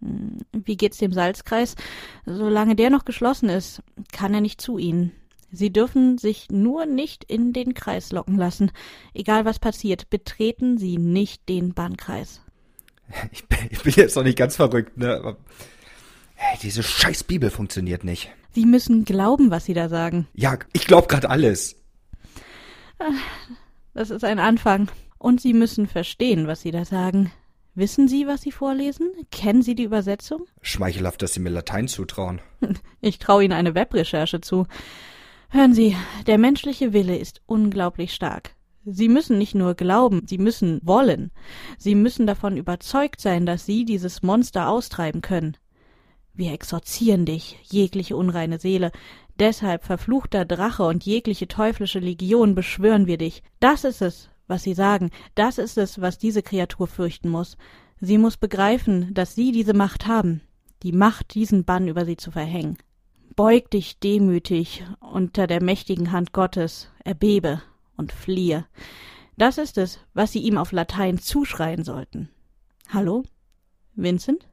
[0.00, 1.76] Hm, wie geht's dem Salzkreis?
[2.24, 5.12] Solange der noch geschlossen ist, kann er nicht zu ihnen.
[5.54, 8.72] Sie dürfen sich nur nicht in den Kreis locken lassen.
[9.12, 12.40] Egal was passiert, betreten Sie nicht den Bannkreis.
[13.30, 15.14] Ich bin, ich bin jetzt noch nicht ganz verrückt, ne?
[15.14, 15.36] Aber,
[16.34, 18.32] hey, diese scheiß Bibel funktioniert nicht.
[18.54, 20.28] Sie müssen glauben, was Sie da sagen.
[20.34, 21.76] Ja, ich glaub grad alles.
[23.94, 24.90] Das ist ein Anfang.
[25.18, 27.32] Und Sie müssen verstehen, was Sie da sagen.
[27.74, 29.12] Wissen Sie, was Sie vorlesen?
[29.30, 30.42] Kennen Sie die Übersetzung?
[30.60, 32.40] Schmeichelhaft, dass Sie mir Latein zutrauen.
[33.00, 34.66] Ich traue Ihnen eine Webrecherche zu.
[35.48, 35.96] Hören Sie,
[36.26, 38.54] der menschliche Wille ist unglaublich stark.
[38.84, 41.30] Sie müssen nicht nur glauben, Sie müssen wollen.
[41.78, 45.56] Sie müssen davon überzeugt sein, dass Sie dieses Monster austreiben können.
[46.34, 48.90] Wir exorzieren dich, jegliche unreine Seele.
[49.38, 53.42] Deshalb, verfluchter Drache und jegliche teuflische Legion, beschwören wir dich.
[53.60, 55.10] Das ist es, was Sie sagen.
[55.34, 57.56] Das ist es, was diese Kreatur fürchten muss.
[58.00, 60.40] Sie muss begreifen, dass Sie diese Macht haben.
[60.82, 62.76] Die Macht, diesen Bann über sie zu verhängen.
[63.36, 67.62] Beug dich demütig unter der mächtigen Hand Gottes, erbebe
[67.96, 68.66] und fliehe.
[69.36, 72.28] Das ist es, was Sie ihm auf Latein zuschreien sollten.
[72.88, 73.22] Hallo?
[73.94, 74.48] Vincent?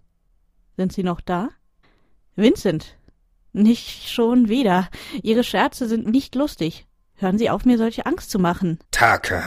[0.77, 1.49] Sind Sie noch da?
[2.41, 2.95] Vincent!
[3.51, 4.89] Nicht schon wieder.
[5.23, 6.85] Ihre Scherze sind nicht lustig.
[7.15, 8.79] Hören Sie auf, mir solche Angst zu machen.
[8.91, 9.43] Take.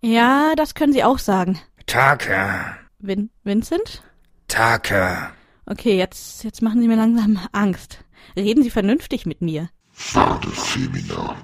[0.00, 1.58] Ja, das können Sie auch sagen.
[1.86, 2.76] Take.
[2.98, 4.02] Vin Vincent?
[4.48, 5.30] Take.
[5.66, 8.04] Okay, jetzt, jetzt machen Sie mir langsam Angst.
[8.36, 9.68] Reden Sie vernünftig mit mir.
[9.94, 11.36] Vade femina,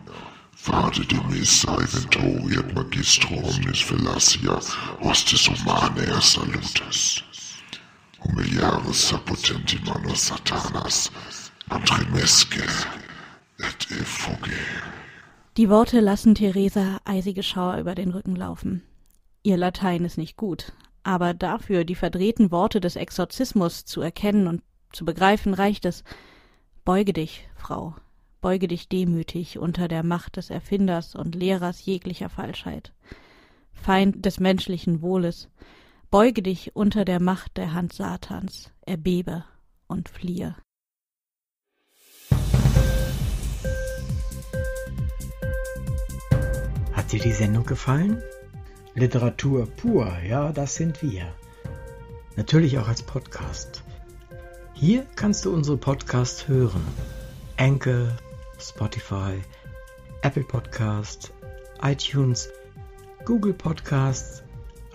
[0.65, 4.61] vade de missa eventoriet magistro omnis velassia,
[5.01, 7.23] hostis humanae salutis.
[8.21, 11.11] Humiliaris sapotenti manos satanas,
[11.69, 12.65] antremesque
[13.61, 14.59] et effuge.
[15.57, 18.83] Die Worte lassen Theresa eisige Schauer über den Rücken laufen.
[19.45, 20.73] Ihr Latein ist nicht gut,
[21.05, 24.63] aber dafür die verdrehten Worte des Exorzismus zu erkennen und
[24.93, 26.03] zu begreifen reicht es.
[26.85, 27.95] Beuge dich, Frau,
[28.41, 32.93] beuge dich demütig unter der Macht des Erfinders und Lehrers jeglicher Falschheit,
[33.73, 35.49] Feind des menschlichen Wohles,
[36.11, 39.45] beuge dich unter der Macht der Hand Satans, erbebe
[39.87, 40.57] und fliehe.
[46.93, 48.23] Hat dir die Sendung gefallen?
[48.95, 51.33] Literatur pur, ja, das sind wir.
[52.37, 53.83] Natürlich auch als Podcast.
[54.75, 56.83] Hier kannst du unsere Podcasts hören.
[57.57, 58.17] Anchor,
[58.59, 59.41] Spotify,
[60.23, 61.33] Apple Podcast,
[61.83, 62.49] iTunes,
[63.25, 64.43] Google Podcasts,